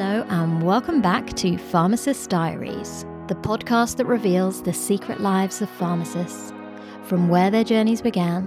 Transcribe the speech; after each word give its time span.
Hello, 0.00 0.24
and 0.28 0.62
welcome 0.62 1.02
back 1.02 1.26
to 1.32 1.58
Pharmacist 1.58 2.30
Diaries, 2.30 3.04
the 3.26 3.34
podcast 3.34 3.96
that 3.96 4.06
reveals 4.06 4.62
the 4.62 4.72
secret 4.72 5.20
lives 5.20 5.60
of 5.60 5.68
pharmacists, 5.70 6.52
from 7.02 7.28
where 7.28 7.50
their 7.50 7.64
journeys 7.64 8.00
began, 8.00 8.44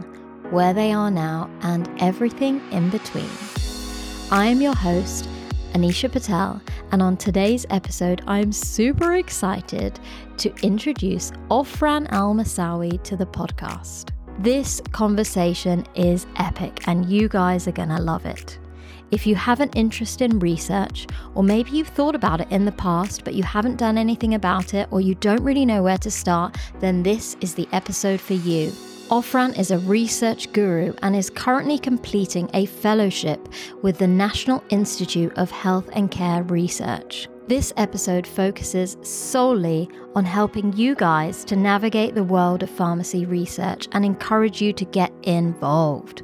where 0.50 0.74
they 0.74 0.94
are 0.94 1.12
now, 1.12 1.50
and 1.64 1.90
everything 2.02 2.62
in 2.72 2.90
between. 2.90 3.30
I 4.32 4.46
am 4.46 4.62
your 4.62 4.74
host, 4.74 5.28
Anisha 5.74 6.10
Patel, 6.10 6.62
and 6.94 7.02
on 7.02 7.18
today's 7.18 7.66
episode, 7.70 8.22
I'm 8.28 8.54
super 8.54 9.16
excited 9.16 10.00
to 10.38 10.56
introduce 10.64 11.32
Ofran 11.50 12.10
Al 12.12 12.34
Mossawi 12.34 13.04
to 13.04 13.18
the 13.18 13.26
podcast. 13.26 14.12
This 14.40 14.82
conversation 14.94 15.86
is 15.96 16.28
epic, 16.38 16.88
and 16.88 17.10
you 17.10 17.28
guys 17.28 17.68
are 17.68 17.74
gonna 17.74 18.00
love 18.00 18.26
it. 18.26 18.58
If 19.12 19.28
you 19.28 19.36
have 19.36 19.60
an 19.60 19.70
interest 19.76 20.22
in 20.22 20.40
research, 20.40 21.06
or 21.36 21.44
maybe 21.44 21.72
you've 21.72 21.90
thought 21.90 22.16
about 22.16 22.40
it 22.40 22.50
in 22.50 22.64
the 22.64 22.72
past 22.72 23.26
but 23.26 23.34
you 23.34 23.44
haven't 23.44 23.76
done 23.76 23.98
anything 23.98 24.34
about 24.36 24.74
it, 24.74 24.88
or 24.90 25.02
you 25.02 25.16
don't 25.16 25.44
really 25.44 25.66
know 25.66 25.84
where 25.84 25.98
to 25.98 26.10
start, 26.10 26.58
then 26.80 27.04
this 27.04 27.36
is 27.42 27.54
the 27.54 27.68
episode 27.74 28.22
for 28.22 28.36
you. 28.36 28.72
Ofran 29.10 29.60
is 29.60 29.72
a 29.72 29.80
research 29.80 30.54
guru 30.54 30.94
and 31.02 31.14
is 31.14 31.30
currently 31.30 31.78
completing 31.78 32.50
a 32.54 32.66
fellowship 32.66 33.50
with 33.82 33.98
the 33.98 34.08
National 34.08 34.64
Institute 34.70 35.34
of 35.36 35.52
Health 35.52 35.90
and 35.92 36.10
Care 36.10 36.44
Research. 36.44 37.28
This 37.52 37.74
episode 37.76 38.26
focuses 38.26 38.96
solely 39.02 39.90
on 40.16 40.24
helping 40.24 40.72
you 40.72 40.96
guys 40.96 41.44
to 41.44 41.58
navigate 41.58 42.16
the 42.16 42.24
world 42.24 42.64
of 42.64 42.70
pharmacy 42.70 43.26
research 43.26 43.90
and 43.92 44.06
encourage 44.06 44.62
you 44.62 44.72
to 44.72 44.86
get 44.86 45.12
involved. 45.24 46.24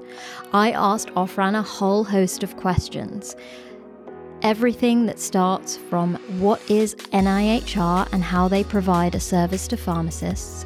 I 0.54 0.72
asked 0.72 1.10
Ofran 1.16 1.60
a 1.60 1.62
whole 1.62 2.06
host 2.06 2.44
of 2.44 2.56
questions. 2.56 3.36
Everything 4.42 5.06
that 5.08 5.20
starts 5.20 5.76
from 5.76 6.16
what 6.40 6.62
is 6.72 6.96
NIHR 7.12 8.08
and 8.14 8.24
how 8.24 8.48
they 8.48 8.64
provide 8.64 9.14
a 9.14 9.20
service 9.20 9.68
to 9.68 9.76
pharmacists, 9.76 10.66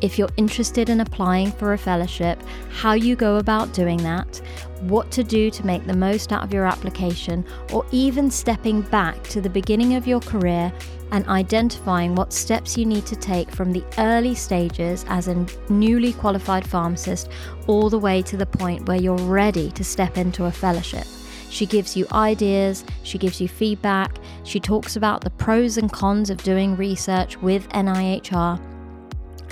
if 0.00 0.18
you're 0.18 0.28
interested 0.36 0.88
in 0.88 1.00
applying 1.00 1.50
for 1.52 1.72
a 1.72 1.78
fellowship, 1.78 2.40
how 2.70 2.92
you 2.92 3.16
go 3.16 3.36
about 3.36 3.72
doing 3.72 3.98
that, 3.98 4.40
what 4.82 5.10
to 5.10 5.24
do 5.24 5.50
to 5.50 5.66
make 5.66 5.86
the 5.86 5.96
most 5.96 6.32
out 6.32 6.44
of 6.44 6.52
your 6.52 6.66
application, 6.66 7.44
or 7.72 7.84
even 7.90 8.30
stepping 8.30 8.82
back 8.82 9.22
to 9.24 9.40
the 9.40 9.50
beginning 9.50 9.94
of 9.94 10.06
your 10.06 10.20
career 10.20 10.72
and 11.10 11.26
identifying 11.26 12.14
what 12.14 12.32
steps 12.32 12.76
you 12.76 12.84
need 12.84 13.06
to 13.06 13.16
take 13.16 13.50
from 13.50 13.72
the 13.72 13.84
early 13.98 14.34
stages 14.34 15.04
as 15.08 15.26
a 15.26 15.46
newly 15.68 16.12
qualified 16.12 16.66
pharmacist 16.66 17.30
all 17.66 17.88
the 17.88 17.98
way 17.98 18.22
to 18.22 18.36
the 18.36 18.46
point 18.46 18.86
where 18.86 19.00
you're 19.00 19.16
ready 19.16 19.70
to 19.72 19.82
step 19.82 20.18
into 20.18 20.44
a 20.44 20.52
fellowship. 20.52 21.06
She 21.50 21.64
gives 21.64 21.96
you 21.96 22.06
ideas, 22.12 22.84
she 23.04 23.16
gives 23.16 23.40
you 23.40 23.48
feedback, 23.48 24.18
she 24.44 24.60
talks 24.60 24.96
about 24.96 25.22
the 25.22 25.30
pros 25.30 25.78
and 25.78 25.90
cons 25.90 26.28
of 26.28 26.42
doing 26.42 26.76
research 26.76 27.38
with 27.38 27.66
NIHR 27.70 28.60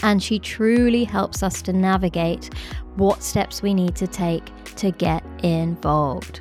and 0.03 0.23
she 0.23 0.39
truly 0.39 1.05
helps 1.05 1.43
us 1.43 1.63
to 1.63 1.73
navigate 1.73 2.53
what 2.97 3.23
steps 3.23 3.63
we 3.63 3.75
need 3.75 3.95
to 3.97 4.07
take 4.07 4.51
to 4.77 4.91
get 4.91 5.25
involved. 5.43 6.41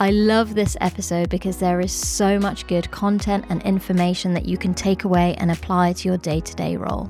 I 0.00 0.10
love 0.10 0.54
this 0.54 0.76
episode 0.80 1.28
because 1.28 1.58
there 1.58 1.80
is 1.80 1.92
so 1.92 2.38
much 2.38 2.66
good 2.66 2.90
content 2.90 3.44
and 3.48 3.62
information 3.62 4.34
that 4.34 4.44
you 4.44 4.58
can 4.58 4.74
take 4.74 5.04
away 5.04 5.34
and 5.38 5.50
apply 5.50 5.92
to 5.94 6.08
your 6.08 6.18
day 6.18 6.40
to 6.40 6.54
day 6.54 6.76
role. 6.76 7.08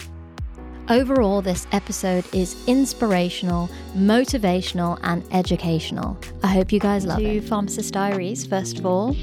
Overall, 0.91 1.41
this 1.41 1.67
episode 1.72 2.27
is 2.34 2.62
inspirational, 2.67 3.70
motivational, 3.97 4.98
and 5.03 5.25
educational. 5.33 6.19
I 6.42 6.48
hope 6.48 6.72
you 6.72 6.78
guys 6.78 7.06
love 7.06 7.20
to 7.20 7.37
it. 7.37 7.45
Pharmacist 7.45 7.95
Diaries, 7.95 8.47
first 8.47 8.81
of 8.81 8.84
all. 8.84 9.17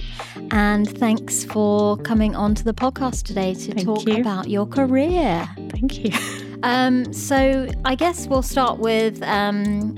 And 0.50 0.90
thanks 0.98 1.44
for 1.44 1.98
coming 1.98 2.36
on 2.36 2.56
to 2.56 2.64
the 2.64 2.74
podcast 2.74 3.24
today 3.24 3.54
to 3.54 3.74
Thank 3.76 3.86
talk 3.86 4.08
you. 4.08 4.22
about 4.22 4.50
your 4.50 4.66
career. 4.66 5.48
Thank 5.70 6.00
you. 6.00 6.48
Um, 6.64 7.12
so 7.12 7.68
I 7.86 7.96
guess 7.96 8.28
we'll 8.28 8.44
start 8.44 8.78
with 8.78 9.22
um, 9.24 9.96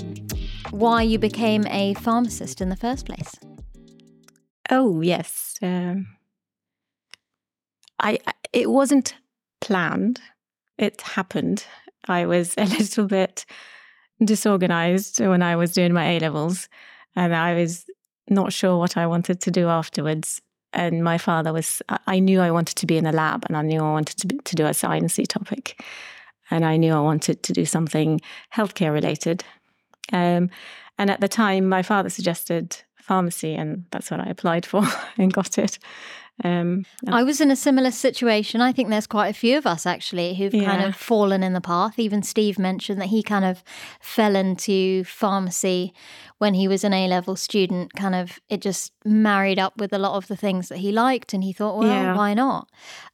why 0.71 1.01
you 1.01 1.19
became 1.19 1.65
a 1.67 1.93
pharmacist 1.95 2.61
in 2.61 2.69
the 2.69 2.75
first 2.75 3.05
place. 3.05 3.35
Oh 4.69 5.01
yes, 5.01 5.55
um, 5.61 6.07
I, 7.99 8.17
I 8.25 8.33
it 8.53 8.69
wasn't 8.69 9.15
planned. 9.59 10.21
It 10.77 11.01
happened. 11.01 11.65
I 12.07 12.25
was 12.25 12.53
a 12.57 12.65
little 12.79 13.07
bit 13.07 13.45
disorganized 14.23 15.19
when 15.19 15.41
I 15.41 15.55
was 15.57 15.73
doing 15.73 15.93
my 15.93 16.11
A 16.11 16.19
levels, 16.19 16.69
and 17.15 17.35
I 17.35 17.55
was 17.55 17.85
not 18.29 18.53
sure 18.53 18.77
what 18.77 18.95
I 18.95 19.05
wanted 19.05 19.41
to 19.41 19.51
do 19.51 19.67
afterwards. 19.67 20.41
And 20.71 21.03
my 21.03 21.17
father 21.17 21.51
was. 21.51 21.81
I- 22.07 22.19
knew 22.19 22.39
I 22.39 22.51
wanted 22.51 22.77
to 22.77 22.85
be 22.85 22.97
in 22.97 23.05
a 23.05 23.11
lab, 23.11 23.43
and 23.47 23.57
I 23.57 23.61
knew 23.61 23.81
I 23.81 23.91
wanted 23.91 24.17
to 24.17 24.27
be, 24.27 24.37
to 24.37 24.55
do 24.55 24.65
a 24.65 24.69
sciencey 24.69 25.27
topic, 25.27 25.83
and 26.53 26.63
I 26.63 26.77
knew 26.77 26.93
I 26.93 26.99
wanted 26.99 27.41
to 27.43 27.53
do 27.53 27.65
something 27.65 28.21
healthcare 28.53 28.93
related. 28.93 29.43
Um, 30.11 30.49
and 30.99 31.09
at 31.09 31.19
the 31.19 31.27
time, 31.27 31.67
my 31.67 31.81
father 31.81 32.09
suggested 32.09 32.77
pharmacy, 32.95 33.55
and 33.55 33.85
that's 33.91 34.11
what 34.11 34.19
I 34.19 34.25
applied 34.29 34.65
for 34.65 34.83
and 35.17 35.33
got 35.33 35.57
it. 35.57 35.79
Um, 36.43 36.85
I 37.07 37.23
was 37.23 37.41
in 37.41 37.51
a 37.51 37.55
similar 37.55 37.91
situation. 37.91 38.59
I 38.59 38.71
think 38.71 38.89
there's 38.89 39.05
quite 39.07 39.27
a 39.29 39.33
few 39.33 39.55
of 39.57 39.67
us 39.67 39.85
actually 39.85 40.33
who've 40.33 40.51
kind 40.51 40.81
of 40.83 40.95
fallen 40.95 41.43
in 41.43 41.53
the 41.53 41.61
path. 41.61 41.99
Even 41.99 42.23
Steve 42.23 42.57
mentioned 42.57 42.99
that 43.01 43.07
he 43.07 43.21
kind 43.21 43.45
of 43.45 43.63
fell 43.99 44.35
into 44.35 45.03
pharmacy 45.03 45.93
when 46.39 46.55
he 46.55 46.67
was 46.67 46.83
an 46.83 46.91
A 46.93 47.07
level 47.07 47.35
student. 47.35 47.93
Kind 47.93 48.15
of, 48.15 48.39
it 48.49 48.61
just 48.61 48.93
married 49.05 49.59
up 49.59 49.77
with 49.77 49.93
a 49.93 49.99
lot 49.99 50.15
of 50.15 50.27
the 50.27 50.35
things 50.35 50.69
that 50.69 50.79
he 50.79 50.91
liked, 50.91 51.33
and 51.33 51.43
he 51.43 51.53
thought, 51.53 51.77
well, 51.79 51.87
Yeah. 51.87 52.15
why 52.15 52.33
not? 52.33 52.67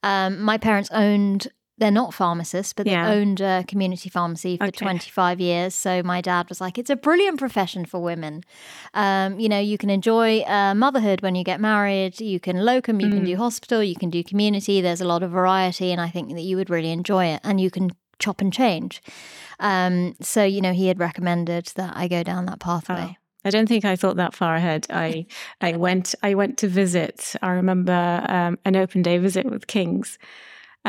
Um, 0.03 0.41
my 0.41 0.57
parents 0.57 0.89
owned. 0.91 1.47
They're 1.79 1.91
not 1.91 2.13
pharmacists, 2.13 2.73
but 2.73 2.85
they 2.85 2.95
owned 2.95 3.41
a 3.41 3.63
community 3.67 4.09
pharmacy 4.09 4.57
for 4.57 4.65
Okay. 4.65 4.85
25 4.85 5.39
years. 5.39 5.73
So 5.73 6.03
my 6.03 6.21
dad 6.21 6.49
was 6.49 6.59
like, 6.61 6.77
it's 6.77 6.89
a 6.89 6.95
brilliant 6.95 7.39
profession 7.39 7.85
for 7.85 7.99
women. 7.99 8.43
Um, 8.93 9.39
you 9.39 9.49
know, 9.49 9.59
you 9.59 9.77
can 9.77 9.89
enjoy 9.89 10.41
uh, 10.41 10.75
motherhood 10.75 11.21
when 11.21 11.35
you 11.35 11.43
get 11.43 11.59
married. 11.59 12.19
You 12.19 12.39
can 12.39 12.65
locum, 12.65 12.99
you 12.99 13.09
can 13.09 13.23
do 13.23 13.35
hospital, 13.37 13.81
you 13.81 13.95
can 13.95 14.09
do 14.09 14.23
community. 14.23 14.81
There's 14.81 15.01
a 15.01 15.05
lot 15.07 15.23
of 15.23 15.31
variety, 15.31 15.91
and 15.91 16.01
I 16.01 16.09
think 16.09 16.33
that 16.35 16.41
you 16.41 16.57
would 16.57 16.69
really 16.69 16.91
enjoy 16.91 17.25
it. 17.25 17.41
And 17.43 17.59
you 17.61 17.71
can 17.71 17.91
chop 18.19 18.41
and 18.41 18.51
change. 18.51 19.01
Um, 19.59 20.15
so 20.21 20.43
you 20.43 20.61
know, 20.61 20.73
he 20.73 20.87
had 20.87 20.99
recommended 20.99 21.67
that 21.75 21.95
I 21.95 22.07
go 22.07 22.23
down 22.23 22.45
that 22.45 22.59
pathway. 22.59 23.15
Oh, 23.15 23.15
I 23.45 23.49
don't 23.51 23.67
think 23.67 23.85
I 23.85 23.95
thought 23.95 24.17
that 24.17 24.35
far 24.35 24.55
ahead. 24.55 24.85
I 24.89 25.25
I 25.61 25.77
went 25.77 26.15
I 26.21 26.33
went 26.35 26.57
to 26.59 26.67
visit. 26.67 27.35
I 27.41 27.51
remember 27.51 28.25
um, 28.27 28.57
an 28.65 28.75
open 28.75 29.01
day 29.01 29.17
visit 29.17 29.45
with 29.45 29.67
Kings, 29.67 30.17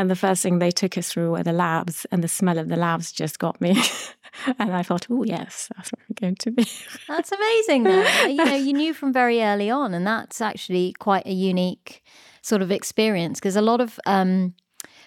and 0.00 0.10
the 0.10 0.16
first 0.16 0.42
thing 0.42 0.60
they 0.60 0.70
took 0.70 0.96
us 0.96 1.12
through 1.12 1.32
were 1.32 1.42
the 1.42 1.52
labs, 1.52 2.06
and 2.10 2.24
the 2.24 2.28
smell 2.28 2.56
of 2.56 2.68
the 2.68 2.76
labs 2.76 3.12
just 3.12 3.38
got 3.38 3.60
me. 3.60 3.78
and 4.58 4.74
I 4.74 4.82
thought, 4.82 5.06
oh 5.10 5.24
yes, 5.24 5.68
that's 5.76 5.92
where 5.92 6.02
I'm 6.08 6.16
going 6.18 6.36
to 6.36 6.50
be. 6.50 6.66
That's 7.06 7.30
amazing, 7.30 7.82
though. 7.82 8.24
you 8.24 8.42
know, 8.42 8.54
you 8.54 8.72
knew 8.72 8.94
from 8.94 9.12
very 9.12 9.42
early 9.42 9.68
on, 9.68 9.92
and 9.92 10.06
that's 10.06 10.40
actually 10.40 10.94
quite 10.98 11.26
a 11.26 11.34
unique 11.34 12.02
sort 12.40 12.62
of 12.62 12.70
experience 12.70 13.40
because 13.40 13.56
a 13.56 13.60
lot 13.60 13.82
of 13.82 14.00
um, 14.06 14.54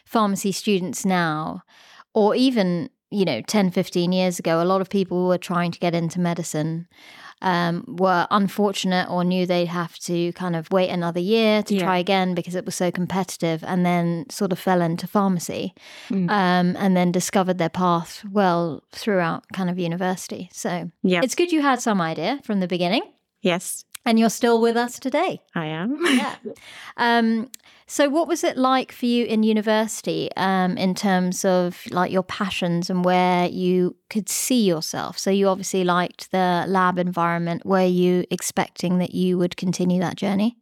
pharmacy 0.06 0.52
students 0.52 1.08
now, 1.08 1.64
or 2.14 2.36
even 2.36 2.92
you 3.10 3.26
know 3.26 3.42
10 3.42 3.72
15 3.72 4.12
years 4.12 4.40
ago 4.40 4.62
a 4.62 4.66
lot 4.66 4.82
of 4.82 4.90
people 4.90 5.28
were 5.28 5.38
trying 5.38 5.70
to 5.70 5.78
get 5.78 5.94
into 5.94 6.20
medicine 6.20 6.88
um, 7.44 7.84
were 7.88 8.26
unfortunate 8.32 9.10
or 9.10 9.24
knew 9.24 9.46
they'd 9.46 9.68
have 9.68 9.98
to 10.00 10.32
kind 10.34 10.56
of 10.56 10.72
wait 10.72 10.90
another 10.90 11.20
year 11.20 11.62
to 11.64 11.76
Yeah. 11.76 11.84
try 11.84 11.98
again 11.98 12.34
because 12.34 12.56
it 12.56 12.66
was 12.66 12.76
so 12.76 12.90
competitive 12.92 13.64
and 13.66 13.86
then 13.86 14.26
sort 14.30 14.52
of 14.52 14.60
fell 14.60 14.82
into 14.82 15.06
pharmacy 15.08 15.74
Mm. 16.10 16.30
um, 16.30 16.76
and 16.80 16.96
then 16.98 17.12
discovered 17.12 17.58
their 17.58 17.70
path 17.70 18.24
well 18.32 18.82
throughout 18.92 19.44
kind 19.54 19.70
of 19.70 19.78
university 19.78 20.50
so 20.52 20.90
Yeah. 21.04 21.22
it's 21.24 21.36
good 21.36 21.52
you 21.52 21.62
had 21.62 21.82
some 21.82 22.02
idea 22.02 22.40
from 22.44 22.60
the 22.62 22.68
beginning 22.68 23.04
yes, 23.42 23.84
and 24.06 24.20
you're 24.20 24.30
still 24.30 24.60
with 24.62 24.76
us 24.76 25.00
today. 25.00 25.42
I 25.56 25.66
am. 25.68 26.00
Yeah. 26.06 26.36
um, 26.98 27.50
so, 27.86 28.10
what 28.10 28.28
was 28.28 28.44
it 28.44 28.58
like 28.58 28.92
for 28.92 29.06
you 29.06 29.26
in 29.26 29.44
university 29.44 30.30
um, 30.38 30.78
in 30.78 30.96
terms 30.96 31.46
of 31.46 31.84
like 31.92 32.12
your 32.12 32.24
passions 32.24 32.90
and 32.90 33.04
where 33.06 33.48
you 33.48 33.96
could 34.10 34.30
see 34.30 34.64
yourself? 34.64 35.18
So, 35.18 35.30
you 35.30 35.48
obviously 35.48 35.84
liked 35.84 36.32
the 36.32 36.66
lab 36.68 36.98
environment. 36.98 37.66
Were 37.66 37.86
you 37.86 38.26
expecting 38.32 39.00
that 39.00 39.14
you 39.14 39.38
would 39.38 39.58
continue 39.58 40.00
that 40.00 40.16
journey? 40.16 40.58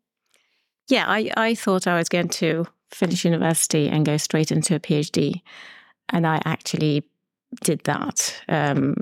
Yeah, 0.88 1.06
I, 1.08 1.32
I 1.38 1.56
thought 1.56 1.88
I 1.88 1.98
was 1.98 2.10
going 2.10 2.30
to 2.30 2.68
finish 2.92 3.24
university 3.24 3.88
and 3.88 4.06
go 4.06 4.18
straight 4.18 4.52
into 4.52 4.76
a 4.76 4.80
PhD. 4.80 5.42
And 6.10 6.28
I 6.28 6.42
actually 6.44 7.04
did 7.64 7.82
that. 7.86 8.36
Um, 8.50 8.96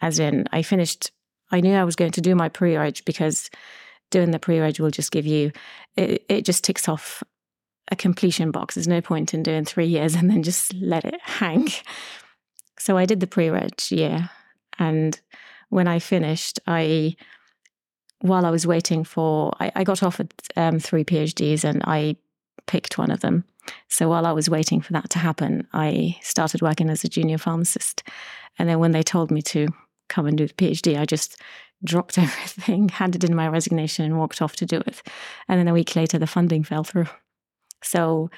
as 0.00 0.18
in, 0.18 0.46
I 0.52 0.62
finished, 0.62 1.10
I 1.50 1.60
knew 1.60 1.74
I 1.74 1.84
was 1.84 1.96
going 1.96 2.12
to 2.12 2.20
do 2.20 2.34
my 2.34 2.48
pre 2.48 2.76
reg 2.76 3.00
because 3.04 3.50
doing 4.10 4.30
the 4.30 4.38
pre 4.38 4.60
reg 4.60 4.80
will 4.80 4.90
just 4.90 5.10
give 5.10 5.26
you, 5.26 5.52
it, 5.96 6.24
it 6.28 6.44
just 6.44 6.64
ticks 6.64 6.88
off 6.88 7.22
a 7.90 7.96
completion 7.96 8.50
box. 8.50 8.74
There's 8.74 8.88
no 8.88 9.00
point 9.00 9.34
in 9.34 9.42
doing 9.42 9.64
three 9.64 9.86
years 9.86 10.14
and 10.16 10.30
then 10.30 10.42
just 10.42 10.74
let 10.74 11.04
it 11.04 11.20
hang. 11.22 11.68
So 12.78 12.96
I 12.96 13.06
did 13.06 13.20
the 13.20 13.26
pre 13.26 13.50
reg 13.50 13.74
year. 13.90 14.30
And 14.78 15.18
when 15.70 15.88
I 15.88 15.98
finished, 15.98 16.60
I 16.66 17.16
while 18.20 18.44
I 18.44 18.50
was 18.50 18.66
waiting 18.66 19.04
for, 19.04 19.52
I, 19.60 19.70
I 19.76 19.84
got 19.84 20.02
offered 20.02 20.34
um, 20.56 20.80
three 20.80 21.04
PhDs 21.04 21.62
and 21.62 21.82
I 21.84 22.16
picked 22.66 22.98
one 22.98 23.12
of 23.12 23.20
them. 23.20 23.44
So 23.88 24.08
while 24.08 24.26
I 24.26 24.32
was 24.32 24.50
waiting 24.50 24.80
for 24.80 24.92
that 24.94 25.10
to 25.10 25.18
happen, 25.18 25.66
I 25.72 26.16
started 26.22 26.62
working 26.62 26.90
as 26.90 27.04
a 27.04 27.08
junior 27.08 27.38
pharmacist. 27.38 28.02
And 28.58 28.68
then 28.68 28.78
when 28.78 28.92
they 28.92 29.02
told 29.02 29.30
me 29.30 29.42
to 29.42 29.68
come 30.08 30.26
and 30.26 30.36
do 30.36 30.46
the 30.46 30.54
PhD, 30.54 30.98
I 30.98 31.04
just 31.04 31.40
dropped 31.84 32.18
everything, 32.18 32.88
handed 32.88 33.24
in 33.24 33.34
my 33.34 33.48
resignation, 33.48 34.04
and 34.04 34.18
walked 34.18 34.42
off 34.42 34.56
to 34.56 34.66
do 34.66 34.78
it. 34.78 35.02
And 35.48 35.58
then 35.58 35.68
a 35.68 35.72
week 35.74 35.96
later, 35.96 36.18
the 36.18 36.26
funding 36.26 36.64
fell 36.64 36.84
through. 36.84 37.06
So, 37.82 38.30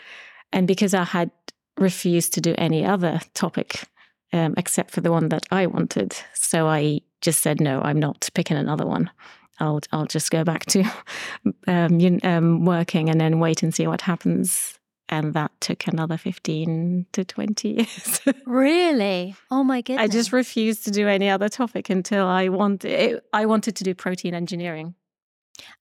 and 0.52 0.66
because 0.66 0.94
I 0.94 1.04
had 1.04 1.30
refused 1.78 2.34
to 2.34 2.40
do 2.40 2.54
any 2.58 2.84
other 2.84 3.20
topic 3.34 3.84
um, 4.32 4.54
except 4.56 4.90
for 4.90 5.00
the 5.00 5.10
one 5.10 5.28
that 5.30 5.46
I 5.50 5.66
wanted, 5.66 6.16
so 6.34 6.68
I 6.68 7.00
just 7.20 7.42
said 7.42 7.60
no, 7.60 7.80
I'm 7.82 7.98
not 7.98 8.28
picking 8.34 8.56
another 8.56 8.86
one. 8.86 9.10
I'll 9.58 9.80
I'll 9.92 10.06
just 10.06 10.30
go 10.30 10.44
back 10.44 10.66
to 10.66 10.84
um, 11.66 12.18
um, 12.22 12.64
working 12.64 13.10
and 13.10 13.20
then 13.20 13.40
wait 13.40 13.62
and 13.62 13.74
see 13.74 13.86
what 13.86 14.02
happens. 14.02 14.78
And 15.12 15.34
that 15.34 15.50
took 15.60 15.88
another 15.88 16.16
fifteen 16.16 17.06
to 17.12 17.24
twenty 17.24 17.68
years. 17.70 18.20
really? 18.46 19.34
Oh 19.50 19.64
my 19.64 19.82
goodness! 19.82 20.04
I 20.04 20.06
just 20.06 20.32
refused 20.32 20.84
to 20.84 20.92
do 20.92 21.08
any 21.08 21.28
other 21.28 21.48
topic 21.48 21.90
until 21.90 22.26
I 22.26 22.48
wanted. 22.48 23.20
I 23.32 23.46
wanted 23.46 23.74
to 23.76 23.84
do 23.84 23.94
protein 23.94 24.34
engineering. 24.34 24.94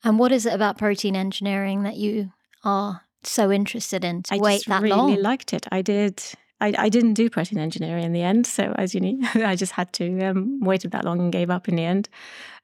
And 0.03 0.19
what 0.19 0.31
is 0.31 0.45
it 0.45 0.53
about 0.53 0.77
protein 0.77 1.15
engineering 1.15 1.83
that 1.83 1.95
you 1.95 2.31
are 2.63 3.01
so 3.23 3.51
interested 3.51 4.03
in 4.03 4.23
to 4.23 4.35
I 4.35 4.37
wait 4.37 4.65
that 4.67 4.81
really 4.81 4.95
long? 4.95 5.09
I 5.09 5.11
really 5.11 5.21
liked 5.21 5.53
it. 5.53 5.67
I 5.71 5.81
did. 5.81 6.21
I, 6.61 6.73
I 6.77 6.89
didn't 6.89 7.13
do 7.13 7.29
protein 7.29 7.59
engineering 7.59 8.03
in 8.03 8.11
the 8.11 8.21
end, 8.21 8.45
so 8.45 8.73
as 8.77 8.93
you 8.93 8.99
know, 8.99 9.29
I 9.45 9.55
just 9.55 9.73
had 9.73 9.93
to 9.93 10.21
um, 10.23 10.59
waited 10.59 10.91
that 10.91 11.05
long 11.05 11.19
and 11.19 11.31
gave 11.31 11.49
up 11.49 11.69
in 11.69 11.75
the 11.75 11.85
end. 11.85 12.09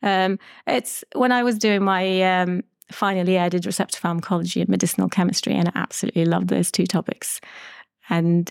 Um, 0.03 0.37
it's 0.67 1.03
when 1.13 1.31
I 1.31 1.43
was 1.43 1.57
doing 1.57 1.83
my 1.83 2.41
um, 2.41 2.63
final 2.91 3.27
year, 3.27 3.41
I 3.41 3.49
did 3.49 3.65
receptor 3.65 3.99
pharmacology 3.99 4.61
and 4.61 4.69
medicinal 4.69 5.09
chemistry, 5.09 5.53
and 5.53 5.69
I 5.69 5.71
absolutely 5.75 6.25
loved 6.25 6.49
those 6.49 6.71
two 6.71 6.85
topics. 6.85 7.41
And 8.09 8.49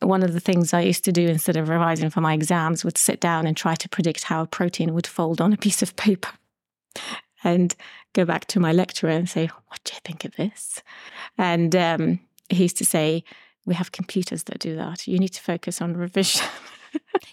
one 0.00 0.22
of 0.22 0.32
the 0.32 0.40
things 0.40 0.74
I 0.74 0.80
used 0.80 1.04
to 1.04 1.12
do 1.12 1.28
instead 1.28 1.56
of 1.56 1.68
revising 1.68 2.10
for 2.10 2.20
my 2.20 2.34
exams 2.34 2.84
would 2.84 2.98
sit 2.98 3.20
down 3.20 3.46
and 3.46 3.56
try 3.56 3.74
to 3.76 3.88
predict 3.88 4.24
how 4.24 4.42
a 4.42 4.46
protein 4.46 4.94
would 4.94 5.06
fold 5.06 5.40
on 5.40 5.52
a 5.52 5.56
piece 5.56 5.82
of 5.82 5.96
paper, 5.96 6.30
and 7.44 7.74
go 8.12 8.24
back 8.24 8.46
to 8.46 8.60
my 8.60 8.72
lecturer 8.72 9.10
and 9.10 9.28
say, 9.28 9.46
"What 9.68 9.80
do 9.84 9.94
you 9.94 10.00
think 10.04 10.24
of 10.24 10.36
this?" 10.36 10.82
And 11.38 11.74
um, 11.76 12.20
he 12.48 12.64
used 12.64 12.78
to 12.78 12.84
say 12.84 13.24
we 13.64 13.74
have 13.74 13.92
computers 13.92 14.44
that 14.44 14.58
do 14.58 14.76
that. 14.76 15.06
You 15.06 15.18
need 15.18 15.32
to 15.34 15.40
focus 15.40 15.80
on 15.80 15.96
revision. 15.96 16.46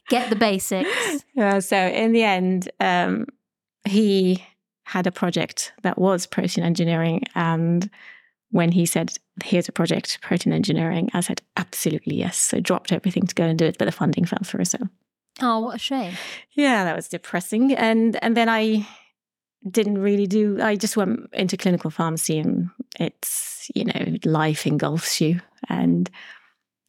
Get 0.10 0.30
the 0.30 0.36
basics. 0.36 0.90
Yeah, 1.36 1.60
so 1.60 1.78
in 1.78 2.12
the 2.12 2.24
end, 2.24 2.70
um, 2.82 3.26
he 3.86 4.44
had 4.94 5.06
a 5.08 5.12
project 5.12 5.72
that 5.84 5.98
was 5.98 6.26
protein 6.26 6.64
engineering. 6.64 7.22
And 7.36 7.90
when 8.52 8.72
he 8.72 8.86
said, 8.86 9.14
here's 9.44 9.70
a 9.70 9.72
project, 9.72 10.20
protein 10.22 10.52
engineering, 10.54 11.10
I 11.14 11.22
said, 11.22 11.42
absolutely 11.58 12.16
yes. 12.16 12.38
So 12.38 12.60
dropped 12.60 12.92
everything 12.92 13.28
to 13.28 13.36
go 13.36 13.44
and 13.44 13.58
do 13.60 13.66
it, 13.66 13.78
but 13.78 13.86
the 13.86 13.92
funding 13.92 14.26
fell 14.26 14.40
through. 14.44 14.66
So 14.66 14.80
Oh, 15.42 15.60
what 15.60 15.76
a 15.76 15.80
shame. 15.80 16.14
yeah, 16.54 16.84
that 16.86 16.96
was 16.96 17.08
depressing. 17.08 17.74
And 17.76 18.18
and 18.24 18.36
then 18.36 18.50
I 18.50 18.88
didn't 19.70 20.00
really 20.00 20.28
do 20.28 20.60
I 20.62 20.76
just 20.76 20.98
went 20.98 21.30
into 21.34 21.58
clinical 21.58 21.92
pharmacy 21.92 22.40
and 22.40 22.70
it's, 23.00 23.70
you 23.76 23.86
know, 23.86 24.18
life 24.26 24.66
engulfs 24.66 25.22
you. 25.22 25.40
And 25.70 26.10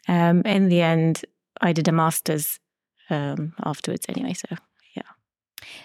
um, 0.08 0.40
in 0.42 0.68
the 0.68 0.80
end, 0.80 1.24
I 1.60 1.72
did 1.72 1.86
a 1.88 1.92
master's 1.92 2.58
um, 3.10 3.52
afterwards 3.62 4.06
anyway. 4.08 4.32
So 4.34 4.48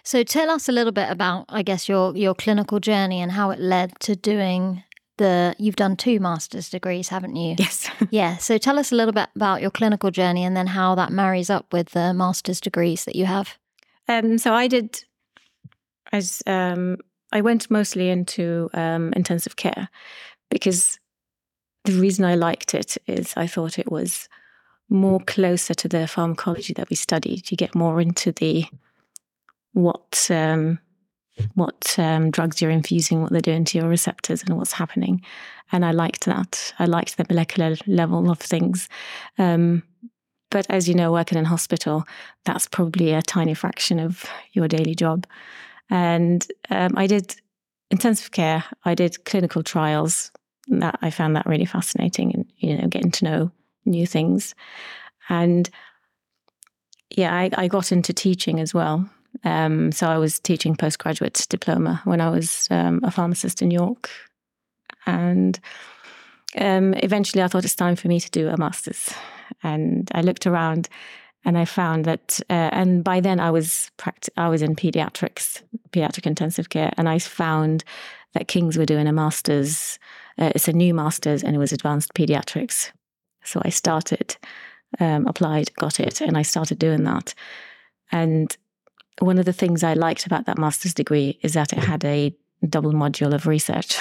So 0.05 0.21
tell 0.21 0.51
us 0.51 0.69
a 0.69 0.71
little 0.71 0.91
bit 0.91 1.09
about, 1.09 1.45
I 1.49 1.63
guess, 1.63 1.89
your 1.89 2.15
your 2.15 2.35
clinical 2.35 2.79
journey 2.79 3.21
and 3.21 3.31
how 3.31 3.49
it 3.49 3.59
led 3.59 3.99
to 4.01 4.15
doing 4.15 4.83
the. 5.17 5.55
You've 5.57 5.75
done 5.75 5.97
two 5.97 6.19
master's 6.19 6.69
degrees, 6.69 7.09
haven't 7.09 7.35
you? 7.35 7.55
yes. 7.57 7.89
Yeah. 8.11 8.37
So 8.37 8.59
tell 8.59 8.77
us 8.77 8.91
a 8.91 8.95
little 8.95 9.13
bit 9.13 9.29
about 9.35 9.61
your 9.61 9.71
clinical 9.71 10.11
journey 10.11 10.43
and 10.45 10.55
then 10.55 10.67
how 10.67 10.93
that 10.93 11.11
marries 11.11 11.49
up 11.49 11.73
with 11.73 11.89
the 11.89 12.13
master's 12.13 12.61
degrees 12.61 13.05
that 13.05 13.15
you 13.15 13.25
have. 13.25 13.57
Um, 14.07 14.37
so 14.37 14.53
I 14.53 14.67
did, 14.67 15.03
as 16.11 16.43
um, 16.45 16.97
I 17.31 17.41
went 17.41 17.71
mostly 17.71 18.11
into 18.11 18.69
um, 18.75 19.11
intensive 19.15 19.55
care 19.55 19.89
because 20.51 20.99
the 21.85 21.99
reason 21.99 22.25
I 22.25 22.35
liked 22.35 22.75
it 22.75 22.95
is 23.07 23.33
I 23.35 23.47
thought 23.47 23.79
it 23.79 23.91
was 23.91 24.29
more 24.87 25.19
closer 25.19 25.73
to 25.73 25.87
the 25.87 26.07
pharmacology 26.07 26.73
that 26.73 26.91
we 26.91 26.95
studied. 26.95 27.49
You 27.49 27.57
get 27.57 27.73
more 27.73 27.99
into 27.99 28.31
the 28.31 28.65
what 29.75 30.27
um, 30.31 30.79
what 31.53 31.95
um, 31.99 32.31
drugs 32.31 32.61
you're 32.61 32.71
infusing, 32.71 33.21
what 33.21 33.31
they're 33.31 33.41
doing 33.41 33.65
to 33.65 33.77
your 33.77 33.89
receptors, 33.89 34.41
and 34.41 34.57
what's 34.57 34.71
happening. 34.71 35.21
And 35.71 35.85
I 35.85 35.91
liked 35.91 36.25
that. 36.25 36.73
I 36.79 36.85
liked 36.85 37.17
the 37.17 37.25
molecular 37.29 37.75
level 37.85 38.31
of 38.31 38.39
things. 38.39 38.87
Um, 39.37 39.83
but 40.49 40.65
as 40.69 40.87
you 40.87 40.95
know, 40.95 41.11
working 41.11 41.37
in 41.37 41.45
hospital, 41.45 42.05
that's 42.45 42.67
probably 42.67 43.11
a 43.11 43.21
tiny 43.21 43.53
fraction 43.53 43.99
of 43.99 44.25
your 44.53 44.67
daily 44.67 44.95
job. 44.95 45.27
And 45.89 46.47
um, 46.69 46.93
I 46.95 47.07
did 47.07 47.35
intensive 47.91 48.31
care. 48.31 48.63
I 48.85 48.95
did 48.95 49.25
clinical 49.25 49.61
trials. 49.61 50.31
That 50.67 50.97
I 51.01 51.09
found 51.11 51.35
that 51.35 51.45
really 51.45 51.65
fascinating, 51.65 52.33
and 52.33 52.51
you 52.57 52.77
know, 52.77 52.87
getting 52.87 53.11
to 53.11 53.25
know 53.25 53.51
new 53.85 54.07
things. 54.07 54.55
And 55.29 55.69
yeah, 57.09 57.35
I, 57.35 57.49
I 57.55 57.67
got 57.67 57.91
into 57.91 58.13
teaching 58.13 58.59
as 58.59 58.73
well. 58.73 59.07
Um, 59.43 59.91
so 59.91 60.07
I 60.07 60.17
was 60.17 60.39
teaching 60.39 60.75
postgraduate 60.75 61.45
diploma 61.49 62.01
when 62.05 62.21
I 62.21 62.29
was 62.29 62.67
um, 62.71 63.01
a 63.03 63.11
pharmacist 63.11 63.61
in 63.61 63.71
York, 63.71 64.09
and 65.05 65.59
um, 66.57 66.93
eventually 66.95 67.43
I 67.43 67.47
thought 67.47 67.65
it's 67.65 67.75
time 67.75 67.95
for 67.95 68.07
me 68.07 68.19
to 68.19 68.29
do 68.31 68.49
a 68.49 68.57
master's. 68.57 69.13
And 69.61 70.09
I 70.13 70.21
looked 70.21 70.47
around, 70.47 70.89
and 71.43 71.57
I 71.57 71.65
found 71.65 72.05
that, 72.05 72.39
uh, 72.49 72.69
and 72.71 73.03
by 73.03 73.19
then 73.19 73.39
I 73.39 73.51
was 73.51 73.91
pract- 73.97 74.29
I 74.37 74.49
was 74.49 74.61
in 74.61 74.75
pediatrics, 74.75 75.61
pediatric 75.91 76.25
intensive 76.25 76.69
care, 76.69 76.91
and 76.97 77.07
I 77.07 77.19
found 77.19 77.83
that 78.33 78.47
King's 78.47 78.77
were 78.77 78.85
doing 78.85 79.07
a 79.07 79.13
master's. 79.13 79.99
Uh, 80.37 80.51
it's 80.55 80.67
a 80.67 80.73
new 80.73 80.93
master's, 80.93 81.43
and 81.43 81.55
it 81.55 81.59
was 81.59 81.71
advanced 81.71 82.13
pediatrics. 82.13 82.91
So 83.43 83.61
I 83.63 83.69
started, 83.69 84.35
um, 84.99 85.27
applied, 85.27 85.73
got 85.75 85.99
it, 85.99 86.21
and 86.21 86.37
I 86.37 86.41
started 86.41 86.79
doing 86.79 87.03
that. 87.03 87.33
And 88.11 88.55
one 89.19 89.37
of 89.37 89.45
the 89.45 89.53
things 89.53 89.83
I 89.83 89.93
liked 89.93 90.25
about 90.25 90.45
that 90.45 90.57
master's 90.57 90.93
degree 90.93 91.39
is 91.41 91.53
that 91.53 91.73
it 91.73 91.79
had 91.79 92.03
a 92.03 92.35
double 92.67 92.93
module 92.93 93.33
of 93.33 93.47
research. 93.47 93.97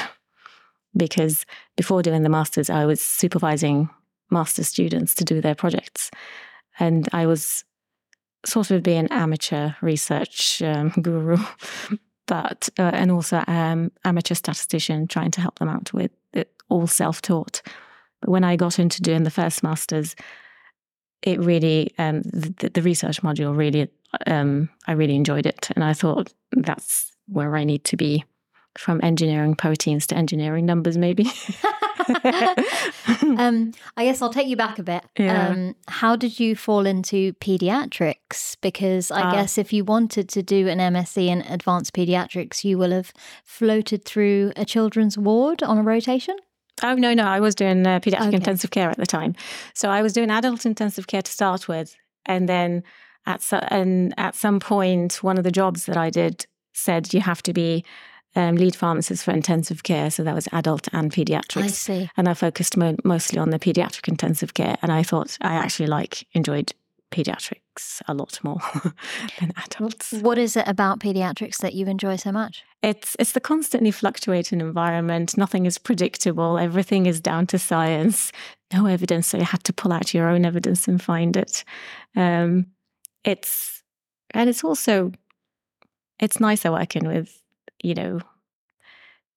Because 0.96 1.44
before 1.76 2.02
doing 2.02 2.22
the 2.22 2.28
master's, 2.28 2.70
I 2.70 2.84
was 2.84 3.00
supervising 3.00 3.91
master's 4.31 4.69
students 4.69 5.15
to 5.17 5.24
do 5.24 5.41
their 5.41 5.55
projects. 5.55 6.10
And 6.79 7.08
I 7.12 7.27
was 7.27 7.65
sort 8.44 8.70
of 8.70 8.82
being 8.82 9.00
an 9.00 9.12
amateur 9.12 9.72
research 9.81 10.62
um, 10.62 10.91
guru, 11.03 11.38
but, 12.27 12.69
uh, 12.79 12.91
and 12.94 13.10
also 13.10 13.43
um, 13.46 13.91
amateur 14.05 14.34
statistician 14.34 15.06
trying 15.06 15.31
to 15.32 15.41
help 15.41 15.58
them 15.58 15.69
out 15.69 15.93
with 15.93 16.10
it, 16.32 16.50
all 16.69 16.86
self 16.86 17.22
taught. 17.22 17.62
But 18.20 18.31
when 18.31 18.44
I 18.44 18.56
got 18.56 18.79
into 18.79 19.03
doing 19.03 19.24
the 19.24 19.31
first 19.31 19.62
master's, 19.62 20.15
it 21.22 21.41
really, 21.41 21.93
um, 21.98 22.22
the, 22.22 22.70
the 22.72 22.82
research 22.82 23.22
module 23.22 23.56
really 23.56 23.88
um, 24.26 24.68
I 24.86 24.92
really 24.92 25.16
enjoyed 25.16 25.46
it. 25.46 25.70
And 25.74 25.84
I 25.84 25.92
thought 25.92 26.32
that's 26.52 27.12
where 27.28 27.56
I 27.56 27.64
need 27.64 27.84
to 27.84 27.96
be 27.96 28.24
from 28.78 29.00
engineering 29.02 29.54
proteins 29.54 30.06
to 30.08 30.16
engineering 30.16 30.66
numbers, 30.66 30.96
maybe. 30.98 31.24
um, 33.38 33.72
I 33.96 34.04
guess 34.04 34.20
I'll 34.20 34.32
take 34.32 34.48
you 34.48 34.56
back 34.56 34.78
a 34.78 34.82
bit. 34.82 35.04
Yeah. 35.18 35.48
Um, 35.50 35.74
how 35.88 36.16
did 36.16 36.38
you 36.40 36.56
fall 36.56 36.86
into 36.86 37.32
pediatrics? 37.34 38.56
Because 38.60 39.10
I 39.10 39.22
Ah. 39.22 39.30
guess 39.30 39.58
if 39.58 39.72
you 39.72 39.84
wanted 39.84 40.28
to 40.30 40.42
do 40.42 40.68
an 40.68 40.78
MSc 40.80 41.16
in 41.26 41.42
advanced 41.42 41.92
pediatrics, 41.94 42.64
you 42.64 42.78
will 42.78 42.90
have 42.90 43.12
floated 43.44 44.04
through 44.04 44.52
a 44.56 44.64
children's 44.64 45.16
ward 45.16 45.62
on 45.62 45.78
a 45.78 45.82
rotation. 45.82 46.36
oh, 46.82 46.94
no, 46.94 47.14
no. 47.14 47.22
I 47.24 47.38
was 47.40 47.54
doing 47.54 47.86
uh, 47.86 48.00
pediatric 48.00 48.26
Okay. 48.28 48.36
intensive 48.36 48.70
care 48.72 48.90
at 48.90 48.96
the 48.96 49.06
time. 49.06 49.34
So 49.74 49.88
I 49.90 50.02
was 50.02 50.12
doing 50.12 50.30
adult 50.30 50.66
intensive 50.66 51.06
care 51.06 51.22
to 51.22 51.30
start 51.32 51.68
with. 51.68 51.94
And 52.26 52.48
then 52.48 52.82
at, 53.26 53.43
so, 53.43 53.58
and 53.69 54.14
at 54.16 54.34
some 54.34 54.60
point, 54.60 55.22
one 55.22 55.38
of 55.38 55.44
the 55.44 55.50
jobs 55.50 55.86
that 55.86 55.96
I 55.96 56.10
did 56.10 56.46
said 56.72 57.14
you 57.14 57.20
have 57.20 57.43
to 57.44 57.52
be 57.52 57.84
um, 58.36 58.56
lead 58.56 58.74
pharmacist 58.74 59.24
for 59.24 59.31
intensive 59.31 59.82
care. 59.82 60.10
So 60.10 60.24
that 60.24 60.34
was 60.34 60.48
adult 60.52 60.88
and 60.93 61.12
pediatrics. 61.12 61.62
I 61.62 61.69
see. 61.69 62.10
and 62.16 62.28
I 62.28 62.34
focused 62.34 62.76
mo- 62.76 62.96
mostly 63.04 63.38
on 63.38 63.50
the 63.50 63.58
pediatric 63.58 64.08
intensive 64.08 64.54
care. 64.54 64.76
And 64.82 64.93
I 64.93 65.02
thought 65.02 65.38
I 65.40 65.54
actually 65.54 65.86
like 65.86 66.26
enjoyed 66.32 66.72
pediatrics 67.14 68.02
a 68.08 68.14
lot 68.14 68.40
more 68.43 68.58
than 69.40 69.52
adults. 69.64 70.12
What 70.12 70.36
is 70.36 70.56
it 70.56 70.66
about 70.66 70.98
pediatrics 70.98 71.58
that 71.58 71.74
you 71.74 71.86
enjoy 71.86 72.16
so 72.16 72.32
much? 72.32 72.64
It's 72.82 73.16
it's 73.19 73.32
the 73.32 73.40
constantly 73.40 73.93
fluctuating 73.93 74.60
environment. 74.60 75.36
Nothing 75.38 75.64
is 75.64 75.78
predictable. 75.78 76.58
Everything 76.58 77.06
is 77.06 77.20
down 77.20 77.46
to 77.48 77.58
science. 77.58 78.32
No 78.72 78.86
evidence, 78.86 79.28
so 79.28 79.38
you 79.38 79.44
had 79.44 79.62
to 79.64 79.72
pull 79.72 79.93
out 79.93 80.12
your 80.12 80.28
own 80.28 80.44
evidence 80.44 80.88
and 80.88 81.00
find 81.00 81.36
it. 81.36 81.64
Um, 82.16 82.66
it's 83.24 83.82
and 84.32 84.50
it's 84.50 84.64
also 84.64 85.12
it's 86.19 86.40
nicer 86.40 86.70
working 86.70 87.06
with 87.06 87.40
you 87.84 87.94
know, 87.94 88.20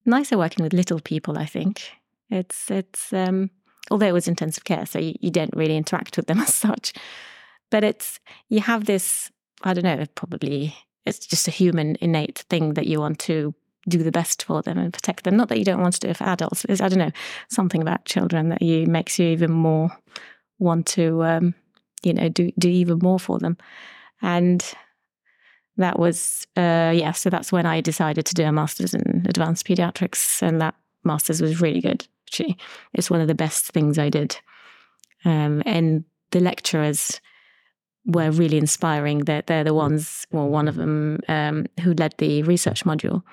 nicer 0.06 0.38
working 0.38 0.64
with 0.64 0.74
little 0.74 1.02
people. 1.02 1.38
I 1.38 1.46
think 1.46 1.92
it's 2.30 2.72
it's 2.72 3.12
um, 3.14 3.52
although 3.92 4.08
it 4.08 4.14
was 4.14 4.28
intensive 4.28 4.64
care, 4.64 4.86
so 4.86 4.98
you, 5.00 5.14
you 5.20 5.30
don't 5.30 5.56
really 5.56 5.78
interact 5.78 6.18
with 6.18 6.28
them 6.28 6.40
as 6.48 6.54
such. 6.54 6.94
But 7.70 7.84
it's 7.84 8.20
you 8.50 8.62
have 8.62 8.86
this. 8.86 9.32
I 9.64 9.74
don't 9.74 9.84
know. 9.84 10.06
Probably 10.16 10.76
it's 11.06 11.20
just 11.20 11.48
a 11.48 11.52
human 11.52 11.98
innate 12.00 12.46
thing 12.50 12.74
that 12.74 12.88
you 12.88 13.00
want 13.00 13.20
to 13.20 13.54
do 13.90 14.00
the 14.00 14.12
best 14.12 14.44
for 14.44 14.62
them 14.62 14.78
and 14.78 14.94
protect 14.94 15.24
them. 15.24 15.38
Not 15.38 15.50
that 15.50 15.60
you 15.60 15.66
don't 15.66 15.82
want 15.82 15.94
to 15.94 16.00
do 16.00 16.10
it 16.10 16.18
for 16.18 16.26
adults. 16.26 16.66
It's, 16.66 16.82
I 16.82 16.90
don't 16.90 17.00
know 17.00 17.12
something 17.50 17.82
about 17.82 18.04
children 18.04 18.50
that 18.50 18.62
you 18.62 18.86
makes 18.86 19.18
you 19.18 19.28
even 19.28 19.52
more 19.52 19.90
want 20.60 20.86
to, 20.88 21.24
um, 21.24 21.56
you 22.04 22.14
know, 22.14 22.30
do 22.30 22.52
do 22.58 22.70
even 22.70 23.00
more 23.02 23.20
for 23.20 23.40
them. 23.40 23.58
And 24.22 24.64
that 25.78 26.00
was 26.00 26.48
uh, 26.56 26.92
yeah. 26.96 27.12
So 27.12 27.30
that's 27.30 27.52
when 27.52 27.66
I 27.66 27.82
decided 27.82 28.26
to 28.26 28.34
do 28.34 28.44
a 28.44 28.52
master's 28.52 28.94
in 28.94 29.26
advanced 29.28 29.66
pediatrics, 29.68 30.42
and 30.42 30.62
that 30.62 30.76
master's 31.04 31.42
was 31.42 31.62
really 31.62 31.82
good. 31.82 32.08
Actually, 32.28 32.58
it's 32.94 33.10
one 33.10 33.22
of 33.22 33.28
the 33.28 33.36
best 33.36 33.68
things 33.68 33.98
I 33.98 34.10
did. 34.10 34.38
Um, 35.26 35.64
and 35.66 36.04
the 36.32 36.40
lecturers 36.40 37.22
were 38.06 38.32
really 38.32 38.58
inspiring. 38.58 39.20
They're, 39.20 39.44
they're 39.46 39.64
the 39.64 39.74
ones, 39.74 40.26
well, 40.32 40.48
one 40.48 40.68
of 40.68 40.76
them 40.76 41.20
um, 41.28 41.66
who 41.82 41.94
led 41.94 42.16
the 42.18 42.44
research 42.44 42.86
module. 42.86 43.24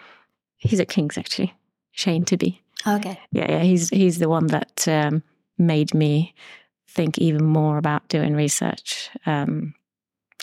He's 0.57 0.81
at 0.81 0.89
King's 0.89 1.19
actually, 1.19 1.55
Shane 1.93 2.25
Tibby. 2.25 2.61
Okay. 2.87 3.19
Yeah, 3.33 3.51
yeah. 3.51 3.63
He's 3.63 3.89
he's 3.89 4.19
the 4.19 4.29
one 4.29 4.47
that 4.49 4.87
um, 4.89 5.23
made 5.59 5.95
me 5.95 6.35
think 6.95 7.19
even 7.19 7.45
more 7.45 7.79
about 7.79 8.09
doing 8.09 8.35
research. 8.35 9.11
Um, 9.27 9.75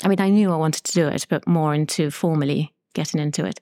I 0.03 0.07
mean, 0.07 0.21
I 0.21 0.29
knew 0.29 0.51
I 0.51 0.57
wanted 0.57 0.83
to 0.85 0.93
do 0.93 1.07
it, 1.07 1.25
but 1.29 1.47
more 1.47 1.73
into 1.73 2.11
formally 2.11 2.73
getting 2.93 3.19
into 3.19 3.45
it. 3.45 3.59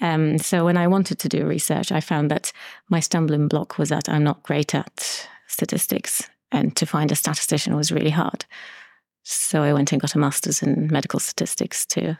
Um, 0.00 0.38
so 0.38 0.64
when 0.64 0.76
I 0.76 0.86
wanted 0.88 1.18
to 1.20 1.28
do 1.28 1.46
research, 1.46 1.90
I 1.90 2.00
found 2.00 2.30
that 2.30 2.52
my 2.88 3.00
stumbling 3.00 3.48
block 3.48 3.78
was 3.78 3.88
that 3.88 4.08
I'm 4.08 4.24
not 4.24 4.42
great 4.42 4.74
at 4.74 5.28
statistics, 5.46 6.28
and 6.52 6.76
to 6.76 6.86
find 6.86 7.10
a 7.10 7.16
statistician 7.16 7.76
was 7.76 7.92
really 7.92 8.10
hard. 8.10 8.44
So 9.22 9.62
I 9.62 9.72
went 9.72 9.92
and 9.92 10.00
got 10.00 10.14
a 10.14 10.18
master's 10.18 10.62
in 10.62 10.88
medical 10.92 11.18
statistics 11.18 11.86
to 11.86 12.16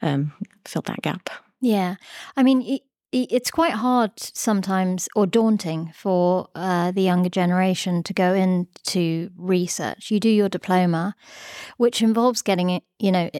um, 0.00 0.32
fill 0.64 0.82
that 0.82 1.02
gap. 1.02 1.28
Yeah. 1.60 1.96
I 2.36 2.42
mean, 2.42 2.78
it's 3.12 3.50
quite 3.50 3.72
hard 3.72 4.12
sometimes 4.16 5.08
or 5.16 5.26
daunting 5.26 5.92
for 5.94 6.48
uh, 6.54 6.90
the 6.90 7.02
younger 7.02 7.30
generation 7.30 8.02
to 8.02 8.12
go 8.12 8.34
into 8.34 9.30
research. 9.36 10.10
You 10.10 10.20
do 10.20 10.28
your 10.28 10.48
diploma, 10.48 11.14
which 11.78 12.02
involves 12.02 12.42
getting 12.42 12.70
it, 12.70 12.82
you 12.98 13.10
know, 13.10 13.30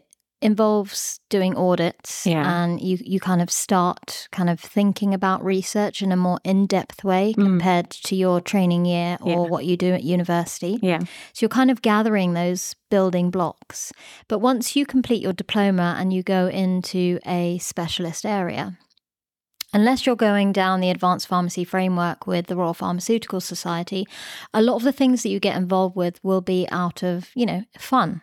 involves 0.41 1.19
doing 1.29 1.55
audits 1.57 2.25
yeah. 2.25 2.63
and 2.63 2.79
you 2.79 2.97
you 3.01 3.19
kind 3.19 3.41
of 3.41 3.51
start 3.51 4.29
kind 4.31 4.49
of 4.49 4.57
thinking 4.59 5.13
about 5.13 5.43
research 5.43 6.01
in 6.01 6.13
a 6.13 6.15
more 6.15 6.39
in-depth 6.45 7.03
way 7.03 7.33
mm. 7.37 7.43
compared 7.43 7.89
to 7.89 8.15
your 8.15 8.39
training 8.39 8.85
year 8.85 9.17
or 9.21 9.29
yeah. 9.29 9.51
what 9.51 9.65
you 9.65 9.75
do 9.75 9.91
at 9.91 10.03
university. 10.03 10.79
Yeah. 10.81 10.99
So 11.33 11.41
you're 11.41 11.49
kind 11.49 11.69
of 11.69 11.81
gathering 11.81 12.33
those 12.33 12.73
building 12.89 13.31
blocks. 13.31 13.91
But 14.27 14.39
once 14.39 14.75
you 14.75 14.85
complete 14.85 15.21
your 15.21 15.33
diploma 15.33 15.97
and 15.99 16.13
you 16.13 16.23
go 16.23 16.47
into 16.47 17.19
a 17.25 17.57
specialist 17.57 18.25
area, 18.25 18.77
unless 19.73 20.05
you're 20.05 20.15
going 20.15 20.51
down 20.51 20.79
the 20.79 20.89
advanced 20.89 21.27
pharmacy 21.27 21.63
framework 21.63 22.27
with 22.27 22.47
the 22.47 22.55
Royal 22.55 22.73
Pharmaceutical 22.73 23.41
Society, 23.41 24.05
a 24.53 24.61
lot 24.61 24.77
of 24.77 24.83
the 24.83 24.91
things 24.91 25.23
that 25.23 25.29
you 25.29 25.39
get 25.39 25.57
involved 25.57 25.95
with 25.95 26.23
will 26.23 26.41
be 26.41 26.67
out 26.71 27.03
of, 27.03 27.29
you 27.35 27.45
know, 27.45 27.63
fun 27.77 28.21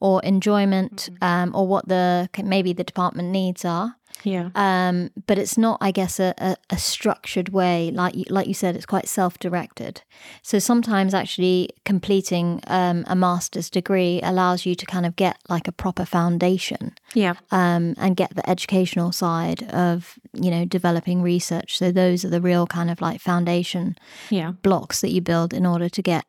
or 0.00 0.22
enjoyment 0.22 1.08
mm-hmm. 1.12 1.24
um, 1.24 1.54
or 1.54 1.66
what 1.66 1.88
the 1.88 2.28
maybe 2.42 2.72
the 2.72 2.84
department 2.84 3.30
needs 3.30 3.64
are. 3.64 3.96
Yeah. 4.26 4.50
Um, 4.56 5.10
but 5.28 5.38
it's 5.38 5.56
not, 5.56 5.78
I 5.80 5.92
guess, 5.92 6.18
a, 6.18 6.34
a, 6.38 6.56
a, 6.68 6.78
structured 6.78 7.50
way. 7.50 7.92
Like 7.94 8.16
you, 8.16 8.24
like 8.28 8.48
you 8.48 8.54
said, 8.54 8.74
it's 8.74 8.84
quite 8.84 9.06
self-directed. 9.06 10.02
So 10.42 10.58
sometimes 10.58 11.14
actually 11.14 11.70
completing 11.84 12.60
um, 12.66 13.04
a 13.06 13.14
master's 13.14 13.70
degree 13.70 14.20
allows 14.24 14.66
you 14.66 14.74
to 14.74 14.84
kind 14.84 15.06
of 15.06 15.14
get 15.14 15.38
like 15.48 15.68
a 15.68 15.72
proper 15.72 16.04
foundation. 16.04 16.96
Yeah. 17.14 17.34
Um, 17.52 17.94
and 17.98 18.16
get 18.16 18.34
the 18.34 18.48
educational 18.50 19.12
side 19.12 19.62
of 19.72 20.18
you 20.32 20.50
know 20.50 20.64
developing 20.64 21.22
research. 21.22 21.78
So 21.78 21.92
those 21.92 22.24
are 22.24 22.30
the 22.30 22.40
real 22.40 22.66
kind 22.66 22.90
of 22.90 23.00
like 23.00 23.20
foundation. 23.20 23.96
Yeah. 24.28 24.54
Blocks 24.62 25.02
that 25.02 25.10
you 25.10 25.20
build 25.20 25.54
in 25.54 25.64
order 25.64 25.88
to 25.88 26.02
get. 26.02 26.24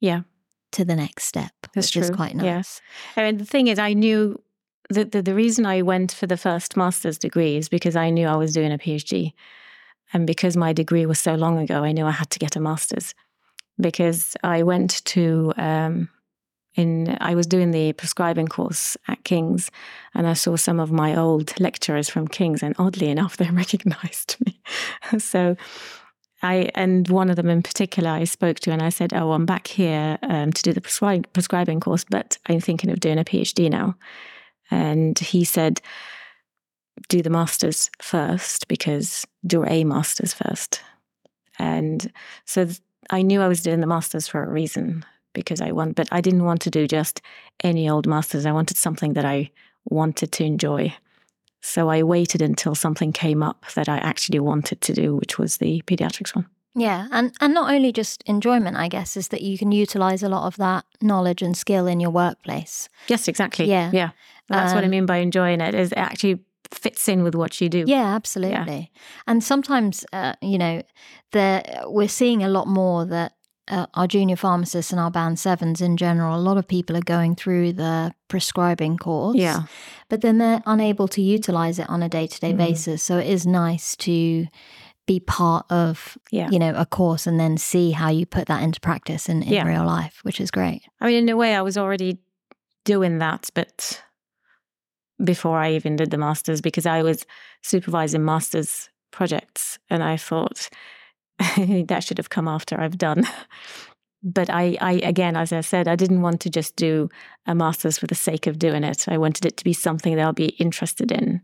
Yeah 0.00 0.22
to 0.72 0.84
the 0.84 0.96
next 0.96 1.24
step, 1.26 1.52
That's 1.72 1.86
which 1.86 1.92
true. 1.92 2.02
is 2.02 2.10
quite 2.10 2.34
nice. 2.34 2.44
Yes. 2.44 2.80
I 3.16 3.22
mean, 3.22 3.38
the 3.38 3.44
thing 3.44 3.68
is, 3.68 3.78
I 3.78 3.92
knew 3.92 4.42
that 4.90 5.12
the, 5.12 5.22
the 5.22 5.34
reason 5.34 5.66
I 5.66 5.82
went 5.82 6.12
for 6.12 6.26
the 6.26 6.36
first 6.36 6.76
master's 6.76 7.18
degree 7.18 7.56
is 7.56 7.68
because 7.68 7.96
I 7.96 8.10
knew 8.10 8.26
I 8.26 8.36
was 8.36 8.52
doing 8.52 8.72
a 8.72 8.78
PhD. 8.78 9.32
And 10.12 10.26
because 10.26 10.56
my 10.56 10.72
degree 10.72 11.06
was 11.06 11.18
so 11.18 11.34
long 11.34 11.58
ago, 11.58 11.82
I 11.82 11.92
knew 11.92 12.06
I 12.06 12.12
had 12.12 12.30
to 12.30 12.38
get 12.38 12.56
a 12.56 12.60
master's 12.60 13.14
because 13.80 14.36
I 14.44 14.62
went 14.62 15.04
to, 15.06 15.52
um, 15.56 16.08
in, 16.76 17.16
I 17.20 17.34
was 17.34 17.46
doing 17.46 17.70
the 17.70 17.92
prescribing 17.94 18.46
course 18.46 18.96
at 19.08 19.24
King's 19.24 19.70
and 20.14 20.26
I 20.26 20.34
saw 20.34 20.56
some 20.56 20.78
of 20.78 20.92
my 20.92 21.16
old 21.16 21.58
lecturers 21.58 22.08
from 22.08 22.28
King's 22.28 22.62
and 22.62 22.74
oddly 22.78 23.08
enough, 23.08 23.36
they 23.38 23.50
recognized 23.50 24.36
me. 24.44 24.60
so 25.18 25.56
I 26.42 26.70
and 26.74 27.08
one 27.08 27.30
of 27.30 27.36
them 27.36 27.48
in 27.48 27.62
particular 27.62 28.10
I 28.10 28.24
spoke 28.24 28.60
to, 28.60 28.70
and 28.70 28.82
I 28.82 28.90
said, 28.90 29.14
"Oh, 29.14 29.32
I'm 29.32 29.46
back 29.46 29.66
here 29.66 30.18
um, 30.22 30.52
to 30.52 30.62
do 30.62 30.74
the 30.74 30.82
prescri- 30.82 31.24
prescribing 31.32 31.80
course, 31.80 32.04
but 32.04 32.36
I'm 32.46 32.60
thinking 32.60 32.90
of 32.90 33.00
doing 33.00 33.18
a 33.18 33.24
PhD 33.24 33.70
now." 33.70 33.96
And 34.70 35.18
he 35.18 35.44
said, 35.44 35.80
"Do 37.08 37.22
the 37.22 37.30
masters 37.30 37.90
first, 38.00 38.68
because 38.68 39.26
do 39.46 39.64
a 39.64 39.84
masters 39.84 40.32
first." 40.32 40.80
And 41.58 42.12
so 42.44 42.64
th- 42.64 42.80
I 43.10 43.22
knew 43.22 43.40
I 43.40 43.48
was 43.48 43.62
doing 43.62 43.80
the 43.80 43.86
masters 43.86 44.26
for 44.26 44.42
a 44.42 44.50
reason 44.50 45.04
because 45.34 45.60
I 45.60 45.72
want, 45.72 45.96
but 45.96 46.08
I 46.10 46.20
didn't 46.20 46.44
want 46.44 46.62
to 46.62 46.70
do 46.70 46.86
just 46.86 47.20
any 47.62 47.88
old 47.88 48.06
masters. 48.06 48.46
I 48.46 48.52
wanted 48.52 48.76
something 48.76 49.14
that 49.14 49.24
I 49.24 49.50
wanted 49.84 50.32
to 50.32 50.44
enjoy. 50.44 50.94
So 51.60 51.88
I 51.88 52.02
waited 52.02 52.42
until 52.42 52.74
something 52.74 53.12
came 53.12 53.42
up 53.42 53.64
that 53.74 53.88
I 53.88 53.98
actually 53.98 54.40
wanted 54.40 54.80
to 54.82 54.92
do, 54.92 55.16
which 55.16 55.38
was 55.38 55.58
the 55.58 55.82
pediatrics 55.86 56.34
one. 56.34 56.46
Yeah, 56.76 57.06
and 57.12 57.32
and 57.40 57.54
not 57.54 57.72
only 57.72 57.92
just 57.92 58.22
enjoyment, 58.26 58.76
I 58.76 58.88
guess, 58.88 59.16
is 59.16 59.28
that 59.28 59.42
you 59.42 59.56
can 59.56 59.70
utilize 59.70 60.22
a 60.22 60.28
lot 60.28 60.46
of 60.46 60.56
that 60.56 60.84
knowledge 61.00 61.40
and 61.40 61.56
skill 61.56 61.86
in 61.86 62.00
your 62.00 62.10
workplace. 62.10 62.88
Yes, 63.06 63.28
exactly. 63.28 63.66
Yeah, 63.66 63.90
yeah. 63.92 64.10
That's 64.48 64.72
um, 64.72 64.76
what 64.76 64.84
I 64.84 64.86
um, 64.86 64.90
mean 64.90 65.06
by 65.06 65.18
enjoying 65.18 65.60
it. 65.60 65.74
Is 65.74 65.92
it 65.92 65.98
actually 65.98 66.40
fits 66.72 67.08
in 67.08 67.22
with 67.22 67.34
what 67.34 67.60
you 67.60 67.68
do. 67.68 67.84
Yeah, 67.86 68.14
absolutely. 68.14 68.90
Yeah. 68.92 69.00
And 69.26 69.44
sometimes, 69.44 70.04
uh, 70.12 70.34
you 70.42 70.58
know, 70.58 70.82
the 71.32 71.84
we're 71.86 72.08
seeing 72.08 72.42
a 72.42 72.48
lot 72.48 72.66
more 72.66 73.04
that 73.06 73.32
uh, 73.68 73.86
our 73.94 74.06
junior 74.06 74.36
pharmacists 74.36 74.92
and 74.92 75.00
our 75.00 75.10
band 75.10 75.38
sevens 75.38 75.80
in 75.80 75.96
general, 75.96 76.36
a 76.36 76.40
lot 76.40 76.58
of 76.58 76.68
people 76.68 76.96
are 76.96 77.02
going 77.02 77.34
through 77.34 77.72
the 77.72 78.12
prescribing 78.28 78.98
course. 78.98 79.36
Yeah. 79.36 79.62
But 80.08 80.20
then 80.20 80.38
they're 80.38 80.62
unable 80.66 81.08
to 81.08 81.22
utilize 81.22 81.78
it 81.78 81.88
on 81.88 82.02
a 82.02 82.08
day 82.08 82.26
to 82.26 82.40
day 82.40 82.52
basis. 82.52 83.02
So 83.02 83.18
it 83.18 83.26
is 83.26 83.46
nice 83.46 83.96
to 83.96 84.46
be 85.06 85.20
part 85.20 85.66
of 85.70 86.16
yeah. 86.30 86.48
you 86.50 86.58
know 86.58 86.72
a 86.74 86.86
course 86.86 87.26
and 87.26 87.38
then 87.38 87.58
see 87.58 87.90
how 87.90 88.08
you 88.08 88.24
put 88.24 88.46
that 88.48 88.62
into 88.62 88.80
practice 88.80 89.28
in, 89.28 89.42
in 89.42 89.52
yeah. 89.52 89.66
real 89.66 89.84
life 89.84 90.20
which 90.22 90.40
is 90.40 90.50
great 90.50 90.80
i 90.98 91.06
mean 91.06 91.16
in 91.16 91.28
a 91.28 91.36
way 91.36 91.54
i 91.54 91.60
was 91.60 91.76
already 91.76 92.16
doing 92.86 93.18
that 93.18 93.50
but 93.52 94.02
before 95.24 95.58
i 95.58 95.72
even 95.72 95.96
did 95.96 96.10
the 96.10 96.18
masters 96.18 96.60
because 96.60 96.86
i 96.86 97.02
was 97.02 97.24
supervising 97.62 98.24
masters 98.24 98.90
projects 99.10 99.78
and 99.90 100.02
i 100.02 100.16
thought 100.16 100.68
that 101.56 102.04
should 102.04 102.18
have 102.18 102.30
come 102.30 102.48
after 102.48 102.80
I've 102.80 102.98
done. 102.98 103.24
But 104.22 104.48
I, 104.48 104.76
I, 104.80 104.92
again, 105.02 105.36
as 105.36 105.52
I 105.52 105.60
said, 105.60 105.86
I 105.86 105.96
didn't 105.96 106.22
want 106.22 106.40
to 106.42 106.50
just 106.50 106.76
do 106.76 107.10
a 107.46 107.54
master's 107.54 107.98
for 107.98 108.06
the 108.06 108.14
sake 108.14 108.46
of 108.46 108.58
doing 108.58 108.82
it. 108.82 109.06
I 109.06 109.18
wanted 109.18 109.44
it 109.44 109.56
to 109.58 109.64
be 109.64 109.74
something 109.74 110.16
that 110.16 110.22
I'll 110.22 110.32
be 110.32 110.56
interested 110.58 111.12
in, 111.12 111.42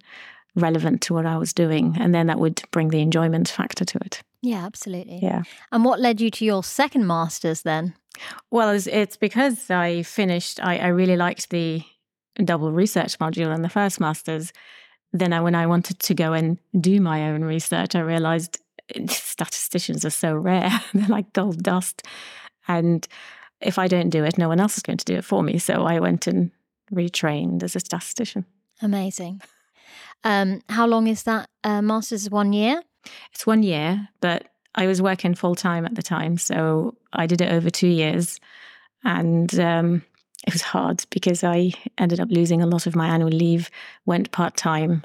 relevant 0.55 1.03
to 1.03 1.15
what 1.15 1.27
I 1.27 1.37
was 1.37 1.53
doing. 1.53 1.97
And 2.01 2.15
then 2.15 2.29
that 2.29 2.39
would 2.39 2.63
bring 2.71 2.89
the 2.89 3.03
enjoyment 3.03 3.49
factor 3.49 3.85
to 3.85 3.99
it. 3.99 4.23
Yeah, 4.41 4.65
absolutely. 4.65 5.19
Yeah. 5.23 5.43
And 5.73 5.85
what 5.85 6.01
led 6.01 6.23
you 6.23 6.31
to 6.31 6.45
your 6.45 6.65
second 6.65 7.07
master's 7.07 7.63
then? 7.63 7.95
Well, 8.51 8.71
it's, 8.71 8.87
it's 8.87 9.17
because 9.19 9.71
I 9.71 10.03
finished, 10.03 10.59
I, 10.63 10.79
I 10.79 10.89
really 10.89 11.17
liked 11.17 11.51
the 11.51 11.83
double 12.45 12.73
research 12.73 13.19
module 13.19 13.55
in 13.55 13.63
the 13.63 13.69
first 13.69 14.01
master's. 14.01 14.53
Then 15.13 15.33
I, 15.33 15.41
when 15.41 15.55
I 15.55 15.67
wanted 15.67 15.99
to 16.01 16.15
go 16.15 16.33
and 16.33 16.59
do 16.79 17.01
my 17.01 17.31
own 17.31 17.43
research, 17.43 17.95
I 17.95 18.01
realized 18.01 18.59
statisticians 19.09 20.05
are 20.05 20.11
so 20.11 20.35
rare. 20.35 20.71
They're 20.95 21.09
like 21.09 21.33
gold 21.33 21.63
dust. 21.63 22.03
And 22.69 23.07
if 23.61 23.79
I 23.79 23.89
don't 23.89 24.11
do 24.11 24.25
it, 24.25 24.39
no 24.39 24.49
one 24.49 24.61
else 24.61 24.77
is 24.77 24.83
going 24.83 24.99
to 24.99 25.05
do 25.05 25.17
it 25.17 25.25
for 25.25 25.43
me. 25.43 25.59
So 25.59 25.85
I 25.85 25.99
went 25.99 26.27
and 26.27 26.51
retrained 26.93 27.63
as 27.63 27.77
a 27.77 27.81
statistician. 27.81 28.45
Amazing. 28.83 29.43
Um, 30.25 30.63
how 30.69 30.87
long 30.87 31.07
is 31.07 31.25
that 31.25 31.49
uh, 31.65 31.83
master's? 31.83 32.31
One 32.31 32.53
year? 32.53 32.83
It's 33.33 33.47
one 33.47 33.63
year, 33.63 34.09
but 34.21 34.49
I 34.75 34.87
was 34.87 35.03
working 35.03 35.35
full 35.35 35.55
time 35.55 35.85
at 35.85 35.95
the 35.95 36.03
time. 36.03 36.37
So 36.37 36.97
I 37.13 37.27
did 37.27 37.41
it 37.41 37.53
over 37.53 37.71
two 37.71 37.89
years. 37.89 38.39
And 39.05 39.59
um, 39.59 40.03
it 40.47 40.55
was 40.55 40.63
hard 40.63 41.05
because 41.11 41.45
I 41.45 41.73
ended 41.99 42.21
up 42.21 42.31
losing 42.31 42.63
a 42.63 42.67
lot 42.67 42.87
of 42.87 42.97
my 42.97 43.09
annual 43.09 43.31
leave, 43.31 43.71
went 44.07 44.33
part 44.33 44.57
time, 44.57 45.05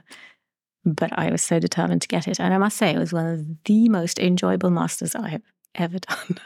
but 0.85 1.17
I 1.17 1.29
was 1.31 1.41
so 1.41 1.59
determined 1.59 2.01
to 2.03 2.07
get 2.07 2.27
it. 2.27 2.39
And 2.39 2.53
I 2.53 2.57
must 2.57 2.77
say, 2.77 2.93
it 2.93 2.99
was 2.99 3.11
one 3.11 3.25
of 3.25 3.63
the 3.65 3.89
most 3.89 4.19
enjoyable 4.19 4.69
masters 4.69 5.15
I 5.15 5.29
have 5.29 5.43
ever 5.75 5.99
done. 5.99 6.37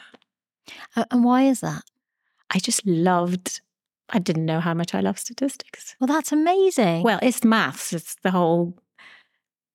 And 1.12 1.24
why 1.24 1.44
is 1.44 1.62
that? 1.62 1.84
I 2.50 2.60
just 2.60 2.86
loved. 2.86 3.62
I 4.10 4.20
didn't 4.20 4.46
know 4.46 4.60
how 4.60 4.74
much 4.74 4.96
I 4.96 5.02
love 5.02 5.20
statistics. 5.20 5.96
Well, 6.00 6.08
that's 6.08 6.32
amazing. 6.32 7.04
Well, 7.04 7.20
it's 7.22 7.44
maths. 7.44 7.94
It's 7.94 8.16
the 8.24 8.32
whole 8.32 8.76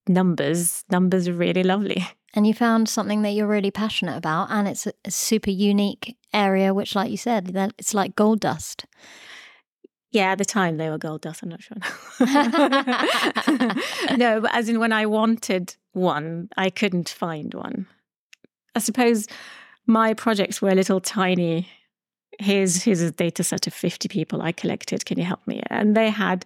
numbers. 0.09 0.85
Numbers 0.91 1.29
are 1.29 1.33
really 1.33 1.63
lovely. 1.63 2.07
and 2.35 2.47
you 2.47 2.53
found 2.53 2.89
something 2.89 3.23
that 3.23 3.31
you're 3.31 3.47
really 3.47 3.71
passionate 3.71 4.17
about, 4.17 4.51
and 4.51 4.67
it's 4.67 4.87
a, 4.87 4.93
a 5.05 5.11
super 5.11 5.51
unique 5.51 6.17
area, 6.33 6.75
which, 6.75 6.95
like 6.95 7.11
you 7.11 7.17
said, 7.17 7.47
that 7.49 7.73
it's 7.79 7.95
like 7.95 8.17
gold 8.17 8.41
dust. 8.41 8.87
Yeah, 10.11 10.33
at 10.33 10.39
the 10.39 10.45
time 10.45 10.77
they 10.77 10.91
were 10.91 10.99
gold 10.99 11.23
dust. 11.23 11.43
I'm 11.43 11.49
not 11.49 11.63
sure. 11.63 11.77
no, 14.17 14.41
but 14.41 14.55
as 14.55 14.69
in 14.69 14.79
when 14.79 14.93
I 14.93 15.07
wanted 15.07 15.77
one, 15.93 16.49
I 16.57 16.71
couldn't 16.71 17.09
find 17.09 17.55
one. 17.55 17.87
I 18.75 18.81
suppose 18.81 19.27
my 19.87 20.15
projects 20.15 20.61
were 20.61 20.71
a 20.71 20.75
little 20.75 21.01
tiny. 21.01 21.69
Here's 22.41 22.83
here's 22.83 23.01
a 23.01 23.13
data 23.13 23.45
set 23.45 23.69
of 23.69 23.75
50 23.75 24.09
people 24.09 24.43
I 24.43 24.51
collected. 24.53 25.05
Can 25.05 25.19
you 25.19 25.25
help 25.25 25.47
me? 25.47 25.63
And 25.69 25.97
they 25.97 26.11
had, 26.11 26.45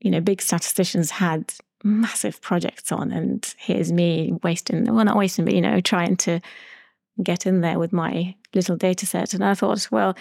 you 0.00 0.10
know, 0.10 0.20
big 0.20 0.42
statisticians 0.42 1.10
had 1.10 1.54
massive 1.82 2.40
projects 2.40 2.92
on, 2.92 3.12
and 3.12 3.54
here's 3.58 3.92
me 3.92 4.32
wasting 4.42 4.84
well, 4.94 5.04
not 5.04 5.16
wasting, 5.16 5.44
but 5.44 5.54
you 5.54 5.60
know, 5.60 5.80
trying 5.80 6.16
to 6.16 6.40
get 7.22 7.46
in 7.46 7.60
there 7.60 7.78
with 7.78 7.92
my 7.92 8.34
little 8.54 8.76
data 8.76 9.06
set. 9.06 9.34
And 9.34 9.44
I 9.44 9.54
thought, 9.54 9.88
well, 9.90 10.16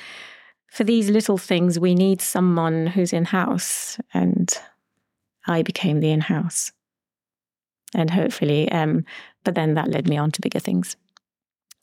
for 0.72 0.84
these 0.84 1.10
little 1.10 1.38
things, 1.38 1.80
we 1.80 1.96
need 1.96 2.22
someone 2.22 2.88
who's 2.88 3.14
in 3.14 3.26
house. 3.26 4.00
And 4.14 4.52
I 5.48 5.64
became 5.64 6.00
the 6.00 6.12
in 6.12 6.22
house. 6.22 6.72
And 7.94 8.10
hopefully, 8.10 8.72
um, 8.72 9.04
but 9.44 9.56
then 9.56 9.74
that 9.74 9.90
led 9.90 10.08
me 10.08 10.18
on 10.18 10.32
to 10.32 10.42
bigger 10.42 10.60
things. 10.60 10.96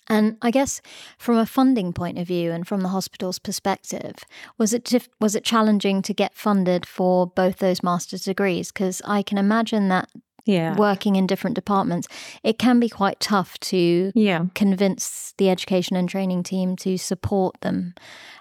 And 0.09 0.37
I 0.43 0.51
guess 0.51 0.81
from 1.19 1.37
a 1.37 1.47
funding 1.47 1.93
point 1.93 2.19
of 2.19 2.27
view 2.27 2.53
and 2.53 2.67
from 2.67 2.81
the 2.83 2.89
hospital's 2.89 3.39
perspective, 3.39 4.17
was 4.59 4.73
it 4.73 5.09
was 5.21 5.35
it 5.35 5.45
challenging 5.45 6.03
to 6.03 6.15
get 6.15 6.35
funded 6.35 6.87
for 6.87 7.27
both 7.27 7.59
those 7.59 7.83
master's 7.83 8.25
degrees? 8.25 8.71
Because 8.73 9.03
I 9.05 9.23
can 9.23 9.39
imagine 9.39 9.89
that 9.89 10.09
Yeah. 10.45 10.77
working 10.77 11.17
in 11.17 11.27
different 11.27 11.57
departments, 11.57 12.07
it 12.45 12.57
can 12.57 12.79
be 12.79 12.89
quite 12.89 13.19
tough 13.19 13.59
to 13.73 14.13
Yeah. 14.15 14.45
convince 14.55 15.35
the 15.39 15.51
education 15.51 15.97
and 15.97 16.09
training 16.09 16.45
team 16.45 16.77
to 16.77 16.97
support 16.99 17.61
them. 17.63 17.95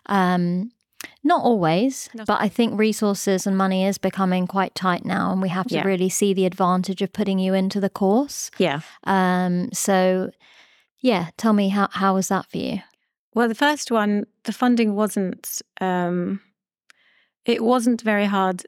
Um, 0.05 0.71
not 1.23 1.41
always, 1.43 2.09
Not 2.13 2.27
but 2.27 2.39
I 2.41 2.47
think 2.47 2.79
resources 2.79 3.47
and 3.47 3.57
money 3.57 3.83
is 3.85 3.97
becoming 3.97 4.45
quite 4.45 4.75
tight 4.75 5.03
now, 5.05 5.31
and 5.31 5.41
we 5.41 5.49
have 5.49 5.65
to 5.67 5.75
Yeah. 5.75 5.83
really 5.87 6.09
see 6.09 6.33
the 6.35 6.45
advantage 6.45 7.01
of 7.01 7.11
putting 7.11 7.39
you 7.39 7.55
into 7.55 7.79
the 7.79 7.89
course. 7.89 8.51
Yeah. 8.59 8.81
Um, 9.05 9.69
so, 9.73 10.29
yeah, 11.05 11.29
tell 11.37 11.53
me 11.53 11.69
how 11.69 11.87
how 11.91 12.15
was 12.15 12.29
that 12.29 12.47
for 12.49 12.57
you? 12.57 12.79
Well, 13.35 13.47
the 13.47 13.53
first 13.53 13.91
one, 13.91 14.25
the 14.45 14.51
funding 14.51 14.95
wasn't 14.95 15.61
um, 15.79 16.39
it 17.45 17.63
wasn't 17.63 18.01
very 18.01 18.25
hard 18.25 18.65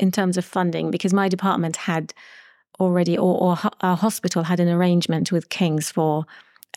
in 0.00 0.10
terms 0.10 0.36
of 0.36 0.44
funding 0.44 0.90
because 0.90 1.14
my 1.14 1.28
department 1.28 1.76
had 1.76 2.12
already, 2.80 3.16
or, 3.16 3.40
or 3.40 3.56
our 3.80 3.96
hospital 3.96 4.42
had 4.42 4.58
an 4.58 4.68
arrangement 4.68 5.30
with 5.30 5.48
King's 5.48 5.90
for 5.90 6.26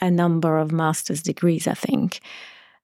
a 0.01 0.11
number 0.11 0.59
of 0.59 0.71
master's 0.71 1.23
degrees, 1.23 1.67
I 1.67 1.73
think, 1.73 2.21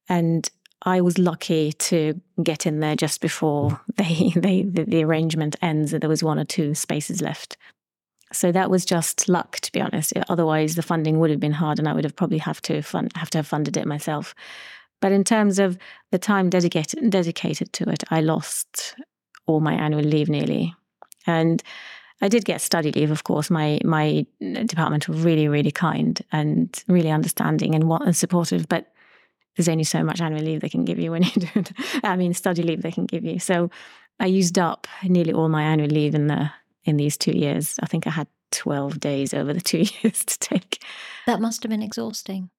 and 0.08 0.50
I 0.82 1.00
was 1.00 1.18
lucky 1.18 1.72
to 1.72 2.20
get 2.42 2.66
in 2.66 2.80
there 2.80 2.96
just 2.96 3.20
before 3.20 3.80
they, 3.96 4.32
they 4.34 4.62
the, 4.62 4.82
the 4.82 5.04
arrangement 5.04 5.54
ends, 5.62 5.92
there 5.92 6.08
was 6.08 6.24
one 6.24 6.40
or 6.40 6.44
two 6.44 6.74
spaces 6.74 7.22
left. 7.22 7.56
So 8.32 8.50
that 8.52 8.70
was 8.70 8.84
just 8.84 9.28
luck, 9.28 9.60
to 9.60 9.72
be 9.72 9.80
honest. 9.80 10.12
Otherwise, 10.28 10.74
the 10.74 10.82
funding 10.82 11.20
would 11.20 11.30
have 11.30 11.40
been 11.40 11.52
hard, 11.52 11.78
and 11.78 11.88
I 11.88 11.92
would 11.92 12.04
have 12.04 12.16
probably 12.16 12.38
have 12.38 12.60
to 12.62 12.82
fund, 12.82 13.12
have 13.14 13.30
to 13.30 13.38
have 13.38 13.46
funded 13.46 13.76
it 13.76 13.86
myself. 13.86 14.34
But 15.00 15.12
in 15.12 15.24
terms 15.24 15.58
of 15.58 15.78
the 16.10 16.18
time 16.18 16.50
dedicated 16.50 17.10
dedicated 17.10 17.72
to 17.74 17.88
it, 17.88 18.02
I 18.10 18.20
lost 18.20 18.96
all 19.46 19.60
my 19.60 19.74
annual 19.74 20.02
leave 20.02 20.28
nearly, 20.28 20.74
and 21.26 21.62
I 22.20 22.28
did 22.28 22.44
get 22.44 22.60
study 22.60 22.90
leave. 22.90 23.10
Of 23.10 23.24
course, 23.24 23.50
my 23.50 23.78
my 23.84 24.26
department 24.40 25.08
were 25.08 25.14
really 25.14 25.48
really 25.48 25.70
kind 25.70 26.20
and 26.32 26.82
really 26.88 27.10
understanding 27.10 27.74
and 27.74 27.88
what 27.88 28.02
and 28.02 28.16
supportive. 28.16 28.68
But 28.68 28.92
there's 29.56 29.68
only 29.68 29.84
so 29.84 30.02
much 30.02 30.20
annual 30.20 30.42
leave 30.42 30.60
they 30.60 30.68
can 30.68 30.84
give 30.84 30.98
you 30.98 31.12
when 31.12 31.22
you 31.22 31.32
do. 31.32 31.64
I 32.02 32.16
mean, 32.16 32.34
study 32.34 32.62
leave 32.62 32.82
they 32.82 32.92
can 32.92 33.06
give 33.06 33.24
you. 33.24 33.38
So 33.38 33.70
I 34.18 34.26
used 34.26 34.58
up 34.58 34.86
nearly 35.04 35.32
all 35.32 35.48
my 35.48 35.62
annual 35.62 35.88
leave 35.88 36.14
in 36.14 36.26
the 36.26 36.50
in 36.86 36.96
these 36.96 37.16
two 37.16 37.32
years. 37.32 37.76
I 37.82 37.86
think 37.86 38.06
I 38.06 38.10
had 38.10 38.28
12 38.52 38.98
days 39.00 39.34
over 39.34 39.52
the 39.52 39.60
two 39.72 39.84
years 40.02 40.24
to 40.24 40.38
take. 40.38 40.82
That 41.26 41.40
must 41.40 41.62
have 41.62 41.70
been 41.70 41.82
exhausting. 41.82 42.50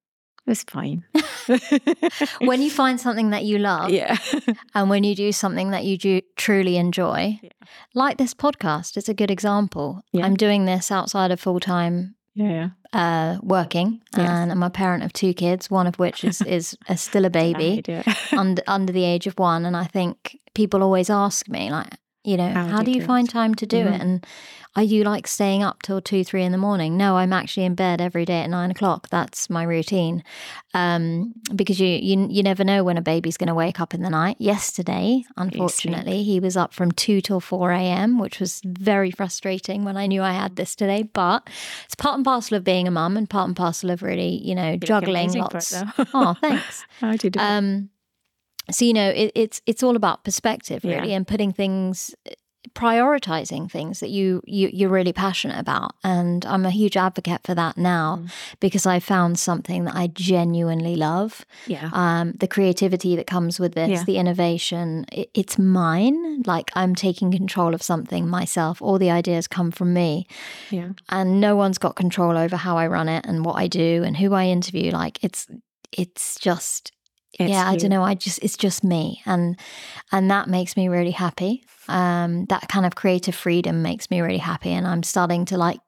It 0.45 0.51
was 0.51 0.63
fine. 0.63 1.03
When 2.39 2.61
you 2.61 2.69
find 2.69 2.99
something 2.99 3.31
that 3.31 3.43
you 3.43 3.57
love, 3.57 3.89
yeah. 3.89 4.17
and 4.75 4.89
when 4.89 5.03
you 5.03 5.15
do 5.15 5.31
something 5.31 5.71
that 5.71 5.83
you 5.83 5.97
do 5.97 6.21
truly 6.35 6.77
enjoy, 6.77 7.39
Yeah. 7.41 7.49
like 7.93 8.17
this 8.17 8.33
podcast, 8.33 8.97
it's 8.97 9.09
a 9.09 9.13
good 9.13 9.31
example. 9.31 10.01
Yeah. 10.13 10.25
I'm 10.25 10.35
doing 10.35 10.65
this 10.65 10.91
outside 10.91 11.31
of 11.31 11.39
full 11.39 11.59
time 11.59 12.15
Yeah. 12.33 12.69
uh, 12.93 13.37
working, 13.43 14.01
Yes. 14.15 14.29
and 14.29 14.51
I'm 14.51 14.63
a 14.63 14.69
parent 14.69 15.03
of 15.03 15.11
two 15.13 15.33
kids, 15.33 15.69
one 15.69 15.87
of 15.87 15.99
which 15.99 16.23
is 16.23 16.41
is 16.41 16.77
a, 16.87 16.95
still 16.97 17.25
a 17.25 17.29
baby 17.29 17.83
under 18.31 18.61
under 18.67 18.93
the 18.93 19.03
age 19.03 19.27
of 19.27 19.37
one. 19.39 19.65
And 19.67 19.75
I 19.75 19.85
think 19.85 20.37
people 20.53 20.81
always 20.83 21.09
ask 21.09 21.47
me, 21.49 21.69
like, 21.71 21.93
you 22.27 22.37
know, 22.37 22.49
How 22.49 22.67
how, 22.67 22.81
do 22.83 22.91
you 22.91 23.01
find 23.01 23.29
time 23.29 23.55
to 23.55 23.65
do 23.65 23.85
Mhm. 23.85 23.93
it? 23.95 24.01
And 24.01 24.25
are 24.75 24.83
you 24.83 25.03
like 25.03 25.25
staying 25.27 25.63
up 25.63 25.81
till 25.81 26.01
two, 26.01 26.23
three 26.23 26.43
in 26.43 26.51
the 26.51 26.57
morning? 26.57 26.97
No, 26.97 27.17
I'm 27.17 27.33
actually 27.33 27.65
in 27.65 27.73
bed 27.73 27.99
every 28.01 28.25
day 28.25 28.41
at 28.43 28.49
nine 28.49 28.69
o'clock. 28.69 29.07
That's 29.09 29.49
my 29.49 29.63
routine, 29.63 30.23
um, 30.73 31.33
because 31.55 31.79
you 31.79 31.87
you 31.87 32.27
you 32.29 32.43
never 32.43 32.63
know 32.63 32.83
when 32.83 32.97
a 32.97 33.01
baby's 33.01 33.37
going 33.37 33.47
to 33.47 33.55
wake 33.55 33.79
up 33.79 33.93
in 33.93 34.01
the 34.03 34.09
night. 34.09 34.35
Yesterday, 34.39 35.23
unfortunately, 35.35 36.21
he 36.23 36.39
was 36.39 36.55
up 36.57 36.73
from 36.73 36.91
two 36.91 37.21
till 37.21 37.39
four 37.39 37.71
a.m., 37.71 38.19
which 38.19 38.39
was 38.39 38.61
very 38.65 39.09
frustrating 39.09 39.83
when 39.85 39.97
I 39.97 40.05
knew 40.05 40.21
I 40.21 40.33
had 40.33 40.57
this 40.57 40.75
today. 40.75 41.03
But 41.03 41.49
it's 41.85 41.95
part 41.95 42.15
and 42.15 42.25
parcel 42.25 42.57
of 42.57 42.63
being 42.63 42.87
a 42.87 42.91
mum, 42.91 43.17
and 43.17 43.27
part 43.29 43.47
and 43.47 43.55
parcel 43.55 43.89
of 43.89 44.03
really, 44.03 44.45
you 44.45 44.53
know, 44.53 44.77
juggling 44.77 45.29
amazing 45.29 45.43
for 45.49 45.57
it, 45.57 45.73
lots. 45.73 46.11
oh, 46.13 46.35
thanks. 46.41 46.85
How 47.01 47.13
do 47.15 47.27
you 47.27 47.31
do 47.31 47.39
it? 47.39 47.43
Um, 47.43 47.89
so 48.71 48.85
you 48.85 48.93
know, 48.93 49.09
it, 49.09 49.31
it's 49.35 49.61
it's 49.65 49.83
all 49.83 49.95
about 49.95 50.23
perspective, 50.23 50.83
Yeah. 50.83 50.99
really, 50.99 51.13
and 51.13 51.27
putting 51.27 51.51
things, 51.53 52.13
prioritizing 52.73 53.69
things 53.71 53.99
that 54.01 54.09
you 54.09 54.41
you 54.45 54.69
you're 54.73 54.89
really 54.89 55.13
passionate 55.13 55.59
about. 55.59 55.91
And 56.03 56.45
I'm 56.45 56.65
a 56.65 56.69
huge 56.69 56.97
advocate 56.97 57.41
for 57.43 57.55
that 57.55 57.77
now 57.77 58.19
Mm. 58.21 58.29
because 58.59 58.85
I 58.85 58.99
found 58.99 59.39
something 59.39 59.85
that 59.85 59.95
I 59.95 60.07
genuinely 60.07 60.95
love. 60.95 61.45
Yeah. 61.65 61.89
Um, 61.93 62.33
the 62.39 62.47
creativity 62.47 63.15
that 63.15 63.27
comes 63.27 63.59
with 63.59 63.73
this, 63.73 63.89
Yeah. 63.89 64.03
the 64.03 64.17
innovation, 64.17 65.05
it, 65.11 65.29
it's 65.33 65.57
mine. 65.57 66.43
Like 66.43 66.71
I'm 66.75 66.93
taking 66.95 67.31
control 67.31 67.73
of 67.73 67.81
something 67.81 68.27
myself. 68.27 68.81
All 68.81 68.99
the 68.99 69.11
ideas 69.11 69.47
come 69.47 69.71
from 69.71 69.93
me 69.93 70.27
Yeah. 70.69 70.89
and 71.09 71.39
no 71.41 71.55
one's 71.55 71.77
got 71.77 71.95
control 71.95 72.37
over 72.37 72.57
how 72.57 72.77
I 72.77 72.87
run 72.87 73.09
it 73.09 73.25
and 73.25 73.43
what 73.45 73.55
I 73.57 73.67
do 73.67 74.03
and 74.05 74.17
who 74.17 74.33
I 74.33 74.45
interview. 74.45 74.91
Like 74.91 75.23
it's 75.23 75.47
it's 75.97 76.37
just 76.39 76.91
It's 77.37 77.51
yeah, 77.51 77.69
I 77.69 77.75
don't 77.75 77.89
know. 77.89 78.03
I 78.03 78.15
just 78.15 78.39
it's 78.43 78.57
just 78.57 78.83
me, 78.83 79.21
and 79.25 79.57
and 80.11 80.29
that 80.31 80.47
makes 80.47 80.75
me 80.75 80.87
really 80.87 81.11
happy. 81.11 81.63
Um, 81.87 82.45
that 82.45 82.67
kind 82.67 82.85
of 82.85 82.95
creative 82.95 83.35
freedom 83.35 83.81
makes 83.81 84.09
me 84.09 84.21
really 84.21 84.39
happy, 84.39 84.71
and 84.71 84.87
I'm 84.87 85.03
starting 85.03 85.45
to 85.45 85.57
like 85.57 85.79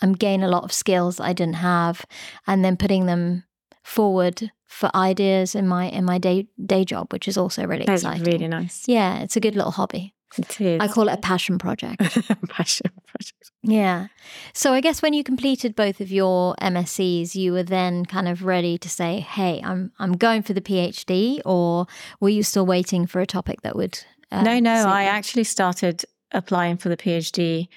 I'm 0.00 0.12
gaining 0.12 0.44
a 0.44 0.48
lot 0.48 0.64
of 0.64 0.72
skills 0.72 1.20
I 1.20 1.32
didn't 1.32 1.56
have, 1.56 2.06
and 2.46 2.64
then 2.64 2.76
putting 2.76 3.06
them 3.06 3.44
forward 3.82 4.52
for 4.64 4.90
ideas 4.94 5.54
in 5.54 5.66
my 5.66 5.88
in 5.88 6.04
my 6.04 6.18
day 6.18 6.46
day 6.64 6.84
job, 6.84 7.12
which 7.12 7.28
is 7.28 7.36
also 7.36 7.66
really 7.66 7.84
That's 7.84 8.02
exciting. 8.02 8.24
really 8.24 8.48
nice. 8.48 8.84
Yeah, 8.86 9.18
it's 9.20 9.36
a 9.36 9.40
good 9.40 9.56
little 9.56 9.72
hobby. 9.72 10.14
It 10.38 10.60
is. 10.60 10.80
I 10.80 10.88
call 10.88 11.08
it 11.08 11.12
a 11.12 11.18
passion 11.18 11.58
project. 11.58 12.00
passion 12.48 12.90
project. 13.06 13.50
Yeah. 13.62 14.06
So 14.54 14.72
I 14.72 14.80
guess 14.80 15.02
when 15.02 15.12
you 15.12 15.22
completed 15.22 15.74
both 15.76 16.00
of 16.00 16.10
your 16.10 16.54
MSCs, 16.60 17.34
you 17.34 17.52
were 17.52 17.62
then 17.62 18.04
kind 18.06 18.28
of 18.28 18.44
ready 18.44 18.78
to 18.78 18.88
say, 18.88 19.20
"Hey, 19.20 19.60
I'm 19.64 19.92
I'm 19.98 20.12
going 20.14 20.42
for 20.42 20.52
the 20.52 20.60
PhD," 20.60 21.40
or 21.44 21.86
were 22.20 22.28
you 22.30 22.42
still 22.42 22.66
waiting 22.66 23.06
for 23.06 23.20
a 23.20 23.26
topic 23.26 23.62
that 23.62 23.76
would? 23.76 24.02
Uh, 24.30 24.42
no, 24.42 24.58
no. 24.58 24.72
I 24.86 25.02
you? 25.04 25.08
actually 25.08 25.44
started 25.44 26.04
applying 26.32 26.78
for 26.78 26.88
the 26.88 26.96
PhD 26.96 27.68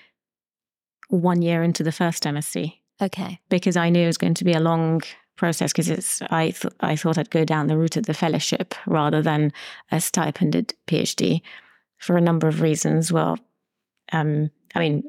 one 1.09 1.41
year 1.41 1.61
into 1.61 1.83
the 1.83 1.91
first 1.91 2.23
MSc 2.23 2.73
Okay. 3.01 3.39
because 3.49 3.77
I 3.77 3.89
knew 3.89 4.03
it 4.03 4.07
was 4.07 4.17
going 4.17 4.33
to 4.35 4.45
be 4.45 4.53
a 4.53 4.59
long 4.59 5.01
process 5.35 5.71
because 5.71 5.89
it's 5.89 6.21
I 6.29 6.51
th- 6.51 6.73
I 6.79 6.95
thought 6.95 7.17
I'd 7.17 7.29
go 7.29 7.43
down 7.43 7.67
the 7.67 7.77
route 7.77 7.97
of 7.97 8.05
the 8.05 8.13
fellowship 8.13 8.73
rather 8.87 9.21
than 9.21 9.51
a 9.91 9.99
stipended 9.99 10.73
PhD 10.87 11.41
for 12.05 12.17
a 12.17 12.21
number 12.21 12.47
of 12.47 12.61
reasons. 12.61 13.11
Well, 13.11 13.39
um, 14.11 14.51
I 14.75 14.79
mean, 14.79 15.03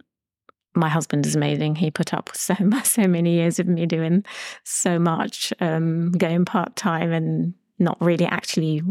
my 0.74 0.88
husband 0.88 1.26
is 1.26 1.36
amazing. 1.36 1.74
He 1.74 1.90
put 1.90 2.14
up 2.14 2.30
with 2.30 2.40
so 2.40 2.54
so 2.84 3.06
many 3.06 3.34
years 3.34 3.58
of 3.58 3.68
me 3.68 3.84
doing 3.84 4.24
so 4.64 4.98
much, 4.98 5.52
um, 5.60 6.10
going 6.12 6.46
part 6.46 6.74
time 6.74 7.12
and 7.12 7.52
not 7.78 7.98
really 8.00 8.24
actually 8.24 8.82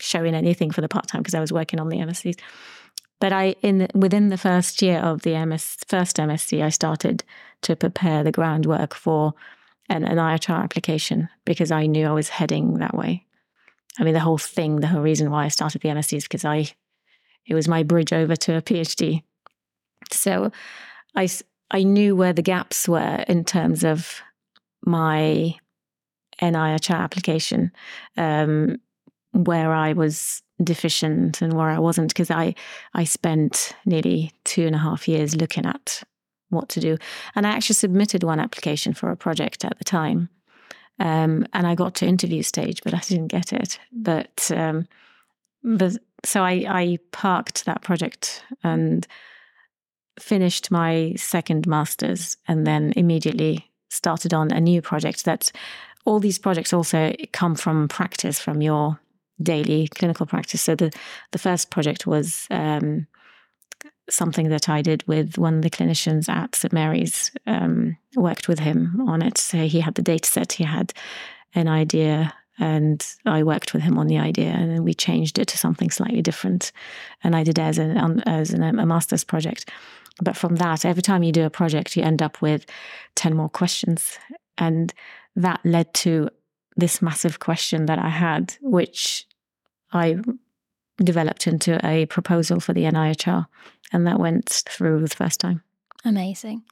showing 0.00 0.34
anything 0.34 0.72
for 0.72 0.80
the 0.80 0.88
part 0.88 1.06
time 1.06 1.22
because 1.22 1.34
I 1.34 1.40
was 1.40 1.52
working 1.52 1.80
on 1.80 1.88
the 1.88 1.98
MSCs. 1.98 2.38
but 3.20 3.32
I 3.32 3.54
in 3.62 3.88
within 3.94 4.30
the 4.30 4.36
first 4.36 4.82
year 4.82 4.98
of 4.98 5.22
the 5.22 5.44
MS 5.46 5.76
first 5.86 6.16
MSc, 6.16 6.60
I 6.60 6.70
started 6.70 7.22
to 7.62 7.76
prepare 7.76 8.24
the 8.24 8.32
groundwork 8.32 8.94
for 8.94 9.34
an, 9.88 10.04
an 10.04 10.18
NIHR 10.18 10.62
application 10.62 11.28
because 11.44 11.70
I 11.70 11.86
knew 11.86 12.06
I 12.06 12.12
was 12.12 12.28
heading 12.28 12.74
that 12.78 12.94
way. 12.94 13.24
I 14.00 14.04
mean, 14.04 14.14
the 14.14 14.20
whole 14.20 14.38
thing, 14.38 14.76
the 14.76 14.88
whole 14.88 15.02
reason 15.02 15.30
why 15.30 15.44
I 15.44 15.48
started 15.48 15.82
the 15.82 15.88
MSc 15.88 16.16
is 16.16 16.24
because 16.24 16.44
I 16.44 16.72
it 17.48 17.54
was 17.54 17.66
my 17.66 17.82
bridge 17.82 18.12
over 18.12 18.36
to 18.36 18.56
a 18.56 18.62
PhD. 18.62 19.22
So 20.12 20.52
I 21.16 21.28
I 21.70 21.82
knew 21.82 22.14
where 22.14 22.32
the 22.32 22.42
gaps 22.42 22.88
were 22.88 23.24
in 23.28 23.44
terms 23.44 23.84
of 23.84 24.20
my 24.84 25.54
NIHR 26.40 26.94
application, 26.94 27.72
um, 28.16 28.80
where 29.32 29.72
I 29.72 29.92
was 29.92 30.42
deficient 30.62 31.42
and 31.42 31.52
where 31.52 31.68
I 31.68 31.78
wasn't, 31.78 32.08
because 32.08 32.30
I 32.30 32.54
I 32.94 33.04
spent 33.04 33.74
nearly 33.84 34.32
two 34.44 34.66
and 34.66 34.74
a 34.74 34.78
half 34.78 35.08
years 35.08 35.36
looking 35.36 35.66
at 35.66 36.02
what 36.50 36.68
to 36.70 36.80
do, 36.80 36.96
and 37.34 37.46
I 37.46 37.50
actually 37.50 37.74
submitted 37.74 38.22
one 38.22 38.40
application 38.40 38.94
for 38.94 39.10
a 39.10 39.16
project 39.16 39.64
at 39.64 39.78
the 39.78 39.84
time, 39.84 40.28
um, 40.98 41.46
and 41.52 41.66
I 41.66 41.74
got 41.74 41.94
to 41.96 42.06
interview 42.06 42.42
stage, 42.42 42.82
but 42.82 42.94
I 42.94 43.00
didn't 43.00 43.28
get 43.28 43.52
it. 43.52 43.78
But 43.92 44.50
um, 44.54 44.86
but 45.62 45.98
so 46.24 46.42
I 46.42 46.64
I 46.68 46.98
parked 47.12 47.64
that 47.64 47.82
project 47.82 48.42
and 48.62 49.06
finished 50.18 50.70
my 50.70 51.14
second 51.16 51.66
master's 51.66 52.36
and 52.48 52.66
then 52.66 52.92
immediately 52.96 53.70
started 53.90 54.34
on 54.34 54.50
a 54.50 54.60
new 54.60 54.82
project 54.82 55.24
that 55.24 55.52
all 56.04 56.18
these 56.20 56.38
projects 56.38 56.72
also 56.72 57.12
come 57.32 57.54
from 57.54 57.88
practice 57.88 58.40
from 58.40 58.62
your 58.62 58.98
daily 59.40 59.88
clinical 59.88 60.26
practice. 60.26 60.62
So 60.62 60.74
the 60.74 60.90
the 61.32 61.38
first 61.38 61.70
project 61.70 62.06
was 62.06 62.46
um, 62.50 63.06
something 64.10 64.48
that 64.48 64.68
I 64.68 64.82
did 64.82 65.06
with 65.06 65.38
one 65.38 65.56
of 65.56 65.62
the 65.62 65.70
clinicians 65.70 66.28
at 66.28 66.54
St 66.54 66.72
Mary's 66.72 67.30
um, 67.46 67.96
worked 68.16 68.48
with 68.48 68.58
him 68.58 69.02
on 69.06 69.22
it. 69.22 69.38
So 69.38 69.58
he 69.58 69.80
had 69.80 69.94
the 69.94 70.02
data 70.02 70.28
set 70.28 70.52
he 70.52 70.64
had 70.64 70.92
an 71.54 71.68
idea 71.68 72.34
and 72.58 73.06
I 73.24 73.42
worked 73.42 73.72
with 73.72 73.82
him 73.82 73.98
on 73.98 74.08
the 74.08 74.18
idea, 74.18 74.48
and 74.48 74.70
then 74.70 74.82
we 74.82 74.94
changed 74.94 75.38
it 75.38 75.48
to 75.48 75.58
something 75.58 75.90
slightly 75.90 76.22
different. 76.22 76.72
And 77.22 77.36
I 77.36 77.44
did 77.44 77.58
as, 77.58 77.78
an, 77.78 78.20
as 78.26 78.50
an, 78.50 78.62
a 78.62 78.86
master's 78.86 79.24
project. 79.24 79.70
But 80.20 80.36
from 80.36 80.56
that, 80.56 80.84
every 80.84 81.02
time 81.02 81.22
you 81.22 81.32
do 81.32 81.44
a 81.44 81.50
project, 81.50 81.96
you 81.96 82.02
end 82.02 82.22
up 82.22 82.42
with 82.42 82.66
10 83.14 83.36
more 83.36 83.48
questions. 83.48 84.18
And 84.56 84.92
that 85.36 85.60
led 85.64 85.94
to 85.94 86.30
this 86.76 87.00
massive 87.00 87.38
question 87.38 87.86
that 87.86 87.98
I 87.98 88.08
had, 88.08 88.56
which 88.60 89.26
I 89.92 90.18
developed 90.98 91.46
into 91.46 91.84
a 91.86 92.06
proposal 92.06 92.58
for 92.58 92.72
the 92.72 92.82
NIHR. 92.82 93.46
And 93.92 94.06
that 94.06 94.18
went 94.18 94.48
through 94.68 95.00
the 95.00 95.14
first 95.14 95.40
time. 95.40 95.62
Amazing. 96.04 96.62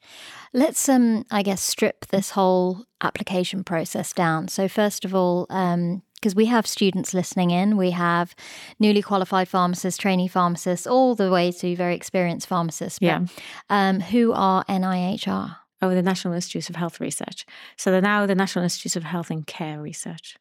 Let's, 0.52 0.88
um, 0.88 1.24
I 1.30 1.42
guess, 1.42 1.60
strip 1.60 2.06
this 2.06 2.30
whole 2.30 2.84
application 3.00 3.64
process 3.64 4.12
down. 4.12 4.48
So, 4.48 4.68
first 4.68 5.04
of 5.04 5.14
all, 5.14 5.46
um, 5.50 6.02
because 6.16 6.34
we 6.34 6.46
have 6.46 6.66
students 6.66 7.14
listening 7.14 7.50
in. 7.50 7.76
We 7.76 7.90
have 7.90 8.34
newly 8.80 9.02
qualified 9.02 9.48
pharmacists, 9.48 10.00
trainee 10.00 10.28
pharmacists, 10.28 10.86
all 10.86 11.14
the 11.14 11.30
way 11.30 11.52
to 11.52 11.76
very 11.76 11.94
experienced 11.94 12.48
pharmacists. 12.48 12.98
But, 12.98 13.06
yeah. 13.06 13.26
Um, 13.68 14.00
who 14.00 14.32
are 14.32 14.64
NIHR? 14.64 15.56
Oh, 15.82 15.90
the 15.94 16.02
National 16.02 16.34
Institutes 16.34 16.70
of 16.70 16.76
Health 16.76 17.00
Research. 17.00 17.44
So 17.76 17.90
they're 17.90 18.00
now 18.00 18.24
the 18.26 18.34
National 18.34 18.64
Institutes 18.64 18.96
of 18.96 19.04
Health 19.04 19.30
and 19.30 19.46
Care 19.46 19.80
Research. 19.80 20.36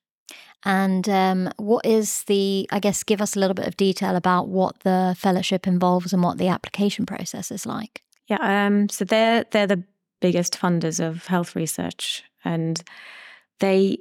And 0.64 1.08
um, 1.10 1.52
what 1.58 1.86
is 1.86 2.24
the, 2.24 2.68
I 2.72 2.80
guess, 2.80 3.04
give 3.04 3.22
us 3.22 3.36
a 3.36 3.40
little 3.40 3.54
bit 3.54 3.68
of 3.68 3.78
detail 3.78 4.16
about 4.16 4.48
what 4.48 4.80
the 4.80 5.16
fellowship 5.18 5.68
involves 5.68 6.14
and 6.14 6.24
what 6.24 6.38
the 6.38 6.48
application 6.48 7.06
process 7.06 7.52
is 7.52 7.66
like. 7.66 8.02
Yeah, 8.28 8.66
um, 8.66 8.90
so 8.90 9.06
they're 9.06 9.46
they're 9.52 9.68
the 9.68 9.84
biggest 10.20 10.60
funders 10.60 11.06
of 11.06 11.26
health 11.28 11.56
research, 11.56 12.24
and 12.44 12.82
they 13.60 14.00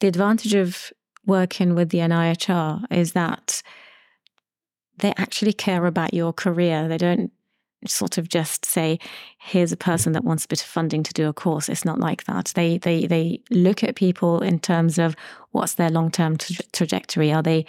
the 0.00 0.06
advantage 0.06 0.54
of 0.54 0.92
working 1.26 1.74
with 1.74 1.88
the 1.88 1.98
NIHR 1.98 2.84
is 2.90 3.12
that 3.12 3.62
they 4.98 5.12
actually 5.16 5.52
care 5.52 5.86
about 5.86 6.14
your 6.14 6.32
career. 6.32 6.86
They 6.86 6.98
don't 6.98 7.32
sort 7.86 8.18
of 8.18 8.28
just 8.28 8.64
say, 8.64 8.98
"Here's 9.38 9.72
a 9.72 9.76
person 9.76 10.12
that 10.12 10.24
wants 10.24 10.44
a 10.44 10.48
bit 10.48 10.60
of 10.60 10.66
funding 10.66 11.02
to 11.02 11.12
do 11.12 11.28
a 11.28 11.32
course." 11.32 11.68
It's 11.68 11.84
not 11.84 11.98
like 11.98 12.24
that. 12.24 12.52
They 12.54 12.78
they 12.78 13.06
they 13.06 13.40
look 13.50 13.82
at 13.82 13.96
people 13.96 14.40
in 14.40 14.58
terms 14.60 14.98
of 14.98 15.16
what's 15.50 15.74
their 15.74 15.90
long 15.90 16.10
term 16.10 16.36
tra- 16.36 16.64
trajectory. 16.72 17.32
Are 17.32 17.42
they 17.42 17.66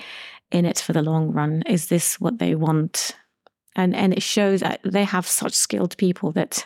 in 0.52 0.66
it 0.66 0.80
for 0.80 0.94
the 0.94 1.02
long 1.02 1.32
run? 1.32 1.64
Is 1.66 1.88
this 1.88 2.20
what 2.20 2.38
they 2.38 2.56
want? 2.56 3.16
And 3.76 3.96
and 3.96 4.14
it 4.14 4.24
shows 4.24 4.62
that 4.62 4.80
they 4.84 5.04
have 5.04 5.28
such 5.28 5.54
skilled 5.54 5.98
people 5.98 6.32
that 6.34 6.66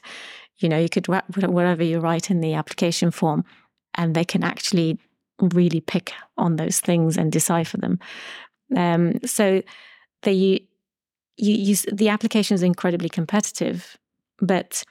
you 0.58 0.70
know 0.70 0.78
you 0.78 0.90
could 0.90 1.08
whatever 1.08 1.84
you 1.84 2.00
write 2.00 2.30
in 2.30 2.42
the 2.42 2.54
application 2.54 3.12
form, 3.12 3.44
and 3.96 4.16
they 4.16 4.26
can 4.26 4.44
actually 4.44 5.00
really 5.42 5.82
pick 5.82 6.14
on 6.38 6.58
those 6.58 6.80
things 6.80 7.18
and 7.18 7.32
decipher 7.32 7.78
them. 7.78 8.00
Um, 8.76 9.20
so 9.26 9.64
they 10.22 10.68
you, 11.38 11.76
the 11.92 12.10
application 12.10 12.56
is 12.56 12.64
incredibly 12.64 13.10
competitive, 13.10 13.98
but 14.42 14.84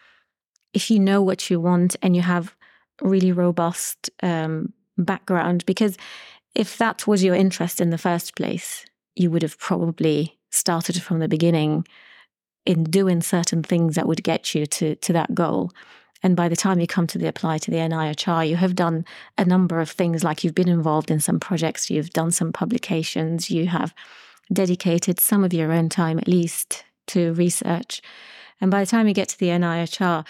if 0.72 0.90
you 0.90 0.98
know 0.98 1.22
what 1.22 1.50
you 1.50 1.60
want 1.60 1.96
and 2.02 2.16
you 2.16 2.22
have 2.22 2.54
really 3.02 3.32
robust 3.32 4.10
um, 4.22 4.72
background, 4.96 5.64
because 5.66 5.96
if 6.54 6.78
that 6.78 7.06
was 7.06 7.22
your 7.22 7.34
interest 7.34 7.80
in 7.80 7.90
the 7.90 7.98
first 7.98 8.34
place, 8.34 8.84
you 9.14 9.30
would 9.30 9.42
have 9.42 9.58
probably 9.58 10.38
started 10.50 11.00
from 11.02 11.18
the 11.18 11.28
beginning 11.28 11.86
in 12.66 12.84
doing 12.84 13.22
certain 13.22 13.62
things 13.62 13.94
that 13.94 14.06
would 14.06 14.22
get 14.22 14.54
you 14.54 14.66
to 14.66 14.94
to 14.96 15.12
that 15.12 15.34
goal. 15.34 15.72
And 16.22 16.36
by 16.36 16.48
the 16.48 16.56
time 16.56 16.80
you 16.80 16.86
come 16.86 17.06
to 17.08 17.18
the 17.18 17.28
apply 17.28 17.58
to 17.58 17.70
the 17.70 17.76
NIHR, 17.76 18.48
you 18.48 18.56
have 18.56 18.74
done 18.74 19.04
a 19.36 19.44
number 19.44 19.80
of 19.80 19.88
things 19.88 20.24
like 20.24 20.42
you've 20.42 20.54
been 20.54 20.68
involved 20.68 21.10
in 21.10 21.20
some 21.20 21.38
projects, 21.38 21.90
you've 21.90 22.10
done 22.10 22.32
some 22.32 22.52
publications, 22.52 23.50
you 23.50 23.68
have 23.68 23.94
dedicated 24.52 25.20
some 25.20 25.44
of 25.44 25.52
your 25.52 25.72
own 25.72 25.88
time 25.88 26.18
at 26.18 26.26
least 26.26 26.84
to 27.08 27.32
research. 27.34 28.02
And 28.60 28.70
by 28.70 28.80
the 28.80 28.90
time 28.90 29.06
you 29.06 29.14
get 29.14 29.28
to 29.28 29.38
the 29.38 29.48
NIHR, 29.48 30.26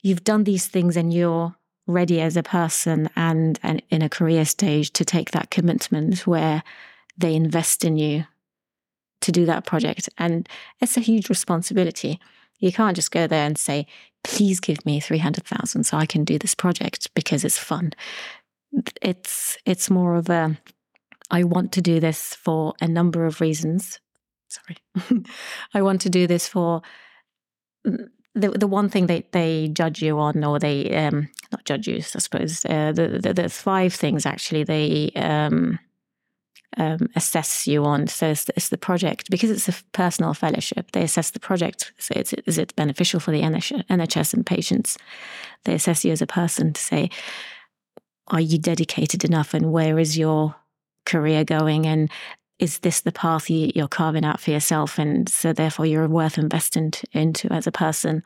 you've 0.00 0.24
done 0.24 0.44
these 0.44 0.66
things 0.66 0.96
and 0.96 1.12
you're 1.12 1.54
ready 1.86 2.20
as 2.20 2.36
a 2.36 2.42
person 2.42 3.10
and, 3.16 3.58
and 3.62 3.82
in 3.90 4.02
a 4.02 4.08
career 4.08 4.44
stage 4.44 4.92
to 4.92 5.04
take 5.04 5.32
that 5.32 5.50
commitment 5.50 6.26
where 6.26 6.62
they 7.16 7.34
invest 7.34 7.84
in 7.84 7.96
you 7.96 8.24
to 9.20 9.32
do 9.32 9.46
that 9.46 9.66
project. 9.66 10.08
And 10.18 10.48
it's 10.80 10.96
a 10.96 11.00
huge 11.00 11.28
responsibility. 11.28 12.20
You 12.58 12.72
can't 12.72 12.96
just 12.96 13.10
go 13.10 13.26
there 13.26 13.46
and 13.46 13.56
say, 13.56 13.86
please 14.24 14.60
give 14.60 14.84
me 14.84 15.00
300,000 15.00 15.84
so 15.84 15.96
I 15.96 16.06
can 16.06 16.24
do 16.24 16.38
this 16.38 16.54
project 16.54 17.12
because 17.14 17.44
it's 17.44 17.58
fun. 17.58 17.92
It's, 19.00 19.56
it's 19.64 19.90
more 19.90 20.16
of 20.16 20.28
a, 20.28 20.58
I 21.30 21.44
want 21.44 21.72
to 21.72 21.82
do 21.82 22.00
this 22.00 22.34
for 22.34 22.74
a 22.80 22.88
number 22.88 23.26
of 23.26 23.40
reasons. 23.40 24.00
Sorry. 24.48 25.24
I 25.74 25.82
want 25.82 26.00
to 26.02 26.10
do 26.10 26.26
this 26.26 26.48
for 26.48 26.82
the 28.38 28.50
the 28.50 28.66
one 28.66 28.88
thing 28.88 29.06
they 29.06 29.24
they 29.32 29.68
judge 29.68 30.02
you 30.02 30.18
on, 30.18 30.44
or 30.44 30.58
they 30.58 30.94
um, 30.94 31.28
not 31.52 31.64
judge 31.64 31.88
you, 31.88 31.96
I 31.96 32.00
suppose. 32.00 32.64
Uh, 32.64 32.92
the, 32.92 33.18
the, 33.22 33.34
the 33.34 33.48
five 33.48 33.94
things 33.94 34.26
actually 34.26 34.64
they 34.64 35.10
um, 35.16 35.78
um, 36.78 37.10
assess 37.16 37.66
you 37.66 37.84
on. 37.84 38.06
So 38.06 38.28
it's, 38.28 38.48
it's, 38.56 38.68
the 38.68 38.78
project 38.78 39.30
because 39.30 39.50
it's 39.50 39.68
a 39.68 39.84
personal 39.92 40.32
fellowship. 40.32 40.92
They 40.92 41.02
assess 41.02 41.30
the 41.30 41.40
project. 41.40 41.92
So 41.98 42.14
is 42.16 42.58
it 42.58 42.76
beneficial 42.76 43.20
for 43.20 43.32
the 43.32 43.42
NHS 43.42 44.34
and 44.34 44.46
patients? 44.46 44.96
They 45.64 45.74
assess 45.74 46.04
you 46.04 46.12
as 46.12 46.22
a 46.22 46.26
person 46.26 46.72
to 46.72 46.80
say, 46.80 47.10
are 48.28 48.40
you 48.40 48.58
dedicated 48.58 49.24
enough, 49.24 49.54
and 49.54 49.72
where 49.72 49.98
is 49.98 50.18
your 50.18 50.54
career 51.06 51.44
going, 51.44 51.86
and 51.86 52.10
is 52.58 52.80
this 52.80 53.00
the 53.00 53.12
path 53.12 53.48
you're 53.48 53.88
carving 53.88 54.24
out 54.24 54.38
for 54.38 54.50
yourself? 54.50 54.98
And 54.98 55.28
so 55.28 55.52
therefore, 55.52 55.86
you're 55.86 56.06
worth 56.06 56.36
investing 56.36 56.92
into 57.12 57.50
as 57.52 57.66
a 57.66 57.72
person 57.72 58.22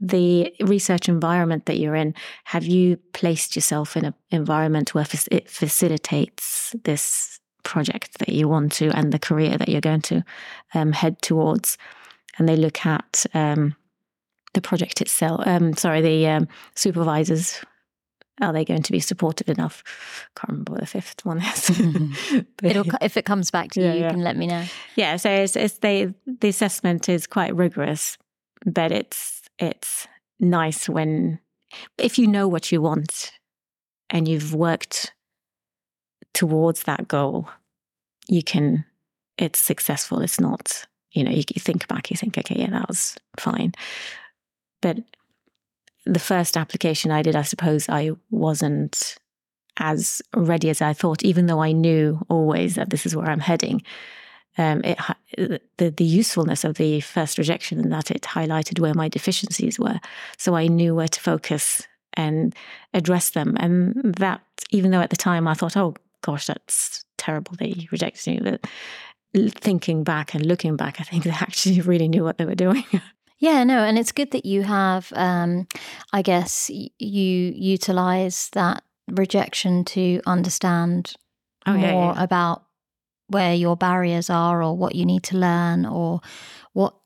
the 0.00 0.54
research 0.60 1.08
environment 1.08 1.66
that 1.66 1.78
you're 1.78 1.96
in, 1.96 2.14
have 2.44 2.64
you 2.64 2.96
placed 3.12 3.56
yourself 3.56 3.96
in 3.96 4.04
an 4.04 4.14
environment 4.30 4.94
where 4.94 5.06
it 5.30 5.50
facilitates 5.50 6.74
this 6.84 7.40
project 7.62 8.18
that 8.18 8.30
you 8.30 8.48
want 8.48 8.72
to 8.72 8.90
and 8.90 9.12
the 9.12 9.18
career 9.18 9.56
that 9.56 9.68
you're 9.68 9.80
going 9.80 10.02
to 10.02 10.24
um, 10.74 10.92
head 10.92 11.20
towards. 11.22 11.78
And 12.38 12.48
they 12.48 12.56
look 12.56 12.86
at 12.86 13.26
um, 13.34 13.74
the 14.54 14.60
project 14.60 15.00
itself. 15.00 15.46
Um, 15.46 15.74
sorry, 15.74 16.00
the 16.00 16.26
um, 16.28 16.48
supervisors. 16.74 17.60
Are 18.40 18.52
they 18.52 18.64
going 18.64 18.84
to 18.84 18.92
be 18.92 19.00
supportive 19.00 19.48
enough? 19.48 19.82
Can't 20.36 20.50
remember 20.50 20.72
what 20.72 20.80
the 20.80 20.86
fifth 20.86 21.24
one 21.24 21.42
is. 21.42 21.70
but, 22.62 23.02
if 23.02 23.16
it 23.16 23.24
comes 23.24 23.50
back 23.50 23.72
to 23.72 23.80
yeah, 23.80 23.88
you, 23.88 23.98
you 23.98 24.04
yeah. 24.04 24.10
can 24.10 24.22
let 24.22 24.36
me 24.36 24.46
know. 24.46 24.64
Yeah, 24.94 25.16
so 25.16 25.28
it's, 25.28 25.56
it's 25.56 25.78
they, 25.78 26.14
the 26.24 26.48
assessment 26.48 27.08
is 27.08 27.26
quite 27.26 27.56
rigorous, 27.56 28.16
but 28.64 28.92
it's 28.92 29.42
it's 29.58 30.06
nice 30.38 30.88
when 30.88 31.40
if 31.98 32.18
you 32.18 32.26
know 32.26 32.46
what 32.46 32.70
you 32.70 32.80
want 32.80 33.32
and 34.10 34.28
you've 34.28 34.54
worked 34.54 35.12
towards 36.38 36.84
that 36.84 37.08
goal, 37.08 37.48
you 38.28 38.44
can, 38.44 38.84
it's 39.38 39.58
successful. 39.58 40.20
It's 40.20 40.38
not, 40.38 40.86
you 41.10 41.24
know, 41.24 41.32
you, 41.32 41.42
you 41.52 41.60
think 41.60 41.88
back, 41.88 42.12
you 42.12 42.16
think, 42.16 42.38
okay, 42.38 42.54
yeah, 42.60 42.70
that 42.70 42.86
was 42.86 43.16
fine. 43.36 43.72
But 44.80 44.98
the 46.06 46.20
first 46.20 46.56
application 46.56 47.10
I 47.10 47.22
did, 47.22 47.34
I 47.34 47.42
suppose 47.42 47.88
I 47.88 48.12
wasn't 48.30 49.16
as 49.78 50.22
ready 50.36 50.70
as 50.70 50.80
I 50.80 50.92
thought, 50.92 51.24
even 51.24 51.46
though 51.46 51.60
I 51.60 51.72
knew 51.72 52.24
always 52.28 52.76
that 52.76 52.90
this 52.90 53.04
is 53.04 53.16
where 53.16 53.28
I'm 53.28 53.40
heading. 53.40 53.82
Um, 54.58 54.82
it, 54.84 54.96
the, 55.78 55.90
the 55.90 56.04
usefulness 56.04 56.62
of 56.62 56.76
the 56.76 57.00
first 57.00 57.36
rejection 57.36 57.80
and 57.80 57.90
that 57.90 58.12
it 58.12 58.22
highlighted 58.22 58.78
where 58.78 58.94
my 58.94 59.08
deficiencies 59.08 59.76
were. 59.76 59.98
So 60.36 60.54
I 60.54 60.68
knew 60.68 60.94
where 60.94 61.08
to 61.08 61.20
focus 61.20 61.88
and 62.14 62.54
address 62.94 63.30
them. 63.30 63.56
And 63.58 64.14
that, 64.18 64.40
even 64.70 64.92
though 64.92 65.00
at 65.00 65.10
the 65.10 65.16
time 65.16 65.48
I 65.48 65.54
thought, 65.54 65.76
oh 65.76 65.94
gosh, 66.22 66.46
that's 66.46 67.04
terrible, 67.16 67.52
they 67.58 67.86
rejected 67.90 68.42
me. 68.42 68.50
But 69.32 69.52
thinking 69.54 70.04
back 70.04 70.34
and 70.34 70.44
looking 70.46 70.76
back, 70.76 71.00
I 71.00 71.04
think 71.04 71.24
they 71.24 71.30
actually 71.30 71.80
really 71.80 72.08
knew 72.08 72.24
what 72.24 72.38
they 72.38 72.44
were 72.44 72.54
doing. 72.54 72.84
Yeah, 73.40 73.62
no, 73.62 73.84
and 73.84 73.96
it's 73.96 74.10
good 74.10 74.32
that 74.32 74.44
you 74.44 74.64
have, 74.64 75.12
um, 75.14 75.68
I 76.12 76.22
guess, 76.22 76.70
you 76.70 76.92
utilize 76.98 78.50
that 78.52 78.82
rejection 79.06 79.84
to 79.84 80.20
understand 80.26 81.14
oh, 81.64 81.74
more 81.74 81.80
yeah, 81.80 82.14
yeah. 82.14 82.22
about 82.22 82.64
where 83.28 83.54
your 83.54 83.76
barriers 83.76 84.28
are 84.28 84.62
or 84.62 84.76
what 84.76 84.94
you 84.94 85.06
need 85.06 85.22
to 85.24 85.36
learn 85.36 85.86
or 85.86 86.20
what 86.72 86.96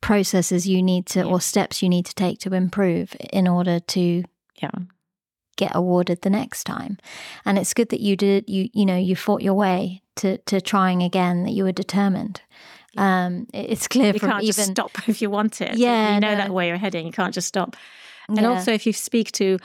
processes 0.00 0.66
you 0.66 0.82
need 0.82 1.06
to 1.06 1.20
yeah. 1.20 1.24
or 1.26 1.40
steps 1.40 1.82
you 1.82 1.88
need 1.88 2.06
to 2.06 2.14
take 2.14 2.38
to 2.38 2.54
improve 2.54 3.14
in 3.32 3.48
order 3.48 3.80
to 3.80 4.22
yeah 4.62 4.70
get 5.56 5.74
awarded 5.74 6.22
the 6.22 6.30
next 6.30 6.64
time 6.64 6.98
and 7.44 7.58
it's 7.58 7.74
good 7.74 7.88
that 7.88 8.00
you 8.00 8.16
did 8.16 8.48
you 8.48 8.68
you 8.72 8.86
know 8.86 8.96
you 8.96 9.16
fought 9.16 9.42
your 9.42 9.54
way 9.54 10.02
to 10.14 10.38
to 10.38 10.60
trying 10.60 11.02
again 11.02 11.44
that 11.44 11.52
you 11.52 11.64
were 11.64 11.72
determined 11.72 12.40
um 12.96 13.46
it's 13.52 13.88
clear 13.88 14.12
you 14.12 14.18
from 14.18 14.30
can't 14.30 14.42
even 14.42 14.54
just 14.54 14.70
stop 14.70 14.90
if 15.08 15.20
you 15.20 15.30
want 15.30 15.60
it 15.60 15.76
yeah 15.76 16.14
you 16.14 16.20
know 16.20 16.30
no. 16.30 16.36
that 16.36 16.50
way 16.50 16.68
you're 16.68 16.76
heading 16.76 17.06
you 17.06 17.12
can't 17.12 17.34
just 17.34 17.48
stop 17.48 17.76
and 18.28 18.38
yeah. 18.38 18.48
also 18.48 18.72
if 18.72 18.86
you 18.86 18.92
speak 18.92 19.32
to 19.32 19.58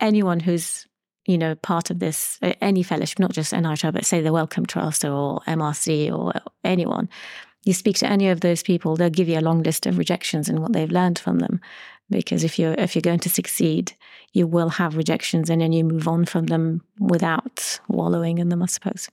anyone 0.00 0.40
who's 0.40 0.86
you 1.26 1.38
know, 1.38 1.54
part 1.54 1.90
of 1.90 1.98
this, 1.98 2.38
any 2.60 2.82
fellowship, 2.82 3.18
not 3.18 3.32
just 3.32 3.52
NIHR, 3.52 3.92
but 3.92 4.04
say 4.04 4.20
the 4.20 4.32
Wellcome 4.32 4.66
Trust 4.66 5.04
or 5.04 5.40
MRC 5.46 6.12
or 6.12 6.32
anyone, 6.64 7.08
you 7.64 7.72
speak 7.72 7.96
to 7.98 8.08
any 8.08 8.28
of 8.28 8.40
those 8.40 8.62
people, 8.62 8.96
they'll 8.96 9.10
give 9.10 9.28
you 9.28 9.38
a 9.38 9.40
long 9.40 9.62
list 9.62 9.86
of 9.86 9.98
rejections 9.98 10.48
and 10.48 10.58
what 10.58 10.72
they've 10.72 10.90
learned 10.90 11.18
from 11.18 11.38
them. 11.38 11.60
Because 12.10 12.42
if 12.42 12.58
you're 12.58 12.74
if 12.74 12.94
you're 12.94 13.02
going 13.02 13.20
to 13.20 13.30
succeed, 13.30 13.94
you 14.32 14.46
will 14.46 14.70
have 14.70 14.96
rejections, 14.96 15.50
and 15.50 15.60
then 15.60 15.72
you 15.72 15.84
move 15.84 16.08
on 16.08 16.24
from 16.24 16.46
them 16.46 16.82
without 16.98 17.80
wallowing 17.88 18.38
in 18.38 18.48
them. 18.48 18.62
I 18.62 18.66
suppose. 18.66 19.08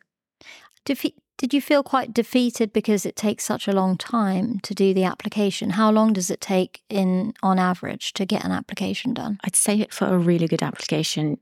Defe- 0.86 1.13
did 1.39 1.53
you 1.53 1.62
feel 1.62 1.84
quite 1.84 2.13
defeated 2.13 2.73
because 2.73 3.05
it 3.05 3.15
takes 3.15 3.45
such 3.45 3.65
a 3.65 3.71
long 3.71 3.97
time 3.97 4.60
to 4.60 4.75
do 4.75 4.93
the 4.93 5.05
application? 5.05 5.71
How 5.71 5.89
long 5.89 6.12
does 6.12 6.29
it 6.29 6.41
take 6.41 6.82
in 6.89 7.34
on 7.41 7.58
average 7.58 8.12
to 8.13 8.25
get 8.25 8.43
an 8.43 8.51
application 8.51 9.13
done? 9.13 9.39
I'd 9.45 9.55
say 9.55 9.79
it 9.79 9.93
for 9.93 10.05
a 10.08 10.17
really 10.17 10.47
good 10.47 10.62
application, 10.62 11.38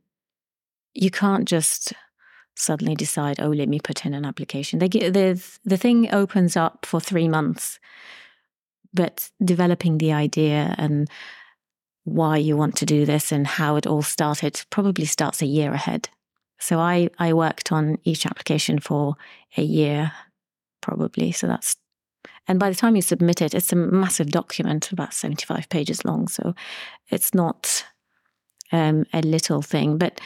you 0.94 1.10
can't 1.10 1.48
just 1.48 1.94
suddenly 2.54 2.94
decide, 2.94 3.40
oh, 3.40 3.50
let 3.50 3.70
me 3.70 3.80
put 3.80 4.06
in 4.06 4.14
an 4.14 4.24
application. 4.24 4.78
They 4.78 4.88
get, 4.88 5.14
the, 5.14 5.44
the 5.66 5.78
thing 5.78 6.14
opens 6.14 6.56
up 6.56 6.86
for 6.86 7.00
three 7.00 7.28
months, 7.28 7.80
but 8.94 9.32
developing 9.44 9.98
the 9.98 10.14
idea 10.14 10.76
and 10.78 11.10
why 12.08 12.38
you 12.38 12.56
want 12.56 12.74
to 12.78 12.86
do 12.86 13.06
this 13.06 13.34
and 13.34 13.46
how 13.46 13.76
it 13.76 13.86
all 13.86 14.02
started 14.02 14.64
probably 14.70 15.04
starts 15.04 15.42
a 15.42 15.46
year 15.46 15.74
ahead. 15.74 16.08
So 16.58 16.80
I, 16.80 17.10
I 17.20 17.34
worked 17.34 17.72
on 17.74 17.98
each 18.06 18.26
application 18.26 18.80
for 18.80 19.16
a 19.58 19.62
year, 19.62 20.14
probably. 20.82 21.34
So 21.34 21.48
that's, 21.48 21.76
and 22.48 22.60
by 22.60 22.70
the 22.70 22.78
time 22.78 22.96
you 22.96 23.02
submit 23.02 23.42
it, 23.42 23.54
it's 23.54 23.74
a 23.74 23.76
massive 23.76 24.32
document, 24.32 24.90
about 24.92 25.14
75 25.14 25.68
pages 25.68 26.06
long. 26.06 26.30
So 26.30 26.56
it's 27.10 27.34
not 27.34 27.84
um, 28.72 29.06
a 29.14 29.22
little 29.22 29.62
thing. 29.62 29.98
But 29.98 30.22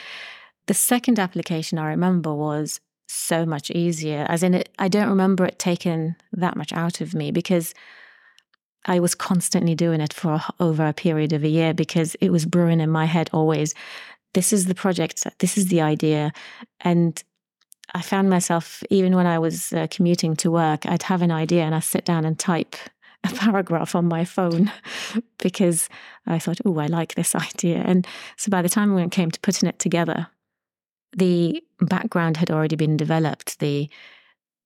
the 0.68 0.76
second 0.76 1.18
application 1.18 1.80
I 1.80 1.88
remember 1.88 2.32
was 2.32 2.80
so 3.08 3.44
much 3.44 3.72
easier, 3.72 4.28
as 4.30 4.44
in, 4.44 4.54
it, 4.54 4.70
I 4.78 4.88
don't 4.88 5.10
remember 5.10 5.46
it 5.46 5.58
taking 5.58 6.16
that 6.32 6.56
much 6.56 6.72
out 6.74 7.02
of 7.02 7.16
me 7.16 7.32
because 7.32 7.74
I 8.86 9.00
was 9.00 9.16
constantly 9.16 9.76
doing 9.76 10.02
it 10.02 10.14
for 10.14 10.42
over 10.60 10.88
a 10.88 10.94
period 10.94 11.34
of 11.34 11.44
a 11.44 11.50
year 11.50 11.74
because 11.74 12.16
it 12.16 12.32
was 12.32 12.46
brewing 12.46 12.80
in 12.80 12.90
my 12.90 13.06
head 13.06 13.30
always. 13.34 13.74
This 14.34 14.54
is 14.54 14.66
the 14.66 14.76
project, 14.76 15.26
this 15.40 15.58
is 15.58 15.68
the 15.68 15.82
idea. 15.82 16.32
And 16.80 17.22
I 17.94 18.02
found 18.02 18.30
myself, 18.30 18.84
even 18.90 19.16
when 19.16 19.28
I 19.28 19.38
was 19.38 19.74
uh, 19.74 19.88
commuting 19.92 20.36
to 20.38 20.52
work, 20.52 20.86
I'd 20.86 21.04
have 21.04 21.22
an 21.22 21.32
idea 21.32 21.64
and 21.64 21.76
I'd 21.76 21.84
sit 21.84 22.06
down 22.06 22.26
and 22.26 22.40
type 22.40 22.76
a 23.24 23.28
paragraph 23.36 23.96
on 23.96 24.06
my 24.06 24.26
phone 24.26 24.72
because 25.38 25.90
I 26.26 26.40
thought, 26.40 26.60
oh, 26.66 26.80
I 26.80 26.88
like 26.88 27.16
this 27.16 27.36
idea. 27.50 27.84
And 27.86 28.08
so 28.38 28.50
by 28.50 28.62
the 28.62 28.70
time 28.70 28.94
when 28.94 29.04
it 29.04 29.12
came 29.12 29.32
to 29.32 29.40
putting 29.42 29.70
it 29.70 29.80
together, 29.80 30.28
the 31.16 31.62
background 31.82 32.38
had 32.38 32.50
already 32.50 32.76
been 32.76 32.98
developed. 32.98 33.60
The 33.60 33.90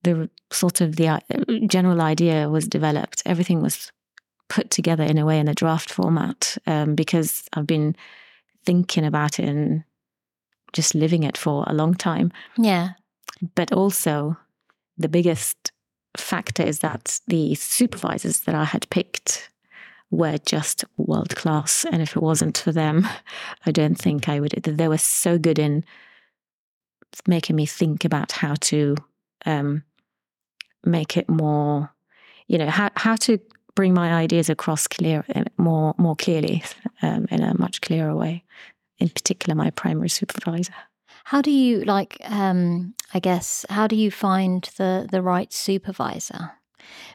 the 0.03 0.29
sort 0.51 0.81
of 0.81 0.97
the 0.97 1.07
uh, 1.07 1.19
general 1.65 1.99
idea 1.99 2.47
was 2.47 2.67
developed. 2.67 3.23
Everything 3.25 3.63
was 3.63 3.91
put 4.47 4.69
together 4.69 5.03
in 5.03 5.17
a 5.17 5.25
way 5.25 5.39
in 5.39 5.47
a 5.47 5.53
draft 5.53 5.91
format 5.91 6.57
um, 6.67 6.95
because 6.95 7.43
I've 7.53 7.67
been 7.67 7.95
thinking 8.65 9.05
about 9.05 9.39
it 9.39 9.47
and 9.47 9.83
just 10.73 10.95
living 10.95 11.23
it 11.23 11.37
for 11.37 11.63
a 11.67 11.73
long 11.73 11.93
time. 11.93 12.31
Yeah. 12.57 12.91
But 13.55 13.71
also, 13.71 14.37
the 14.97 15.09
biggest 15.09 15.71
factor 16.17 16.63
is 16.63 16.79
that 16.79 17.19
the 17.27 17.55
supervisors 17.55 18.41
that 18.41 18.55
I 18.55 18.63
had 18.63 18.89
picked 18.89 19.49
were 20.11 20.37
just 20.45 20.85
world 20.97 21.35
class. 21.35 21.85
And 21.91 22.01
if 22.01 22.15
it 22.15 22.21
wasn't 22.21 22.57
for 22.57 22.71
them, 22.71 23.07
I 23.65 23.71
don't 23.71 23.95
think 23.95 24.29
I 24.29 24.39
would. 24.39 24.51
They 24.51 24.87
were 24.87 24.97
so 24.97 25.37
good 25.37 25.59
in 25.59 25.83
making 27.27 27.55
me 27.55 27.65
think 27.65 28.05
about 28.05 28.31
how 28.31 28.55
to 28.61 28.95
um, 29.45 29.83
make 30.83 31.17
it 31.17 31.29
more, 31.29 31.91
you 32.47 32.57
know, 32.57 32.69
how 32.69 32.89
how 32.95 33.15
to 33.15 33.39
bring 33.75 33.93
my 33.93 34.13
ideas 34.13 34.49
across 34.49 34.87
clear 34.87 35.23
more 35.57 35.93
more 35.97 36.15
clearly 36.15 36.63
um, 37.01 37.27
in 37.29 37.43
a 37.43 37.57
much 37.59 37.81
clearer 37.81 38.15
way. 38.15 38.43
In 38.97 39.09
particular, 39.09 39.55
my 39.55 39.71
primary 39.71 40.09
supervisor. 40.09 40.73
How 41.25 41.41
do 41.41 41.51
you 41.51 41.83
like? 41.83 42.17
Um, 42.23 42.93
I 43.13 43.19
guess 43.19 43.65
how 43.69 43.87
do 43.87 43.95
you 43.95 44.11
find 44.11 44.63
the 44.77 45.07
the 45.11 45.21
right 45.21 45.51
supervisor? 45.51 46.51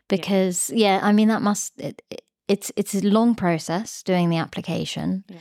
Because 0.09 0.71
yeah, 0.71 0.99
yeah 0.99 1.07
I 1.07 1.13
mean 1.13 1.29
that 1.29 1.43
must 1.43 1.81
it, 1.81 2.03
it, 2.11 2.23
it's 2.49 2.73
it's 2.77 2.95
a 2.95 3.07
long 3.07 3.35
process 3.35 4.03
doing 4.03 4.29
the 4.29 4.37
application. 4.37 5.25
Yeah. 5.29 5.39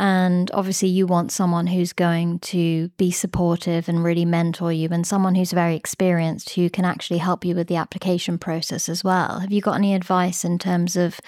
And 0.00 0.50
obviously, 0.54 0.88
you 0.88 1.06
want 1.06 1.30
someone 1.30 1.66
who's 1.66 1.92
going 1.92 2.38
to 2.38 2.88
be 2.96 3.10
supportive 3.10 3.86
and 3.86 4.02
really 4.02 4.24
mentor 4.24 4.72
you, 4.72 4.88
and 4.90 5.06
someone 5.06 5.34
who's 5.34 5.52
very 5.52 5.76
experienced 5.76 6.54
who 6.54 6.70
can 6.70 6.86
actually 6.86 7.18
help 7.18 7.44
you 7.44 7.54
with 7.54 7.66
the 7.66 7.76
application 7.76 8.38
process 8.38 8.88
as 8.88 9.04
well. 9.04 9.40
Have 9.40 9.52
you 9.52 9.60
got 9.60 9.74
any 9.74 9.94
advice 9.94 10.42
in 10.42 10.58
terms 10.58 10.96
of 10.96 11.20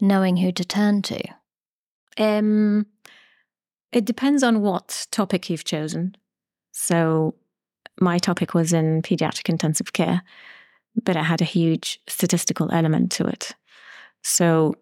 knowing 0.00 0.36
who 0.36 0.52
to 0.52 0.64
turn 0.64 1.02
to? 1.02 1.20
Um, 2.18 2.86
it 3.90 4.04
depends 4.04 4.44
on 4.44 4.60
what 4.60 5.08
topic 5.10 5.50
you've 5.50 5.64
chosen. 5.64 6.14
So, 6.70 7.34
my 8.00 8.18
topic 8.18 8.54
was 8.54 8.72
in 8.72 9.02
pediatric 9.02 9.48
intensive 9.48 9.92
care, 9.92 10.22
but 11.02 11.16
it 11.16 11.24
had 11.24 11.40
a 11.40 11.44
huge 11.44 11.98
statistical 12.06 12.70
element 12.70 13.10
to 13.12 13.26
it. 13.26 13.56
So, 14.22 14.76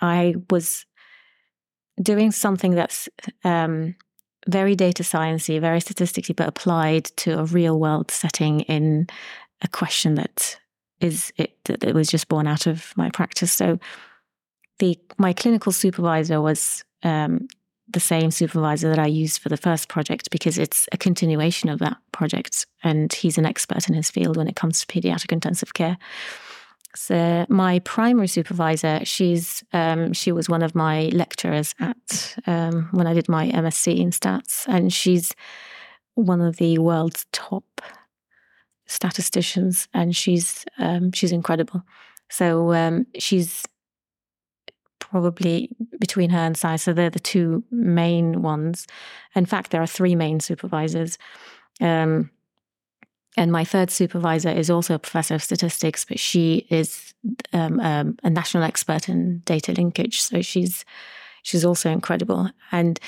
I 0.00 0.34
was 0.50 0.86
doing 2.02 2.32
something 2.32 2.74
that's 2.74 3.08
um, 3.44 3.94
very 4.48 4.74
data 4.74 5.02
sciencey, 5.02 5.60
very 5.60 5.80
statistically, 5.80 6.34
but 6.34 6.48
applied 6.48 7.04
to 7.16 7.38
a 7.38 7.44
real 7.44 7.78
world 7.78 8.10
setting 8.10 8.60
in 8.60 9.06
a 9.62 9.68
question 9.68 10.14
that 10.14 10.58
is 11.00 11.32
it 11.36 11.52
that 11.64 11.94
was 11.94 12.08
just 12.08 12.28
born 12.28 12.46
out 12.46 12.66
of 12.66 12.92
my 12.96 13.10
practice. 13.10 13.52
So 13.52 13.78
the 14.78 14.98
my 15.18 15.32
clinical 15.32 15.72
supervisor 15.72 16.40
was 16.40 16.84
um, 17.02 17.48
the 17.88 18.00
same 18.00 18.30
supervisor 18.30 18.88
that 18.88 18.98
I 18.98 19.06
used 19.06 19.40
for 19.40 19.48
the 19.48 19.56
first 19.56 19.88
project 19.88 20.30
because 20.30 20.58
it's 20.58 20.88
a 20.92 20.98
continuation 20.98 21.68
of 21.68 21.78
that 21.80 21.96
project, 22.12 22.66
and 22.82 23.12
he's 23.12 23.38
an 23.38 23.46
expert 23.46 23.88
in 23.88 23.94
his 23.94 24.10
field 24.10 24.36
when 24.36 24.48
it 24.48 24.56
comes 24.56 24.80
to 24.80 24.86
pediatric 24.86 25.32
intensive 25.32 25.74
care. 25.74 25.98
So 26.94 27.46
my 27.48 27.78
primary 27.80 28.26
supervisor, 28.26 29.00
she's 29.04 29.62
um, 29.72 30.12
she 30.12 30.32
was 30.32 30.48
one 30.48 30.62
of 30.62 30.74
my 30.74 31.04
lecturers 31.12 31.74
at 31.78 32.36
um, 32.46 32.88
when 32.92 33.06
I 33.06 33.14
did 33.14 33.28
my 33.28 33.48
MSc 33.50 33.96
in 33.96 34.10
stats, 34.10 34.66
and 34.66 34.92
she's 34.92 35.34
one 36.14 36.40
of 36.40 36.56
the 36.56 36.78
world's 36.78 37.26
top 37.32 37.64
statisticians, 38.86 39.88
and 39.94 40.16
she's 40.16 40.64
um, 40.78 41.12
she's 41.12 41.32
incredible. 41.32 41.82
So 42.28 42.72
um, 42.72 43.06
she's 43.18 43.64
probably 44.98 45.70
between 45.98 46.30
her 46.30 46.38
and 46.38 46.56
Sai, 46.56 46.76
so 46.76 46.92
they're 46.92 47.10
the 47.10 47.20
two 47.20 47.64
main 47.70 48.42
ones. 48.42 48.86
In 49.34 49.46
fact, 49.46 49.70
there 49.70 49.82
are 49.82 49.86
three 49.86 50.14
main 50.14 50.40
supervisors. 50.40 51.18
Um, 51.80 52.30
and 53.36 53.52
my 53.52 53.64
third 53.64 53.90
supervisor 53.90 54.50
is 54.50 54.70
also 54.70 54.94
a 54.94 54.98
professor 54.98 55.34
of 55.34 55.42
statistics, 55.42 56.04
but 56.04 56.18
she 56.18 56.66
is 56.68 57.14
um, 57.52 57.78
um, 57.80 58.18
a 58.22 58.30
national 58.30 58.64
expert 58.64 59.08
in 59.08 59.40
data 59.44 59.72
linkage. 59.72 60.20
So 60.20 60.42
she's 60.42 60.84
she's 61.42 61.64
also 61.64 61.90
incredible. 61.90 62.50
And 62.72 62.98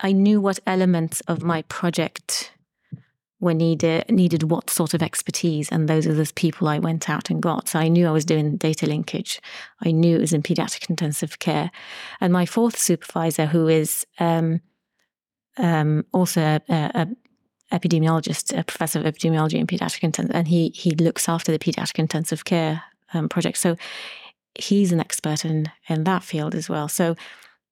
I 0.00 0.12
knew 0.12 0.40
what 0.40 0.58
elements 0.66 1.20
of 1.22 1.42
my 1.42 1.62
project 1.62 2.52
were 3.40 3.54
needed 3.54 4.10
needed 4.10 4.44
what 4.44 4.68
sort 4.70 4.94
of 4.94 5.02
expertise, 5.02 5.68
and 5.70 5.88
those 5.88 6.06
are 6.06 6.14
the 6.14 6.30
people 6.34 6.68
I 6.68 6.78
went 6.78 7.08
out 7.08 7.30
and 7.30 7.42
got. 7.42 7.68
So 7.68 7.78
I 7.78 7.88
knew 7.88 8.06
I 8.06 8.12
was 8.12 8.24
doing 8.24 8.56
data 8.56 8.86
linkage. 8.86 9.40
I 9.82 9.90
knew 9.90 10.16
it 10.16 10.20
was 10.20 10.32
in 10.32 10.42
pediatric 10.42 10.90
intensive 10.90 11.38
care. 11.38 11.70
And 12.20 12.32
my 12.32 12.46
fourth 12.46 12.78
supervisor, 12.78 13.46
who 13.46 13.68
is 13.68 14.06
um, 14.18 14.60
um, 15.56 16.04
also 16.12 16.40
a, 16.40 16.60
a, 16.68 17.08
epidemiologist, 17.74 18.56
a 18.56 18.64
professor 18.64 19.00
of 19.00 19.04
epidemiology 19.04 19.58
in 19.58 19.66
pediatric 19.66 20.02
intensive, 20.02 20.34
and 20.34 20.48
he 20.48 20.70
he 20.74 20.92
looks 20.92 21.28
after 21.28 21.52
the 21.52 21.58
pediatric 21.58 21.98
intensive 21.98 22.44
care 22.44 22.82
um, 23.12 23.28
project. 23.28 23.58
So 23.58 23.76
he's 24.58 24.92
an 24.92 25.00
expert 25.00 25.44
in 25.44 25.70
in 25.88 26.04
that 26.04 26.22
field 26.22 26.54
as 26.54 26.68
well. 26.68 26.88
So 26.88 27.16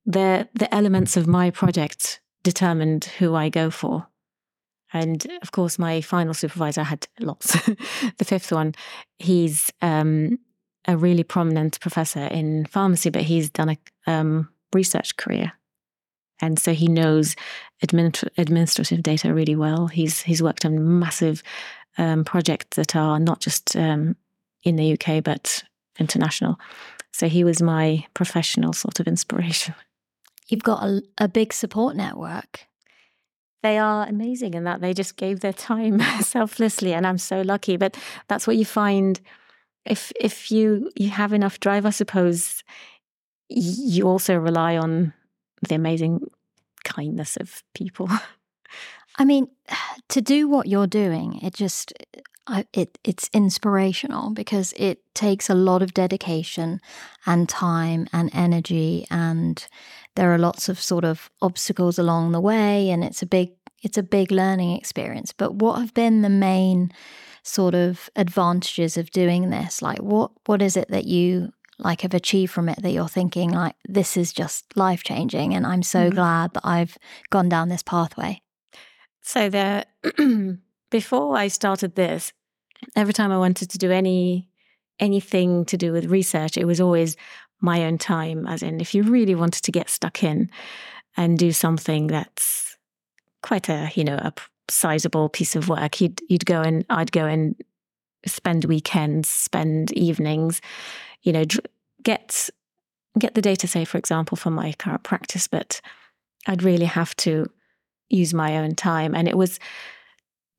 the 0.04 0.48
the 0.54 0.72
elements 0.74 1.16
of 1.16 1.26
my 1.26 1.50
project 1.50 2.20
determined 2.42 3.04
who 3.04 3.34
I 3.34 3.48
go 3.48 3.70
for. 3.70 4.08
And 4.94 5.26
of 5.40 5.52
course, 5.52 5.78
my 5.78 6.02
final 6.02 6.34
supervisor 6.34 6.82
had 6.82 7.06
lots. 7.18 7.52
the 8.18 8.24
fifth 8.24 8.52
one, 8.52 8.74
he's 9.18 9.70
um, 9.80 10.38
a 10.86 10.98
really 10.98 11.24
prominent 11.24 11.80
professor 11.80 12.26
in 12.26 12.66
pharmacy, 12.66 13.08
but 13.08 13.22
he's 13.22 13.48
done 13.48 13.70
a 13.70 13.78
um, 14.06 14.50
research 14.74 15.16
career 15.16 15.52
and 16.42 16.58
so 16.58 16.74
he 16.74 16.88
knows 16.88 17.36
administ- 17.86 18.28
administrative 18.36 19.02
data 19.02 19.32
really 19.32 19.56
well. 19.56 19.86
He's 19.86 20.20
he's 20.20 20.42
worked 20.42 20.66
on 20.66 20.98
massive 20.98 21.42
um, 21.96 22.24
projects 22.24 22.76
that 22.76 22.94
are 22.96 23.18
not 23.18 23.40
just 23.40 23.76
um, 23.76 24.16
in 24.64 24.76
the 24.76 24.92
UK 24.92 25.22
but 25.24 25.62
international. 25.98 26.58
So 27.12 27.28
he 27.28 27.44
was 27.44 27.62
my 27.62 28.04
professional 28.14 28.72
sort 28.72 28.98
of 28.98 29.06
inspiration. 29.06 29.74
You've 30.48 30.62
got 30.62 30.82
a, 30.82 31.02
a 31.18 31.28
big 31.28 31.52
support 31.52 31.94
network. 31.94 32.66
They 33.62 33.78
are 33.78 34.06
amazing 34.06 34.54
in 34.54 34.64
that 34.64 34.80
they 34.80 34.92
just 34.92 35.16
gave 35.16 35.40
their 35.40 35.52
time 35.52 36.00
selflessly, 36.20 36.92
and 36.92 37.06
I'm 37.06 37.18
so 37.18 37.42
lucky. 37.42 37.76
But 37.76 37.96
that's 38.28 38.46
what 38.46 38.56
you 38.56 38.64
find 38.64 39.20
if 39.84 40.12
if 40.18 40.50
you 40.50 40.90
you 40.96 41.10
have 41.10 41.32
enough 41.32 41.60
drive, 41.60 41.86
I 41.86 41.90
suppose. 41.90 42.64
You 43.48 44.08
also 44.08 44.34
rely 44.34 44.78
on 44.78 45.12
the 45.68 45.74
amazing 45.74 46.20
kindness 46.84 47.36
of 47.36 47.62
people. 47.74 48.08
I 49.18 49.24
mean, 49.24 49.48
to 50.08 50.20
do 50.20 50.48
what 50.48 50.66
you're 50.66 50.86
doing, 50.86 51.38
it 51.42 51.54
just 51.54 51.92
I, 52.46 52.66
it 52.72 52.98
it's 53.04 53.30
inspirational 53.32 54.30
because 54.30 54.72
it 54.76 54.98
takes 55.14 55.48
a 55.48 55.54
lot 55.54 55.82
of 55.82 55.94
dedication 55.94 56.80
and 57.26 57.48
time 57.48 58.08
and 58.12 58.30
energy, 58.32 59.06
and 59.10 59.64
there 60.16 60.32
are 60.32 60.38
lots 60.38 60.68
of 60.68 60.80
sort 60.80 61.04
of 61.04 61.30
obstacles 61.40 61.98
along 61.98 62.32
the 62.32 62.40
way, 62.40 62.90
and 62.90 63.04
it's 63.04 63.22
a 63.22 63.26
big 63.26 63.52
it's 63.82 63.98
a 63.98 64.02
big 64.02 64.32
learning 64.32 64.76
experience. 64.76 65.32
But 65.32 65.56
what 65.56 65.78
have 65.78 65.94
been 65.94 66.22
the 66.22 66.30
main 66.30 66.92
sort 67.42 67.74
of 67.74 68.08
advantages 68.16 68.96
of 68.96 69.10
doing 69.10 69.50
this? 69.50 69.82
Like, 69.82 69.98
what 69.98 70.32
what 70.46 70.62
is 70.62 70.76
it 70.76 70.88
that 70.88 71.04
you 71.04 71.52
like 71.78 72.02
have 72.02 72.14
achieved 72.14 72.52
from 72.52 72.68
it 72.68 72.80
that 72.82 72.92
you're 72.92 73.08
thinking 73.08 73.50
like 73.50 73.74
this 73.86 74.16
is 74.16 74.32
just 74.32 74.76
life 74.76 75.02
changing 75.02 75.54
and 75.54 75.66
I'm 75.66 75.82
so 75.82 76.06
mm-hmm. 76.06 76.14
glad 76.14 76.54
that 76.54 76.64
I've 76.64 76.96
gone 77.30 77.48
down 77.48 77.68
this 77.68 77.82
pathway? 77.82 78.40
So 79.22 79.48
the 79.48 79.86
before 80.90 81.36
I 81.36 81.48
started 81.48 81.94
this, 81.94 82.32
every 82.96 83.12
time 83.12 83.32
I 83.32 83.38
wanted 83.38 83.70
to 83.70 83.78
do 83.78 83.90
any 83.90 84.48
anything 85.00 85.64
to 85.66 85.76
do 85.76 85.92
with 85.92 86.06
research, 86.06 86.56
it 86.56 86.66
was 86.66 86.80
always 86.80 87.16
my 87.60 87.84
own 87.84 87.98
time. 87.98 88.46
As 88.46 88.62
in, 88.62 88.80
if 88.80 88.94
you 88.94 89.02
really 89.02 89.34
wanted 89.34 89.62
to 89.64 89.72
get 89.72 89.88
stuck 89.88 90.22
in 90.22 90.50
and 91.16 91.38
do 91.38 91.52
something 91.52 92.06
that's 92.08 92.76
quite 93.42 93.68
a 93.68 93.90
you 93.94 94.04
know 94.04 94.16
a 94.16 94.32
sizable 94.68 95.28
piece 95.28 95.56
of 95.56 95.68
work, 95.68 96.00
you'd 96.00 96.20
you'd 96.28 96.46
go 96.46 96.60
and 96.60 96.84
I'd 96.90 97.12
go 97.12 97.26
and 97.26 97.56
spend 98.26 98.66
weekends, 98.66 99.28
spend 99.28 99.92
evenings, 99.92 100.60
you 101.22 101.32
know, 101.32 101.44
get 102.02 102.50
get 103.18 103.34
the 103.34 103.42
data, 103.42 103.66
say, 103.66 103.84
for 103.84 103.98
example, 103.98 104.36
for 104.36 104.50
my 104.50 104.72
current 104.78 105.02
practice, 105.02 105.46
but 105.46 105.80
I'd 106.46 106.62
really 106.62 106.86
have 106.86 107.14
to 107.16 107.50
use 108.08 108.32
my 108.32 108.58
own 108.58 108.74
time. 108.74 109.14
And 109.14 109.28
it 109.28 109.36
was 109.36 109.58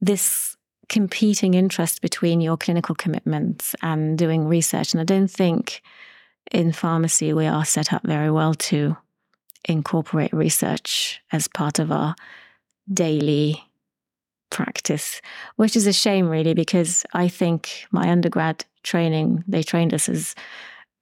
this 0.01 0.55
competing 0.89 1.53
interest 1.53 2.01
between 2.01 2.41
your 2.41 2.57
clinical 2.57 2.93
commitments 2.95 3.75
and 3.81 4.17
doing 4.17 4.47
research. 4.47 4.93
And 4.93 5.01
I 5.01 5.05
don't 5.05 5.31
think 5.31 5.81
in 6.51 6.71
pharmacy 6.71 7.33
we 7.33 7.47
are 7.47 7.65
set 7.65 7.93
up 7.93 8.03
very 8.03 8.29
well 8.29 8.53
to 8.53 8.97
incorporate 9.65 10.33
research 10.33 11.21
as 11.31 11.47
part 11.47 11.79
of 11.79 11.91
our 11.91 12.15
daily 12.91 13.63
practice, 14.53 15.21
which 15.57 15.75
is 15.75 15.87
a 15.87 15.91
shame, 15.91 16.29
really, 16.29 16.53
because 16.53 17.05
I 17.13 17.27
think 17.27 17.85
my 17.91 18.09
undergrad 18.09 18.63
training, 18.83 19.43
they 19.47 19.63
trained 19.63 19.93
us 19.93 20.07
as 20.07 20.35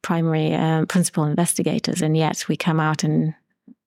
primary 0.02 0.56
um, 0.56 0.88
principal 0.88 1.26
investigators, 1.26 2.02
and 2.02 2.18
yet 2.18 2.48
we 2.48 2.58
come 2.58 2.80
out 2.80 3.04
and 3.04 3.36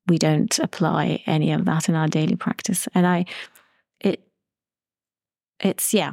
we 0.07 0.19
don't 0.19 0.57
apply 0.61 1.23
any 1.27 1.51
of 1.51 1.65
that 1.65 1.89
in 1.89 1.97
our 1.97 2.07
daily 2.07 2.37
practice. 2.37 2.87
And 2.95 3.07
I, 3.07 3.25
it, 4.01 4.21
it's 5.59 5.93
yeah, 5.93 6.13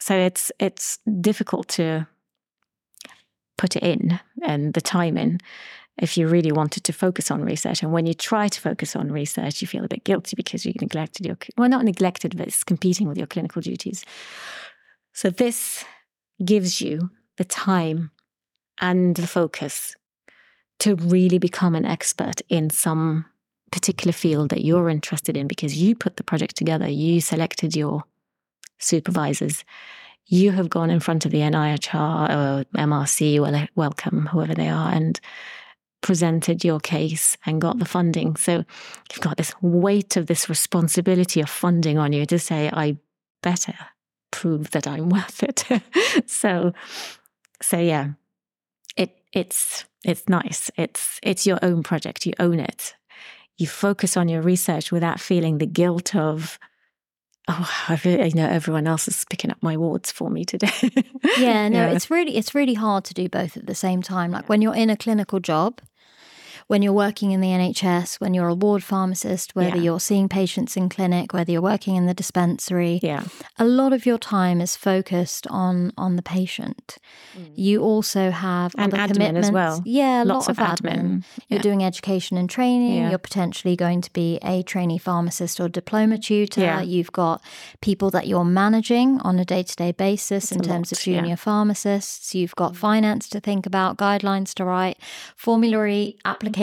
so 0.00 0.16
it's 0.16 0.50
it's 0.58 0.98
difficult 1.20 1.68
to 1.68 2.08
put 3.58 3.76
it 3.76 3.82
in 3.82 4.18
and 4.42 4.74
the 4.74 4.80
time 4.80 5.16
in 5.16 5.40
if 5.98 6.16
you 6.16 6.28
really 6.28 6.52
wanted 6.52 6.84
to 6.84 6.92
focus 6.92 7.30
on 7.30 7.42
research. 7.42 7.82
And 7.82 7.92
when 7.92 8.06
you 8.06 8.14
try 8.14 8.48
to 8.48 8.60
focus 8.60 8.94
on 8.94 9.10
research, 9.10 9.62
you 9.62 9.68
feel 9.68 9.84
a 9.84 9.88
bit 9.88 10.04
guilty 10.04 10.34
because 10.36 10.66
you 10.66 10.72
neglected 10.80 11.26
your 11.26 11.38
well, 11.56 11.68
not 11.68 11.84
neglected, 11.84 12.36
but 12.36 12.48
it's 12.48 12.64
competing 12.64 13.08
with 13.08 13.18
your 13.18 13.26
clinical 13.26 13.62
duties. 13.62 14.04
So 15.12 15.30
this 15.30 15.84
gives 16.44 16.80
you 16.80 17.10
the 17.36 17.44
time 17.44 18.10
and 18.80 19.16
the 19.16 19.26
focus 19.26 19.96
to 20.80 20.94
really 20.96 21.38
become 21.38 21.74
an 21.74 21.86
expert 21.86 22.42
in 22.50 22.68
some 22.68 23.24
particular 23.72 24.12
field 24.12 24.50
that 24.50 24.64
you're 24.64 24.90
interested 24.90 25.36
in 25.36 25.46
because 25.46 25.76
you 25.76 25.94
put 25.94 26.16
the 26.16 26.24
project 26.24 26.56
together, 26.56 26.88
you 26.88 27.20
selected 27.20 27.74
your 27.74 28.04
supervisors, 28.78 29.64
you 30.26 30.50
have 30.50 30.68
gone 30.68 30.90
in 30.90 31.00
front 31.00 31.24
of 31.24 31.32
the 31.32 31.38
NIHR 31.38 32.28
or 32.30 32.64
MRC, 32.76 33.68
Wellcome, 33.74 34.26
whoever 34.26 34.54
they 34.54 34.68
are, 34.68 34.92
and 34.92 35.20
presented 36.06 36.62
your 36.62 36.78
case 36.78 37.36
and 37.46 37.60
got 37.60 37.80
the 37.80 37.84
funding. 37.84 38.36
So 38.36 38.64
you've 39.10 39.20
got 39.20 39.38
this 39.38 39.52
weight 39.60 40.16
of 40.16 40.28
this 40.28 40.48
responsibility 40.48 41.40
of 41.40 41.50
funding 41.50 41.98
on 41.98 42.12
you 42.12 42.24
to 42.26 42.38
say, 42.38 42.70
I 42.72 42.98
better 43.42 43.74
prove 44.30 44.70
that 44.70 44.86
I'm 44.86 45.08
worth 45.16 45.42
it. 45.42 45.64
so, 46.30 46.72
so 47.60 47.78
yeah, 47.80 48.10
it 48.96 49.20
it's 49.32 49.84
it's 50.04 50.28
nice. 50.28 50.70
It's 50.76 51.18
it's 51.24 51.44
your 51.44 51.58
own 51.60 51.82
project. 51.82 52.24
You 52.24 52.34
own 52.38 52.60
it. 52.60 52.94
You 53.58 53.66
focus 53.66 54.16
on 54.16 54.28
your 54.28 54.42
research 54.42 54.92
without 54.92 55.18
feeling 55.18 55.58
the 55.58 55.66
guilt 55.66 56.14
of 56.14 56.56
oh, 57.48 57.70
I, 57.88 58.00
really, 58.04 58.30
know 58.30 58.46
everyone 58.46 58.86
else 58.86 59.08
is 59.08 59.24
picking 59.28 59.50
up 59.50 59.58
my 59.60 59.76
wards 59.76 60.12
for 60.12 60.30
me 60.30 60.44
today. 60.44 60.70
yeah, 61.38 61.68
no, 61.68 61.86
yeah. 61.86 61.90
it's 61.90 62.10
really 62.10 62.36
it's 62.36 62.54
really 62.54 62.74
hard 62.74 63.04
to 63.06 63.14
do 63.14 63.28
both 63.28 63.56
at 63.56 63.66
the 63.66 63.74
same 63.74 64.02
time. 64.02 64.30
Like 64.30 64.48
when 64.48 64.62
you're 64.62 64.74
in 64.74 64.88
a 64.88 64.96
clinical 64.96 65.40
job, 65.40 65.80
when 66.68 66.82
you're 66.82 66.92
working 66.92 67.30
in 67.30 67.40
the 67.40 67.48
NHS, 67.48 68.16
when 68.20 68.34
you're 68.34 68.48
a 68.48 68.54
ward 68.54 68.82
pharmacist, 68.82 69.54
whether 69.54 69.76
yeah. 69.76 69.82
you're 69.82 70.00
seeing 70.00 70.28
patients 70.28 70.76
in 70.76 70.88
clinic, 70.88 71.32
whether 71.32 71.52
you're 71.52 71.62
working 71.62 71.94
in 71.94 72.06
the 72.06 72.14
dispensary, 72.14 72.98
yeah. 73.02 73.24
a 73.56 73.64
lot 73.64 73.92
of 73.92 74.04
your 74.04 74.18
time 74.18 74.60
is 74.60 74.74
focused 74.74 75.46
on 75.46 75.92
on 75.96 76.16
the 76.16 76.22
patient. 76.22 76.98
Mm. 77.38 77.52
You 77.54 77.82
also 77.82 78.30
have 78.30 78.74
and 78.76 78.92
other 78.92 79.02
admin 79.02 79.12
commitments. 79.12 79.48
as 79.48 79.52
well. 79.52 79.82
Yeah, 79.84 80.24
lots 80.26 80.48
lot 80.48 80.58
of, 80.58 80.80
admin. 80.80 80.98
admin. 80.98 81.24
You're 81.48 81.60
doing 81.60 81.84
education 81.84 82.36
and 82.36 82.50
training. 82.50 82.96
Yeah. 82.96 83.10
You're 83.10 83.18
potentially 83.18 83.76
going 83.76 84.00
to 84.00 84.12
be 84.12 84.40
a 84.42 84.64
trainee 84.64 84.98
pharmacist 84.98 85.60
or 85.60 85.68
diploma 85.68 86.18
tutor. 86.18 86.62
Yeah. 86.62 86.82
You've 86.82 87.12
got 87.12 87.42
people 87.80 88.10
that 88.10 88.26
you're 88.26 88.44
managing 88.44 89.20
on 89.20 89.38
a 89.38 89.44
day 89.44 89.62
to 89.62 89.76
day 89.76 89.92
basis 89.92 90.50
in 90.50 90.62
terms 90.62 90.90
lot, 90.90 90.98
of 90.98 90.98
junior 90.98 91.36
pharmacists. 91.36 92.34
You've 92.34 92.56
got 92.56 92.74
finance 92.74 93.28
to 93.28 93.40
think 93.40 93.66
about, 93.66 93.98
guidelines 93.98 94.52
to 94.54 94.64
write, 94.64 94.98
formulary 95.36 96.16
applications 96.24 96.55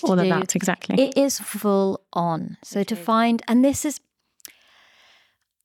to 0.00 0.06
all 0.06 0.16
do. 0.16 0.22
of 0.22 0.28
that 0.28 0.56
exactly 0.56 0.94
it 1.04 1.16
is 1.16 1.38
full 1.38 2.00
on 2.12 2.56
so 2.62 2.82
to 2.84 2.94
find 2.96 3.42
and 3.48 3.64
this 3.64 3.84
is 3.84 4.00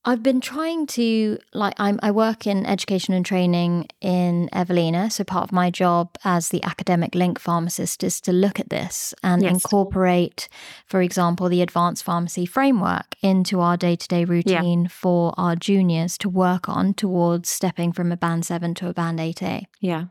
I've 0.06 0.22
been 0.22 0.42
trying 0.42 0.86
to 0.88 1.38
like 1.54 1.76
I'm, 1.78 1.98
I 2.04 2.12
work 2.12 2.46
in 2.46 2.66
education 2.66 3.14
and 3.14 3.26
training 3.26 3.88
in 4.02 4.50
Evelina, 4.52 5.10
so 5.10 5.24
part 5.24 5.46
of 5.46 5.54
my 5.54 5.70
job 5.72 6.18
as 6.26 6.50
the 6.50 6.62
academic 6.64 7.16
link 7.16 7.40
pharmacist 7.40 8.04
is 8.04 8.20
to 8.22 8.34
look 8.34 8.60
at 8.60 8.70
this 8.70 9.14
and 9.24 9.42
Yes. 9.42 9.54
incorporate, 9.54 10.50
for 10.86 11.02
example, 11.02 11.48
the 11.48 11.62
advanced 11.62 12.04
pharmacy 12.04 12.46
framework 12.46 13.16
into 13.22 13.62
our 13.62 13.78
day 13.78 13.96
to 13.96 14.08
day 14.10 14.26
routine 14.26 14.90
for 14.90 15.34
our 15.38 15.56
juniors 15.56 16.18
to 16.18 16.28
work 16.28 16.68
on 16.68 16.94
towards 16.94 17.48
stepping 17.50 17.94
from 17.94 18.12
a 18.12 18.18
band 18.18 18.46
seven 18.46 18.74
to 18.76 18.90
a 18.90 18.94
band 18.94 19.22
eight 19.22 19.42
A. 19.42 19.68
Yeah. 19.80 20.06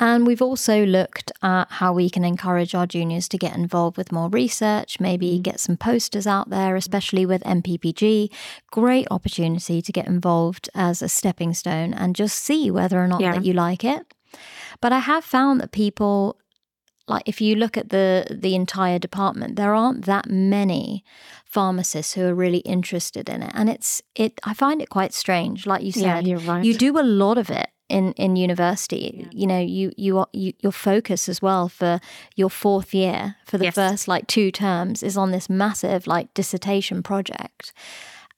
And 0.00 0.26
we've 0.26 0.40
also 0.40 0.84
looked 0.86 1.30
at 1.42 1.66
how 1.70 1.92
we 1.92 2.08
can 2.08 2.24
encourage 2.24 2.74
our 2.74 2.86
juniors 2.86 3.28
to 3.28 3.38
get 3.38 3.54
involved 3.54 3.98
with 3.98 4.10
more 4.10 4.30
research, 4.30 4.98
maybe 4.98 5.38
mm. 5.38 5.42
get 5.42 5.60
some 5.60 5.76
posters 5.76 6.26
out 6.26 6.48
there, 6.48 6.74
especially 6.74 7.26
with 7.26 7.42
NPPG. 7.44 8.30
Great 8.70 9.06
opportunity 9.10 9.82
to 9.82 9.92
get 9.92 10.06
involved 10.06 10.70
as 10.74 11.02
a 11.02 11.08
stepping 11.08 11.52
stone 11.52 11.92
and 11.92 12.16
just 12.16 12.38
see 12.38 12.70
whether 12.70 12.98
or 12.98 13.06
not 13.06 13.20
Yeah. 13.20 13.34
that 13.34 13.44
you 13.44 13.52
like 13.52 13.84
it. 13.84 14.14
But 14.80 14.92
I 14.92 15.00
have 15.00 15.24
found 15.24 15.60
that 15.60 15.70
people 15.70 16.36
like 17.08 17.24
if 17.26 17.40
you 17.40 17.56
look 17.56 17.76
at 17.76 17.88
the 17.90 18.24
the 18.30 18.54
entire 18.54 18.98
department 18.98 19.56
there 19.56 19.74
aren't 19.74 20.04
that 20.04 20.30
many 20.30 21.02
pharmacists 21.44 22.14
who 22.14 22.24
are 22.24 22.34
really 22.34 22.58
interested 22.58 23.28
in 23.28 23.42
it 23.42 23.50
and 23.54 23.68
it's 23.68 24.00
it 24.14 24.40
I 24.44 24.54
find 24.54 24.80
it 24.80 24.88
quite 24.90 25.12
strange 25.12 25.66
like 25.66 25.82
you 25.82 25.92
Yeah, 25.94 26.14
said 26.16 26.26
you're 26.28 26.38
right. 26.38 26.64
you 26.64 26.72
do 26.74 26.98
a 27.00 27.02
lot 27.02 27.36
of 27.36 27.50
it 27.50 27.68
in 27.90 28.12
in 28.12 28.36
university 28.36 29.06
Yeah. 29.18 29.26
you 29.40 29.46
know 29.46 29.58
you 29.58 29.92
you 29.96 30.18
are 30.18 30.28
you, 30.32 30.52
your 30.60 30.72
focus 30.72 31.28
as 31.28 31.42
well 31.42 31.68
for 31.68 32.00
your 32.36 32.50
fourth 32.50 32.94
year 32.94 33.36
for 33.44 33.58
the 33.58 33.64
Yes. 33.64 33.74
first 33.74 34.08
like 34.08 34.26
two 34.26 34.50
terms 34.50 35.02
is 35.02 35.16
on 35.16 35.30
this 35.32 35.48
massive 35.50 36.06
like 36.06 36.32
dissertation 36.34 37.02
project 37.02 37.72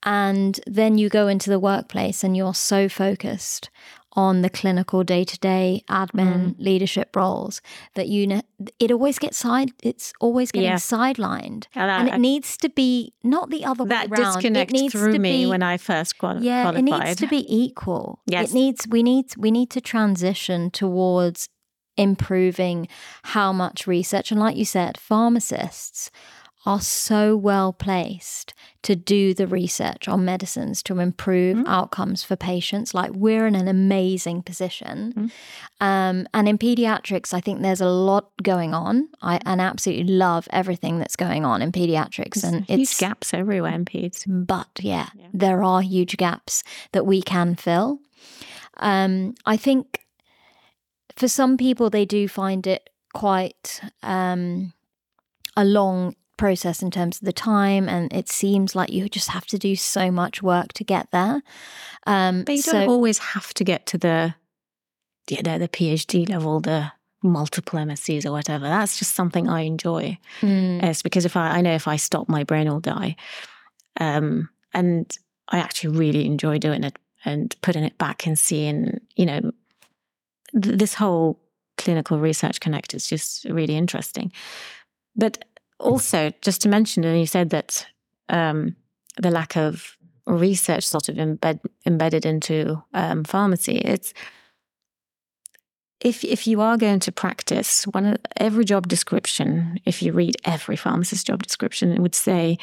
and 0.04 0.58
then 0.66 0.98
you 0.98 1.08
go 1.08 1.28
into 1.28 1.48
the 1.50 1.58
workplace 1.60 2.24
and 2.24 2.36
you're 2.36 2.54
so 2.54 2.88
focused 2.88 3.70
on 4.14 4.42
the 4.42 4.50
clinical 4.50 5.02
day-to-day 5.02 5.82
admin 5.88 6.32
Mm. 6.32 6.54
leadership 6.58 7.16
roles 7.16 7.62
that 7.94 8.08
you 8.08 8.26
know 8.26 8.42
it 8.78 8.90
always 8.92 9.18
gets 9.18 9.38
side 9.38 9.70
it's 9.82 10.12
always 10.20 10.52
getting 10.52 10.68
Yeah. 10.68 10.76
sidelined 10.76 11.64
And 11.74 11.90
I- 11.90 11.98
and 12.00 12.08
it 12.08 12.14
I- 12.14 12.18
needs 12.18 12.56
to 12.58 12.68
be 12.68 13.14
not 13.24 13.48
the 13.50 13.64
other 13.64 13.84
that 13.86 14.10
way 14.10 14.18
around 14.18 14.34
disconnect 14.34 14.70
it 14.70 14.74
needs 14.80 14.92
threw 14.92 15.12
to 15.12 15.18
me 15.18 15.44
be, 15.44 15.46
when 15.46 15.62
I 15.62 15.76
first 15.78 16.18
quali- 16.18 16.44
yeah, 16.46 16.62
qualified. 16.64 16.88
it 16.88 17.06
needs 17.06 17.20
to 17.20 17.26
be 17.26 17.46
equal. 17.64 18.20
Yes. 18.26 18.50
It 18.50 18.54
needs 18.54 18.86
we 18.86 19.02
need 19.02 19.26
we 19.38 19.50
need 19.50 19.70
to 19.70 19.80
transition 19.80 20.70
towards 20.70 21.48
improving 21.96 22.88
how 23.24 23.52
much 23.52 23.86
research 23.86 24.30
and 24.30 24.40
like 24.40 24.56
you 24.56 24.64
said, 24.64 24.96
pharmacists 24.98 26.10
are 26.64 26.80
so 26.80 27.36
well 27.36 27.72
placed 27.72 28.54
to 28.82 28.94
do 28.94 29.34
the 29.34 29.46
research 29.48 30.06
on 30.08 30.24
medicines 30.24 30.82
to 30.84 30.98
improve 31.00 31.56
Mm. 31.56 31.64
outcomes 31.66 32.22
for 32.22 32.36
patients. 32.36 32.94
Like 32.94 33.10
we're 33.14 33.46
in 33.48 33.54
an 33.56 33.66
amazing 33.66 34.42
position. 34.42 35.12
Mm. 35.16 35.30
Um, 35.80 36.28
and 36.32 36.48
in 36.48 36.58
pediatrics, 36.58 37.34
I 37.34 37.40
think 37.40 37.62
there's 37.62 37.80
a 37.80 37.88
lot 37.88 38.30
going 38.42 38.74
on. 38.74 39.08
I 39.22 39.40
and 39.44 39.60
absolutely 39.60 40.12
love 40.14 40.46
everything 40.50 40.98
that's 41.00 41.16
going 41.16 41.44
on 41.44 41.62
in 41.62 41.72
pediatrics. 41.72 42.42
There's 42.42 42.54
and 42.54 42.64
huge 42.66 42.80
it's 42.82 42.98
gaps 43.00 43.34
everywhere 43.34 43.74
in 43.74 43.84
peds. 43.84 44.24
but 44.26 44.68
yeah, 44.80 45.08
Yeah. 45.16 45.26
there 45.34 45.62
are 45.64 45.82
huge 45.82 46.16
gaps 46.16 46.62
that 46.92 47.04
we 47.06 47.22
can 47.22 47.56
fill. 47.56 47.98
Um, 48.78 49.34
I 49.46 49.56
think 49.56 49.98
for 51.16 51.28
some 51.28 51.56
people, 51.56 51.90
they 51.90 52.04
do 52.04 52.28
find 52.28 52.66
it 52.66 52.88
quite 53.14 53.80
um, 54.02 54.72
a 55.56 55.64
long 55.64 56.14
process 56.36 56.82
in 56.82 56.90
terms 56.90 57.18
of 57.20 57.26
the 57.26 57.32
time, 57.32 57.88
and 57.88 58.12
it 58.12 58.28
seems 58.28 58.74
like 58.74 58.90
you 58.90 59.08
just 59.08 59.28
have 59.28 59.46
to 59.46 59.58
do 59.58 59.76
so 59.76 60.10
much 60.10 60.42
work 60.42 60.72
to 60.74 60.84
get 60.84 61.10
there. 61.10 61.42
Um, 62.06 62.44
But 62.44 62.56
you 62.56 62.62
so, 62.62 62.72
don't 62.72 62.88
always 62.88 63.18
have 63.18 63.54
to 63.54 63.64
get 63.64 63.86
to 63.86 63.98
the, 63.98 64.34
you 65.30 65.42
know, 65.42 65.58
the 65.58 65.68
PhD 65.68 66.28
level, 66.28 66.60
the 66.60 66.92
multiple 67.22 67.78
MSCs 67.78 68.26
or 68.26 68.32
whatever. 68.32 68.64
That's 68.64 68.98
just 68.98 69.14
something 69.14 69.48
I 69.48 69.60
enjoy. 69.62 70.18
Mm, 70.40 70.82
It's 70.82 71.02
because 71.02 71.24
if 71.24 71.36
I, 71.36 71.58
I 71.58 71.60
know 71.60 71.74
if 71.74 71.86
I 71.86 71.96
stop, 71.96 72.28
my 72.28 72.42
brain 72.44 72.68
will 72.68 72.80
die. 72.80 73.16
Um, 74.00 74.48
and 74.74 75.16
I 75.48 75.58
actually 75.58 75.96
really 75.96 76.26
enjoy 76.26 76.58
doing 76.58 76.82
it 76.82 76.98
and 77.24 77.54
putting 77.62 77.84
it 77.84 77.96
back 77.98 78.26
and 78.26 78.38
seeing, 78.38 79.00
you 79.14 79.26
know, 79.26 79.40
th- 80.60 80.78
this 80.78 80.94
whole 80.94 81.38
clinical 81.78 82.18
research 82.18 82.58
connect 82.60 82.94
is 82.94 83.06
just 83.06 83.44
really 83.44 83.76
interesting. 83.76 84.32
But 85.14 85.44
also, 85.78 86.32
just 86.42 86.62
to 86.62 86.68
mention, 86.68 87.04
and 87.04 87.18
you 87.18 87.26
said 87.26 87.50
that 87.50 87.86
um, 88.28 88.76
the 89.18 89.30
lack 89.30 89.56
of 89.56 89.96
research 90.26 90.84
sort 90.84 91.08
of 91.08 91.16
embed, 91.16 91.60
embedded 91.86 92.24
into 92.24 92.82
um, 92.94 93.24
pharmacy, 93.24 93.78
it's 93.78 94.14
if 96.00 96.24
if 96.24 96.46
you 96.46 96.60
are 96.60 96.76
going 96.76 97.00
to 97.00 97.12
practice 97.12 97.84
one 97.86 98.18
every 98.36 98.64
job 98.64 98.88
description, 98.88 99.78
if 99.84 100.02
you 100.02 100.12
read 100.12 100.36
every 100.44 100.76
pharmacist 100.76 101.26
job 101.26 101.42
description, 101.42 101.92
it 101.92 102.00
would 102.00 102.14
say 102.14 102.58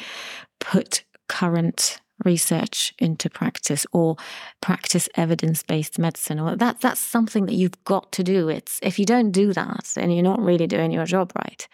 put 0.58 1.04
current 1.28 2.00
research 2.24 2.92
into 2.98 3.30
practice 3.30 3.86
or 3.92 4.16
practice 4.60 5.08
evidence-based 5.14 5.98
medicine 5.98 6.38
or 6.38 6.54
that 6.54 6.80
that's 6.80 7.00
something 7.00 7.46
that 7.46 7.54
you've 7.54 7.82
got 7.84 8.12
to 8.12 8.22
do. 8.22 8.48
It's 8.48 8.78
if 8.82 8.98
you 8.98 9.06
don't 9.06 9.30
do 9.30 9.52
that 9.54 9.90
then 9.94 10.10
you're 10.10 10.22
not 10.22 10.40
really 10.40 10.66
doing 10.66 10.90
your 10.90 11.06
job 11.06 11.32
right 11.34 11.66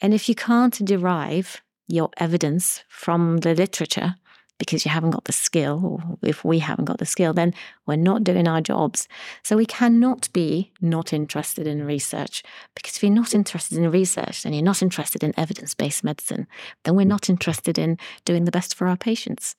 and 0.00 0.14
if 0.14 0.28
you 0.28 0.34
can't 0.34 0.84
derive 0.84 1.60
your 1.88 2.10
evidence 2.18 2.84
from 2.88 3.38
the 3.38 3.54
literature 3.54 4.14
because 4.60 4.84
you 4.84 4.90
haven't 4.90 5.10
got 5.10 5.24
the 5.24 5.32
skill, 5.32 5.80
or 5.82 6.18
if 6.22 6.44
we 6.44 6.58
haven't 6.58 6.84
got 6.84 6.98
the 6.98 7.06
skill, 7.06 7.32
then 7.32 7.54
we're 7.86 7.96
not 7.96 8.22
doing 8.22 8.46
our 8.46 8.60
jobs. 8.60 9.08
So 9.42 9.56
we 9.56 9.64
cannot 9.64 10.30
be 10.34 10.70
not 10.82 11.14
interested 11.14 11.66
in 11.66 11.86
research 11.86 12.42
because 12.74 12.94
if 12.94 13.02
you're 13.02 13.10
not 13.10 13.34
interested 13.34 13.78
in 13.78 13.90
research, 13.90 14.42
then 14.42 14.52
you're 14.52 14.62
not 14.62 14.82
interested 14.82 15.24
in 15.24 15.32
evidence 15.38 15.74
based 15.74 16.04
medicine, 16.04 16.46
then 16.84 16.94
we're 16.94 17.06
not 17.06 17.30
interested 17.30 17.78
in 17.78 17.96
doing 18.26 18.44
the 18.44 18.50
best 18.52 18.74
for 18.74 18.86
our 18.86 18.98
patients. 18.98 19.56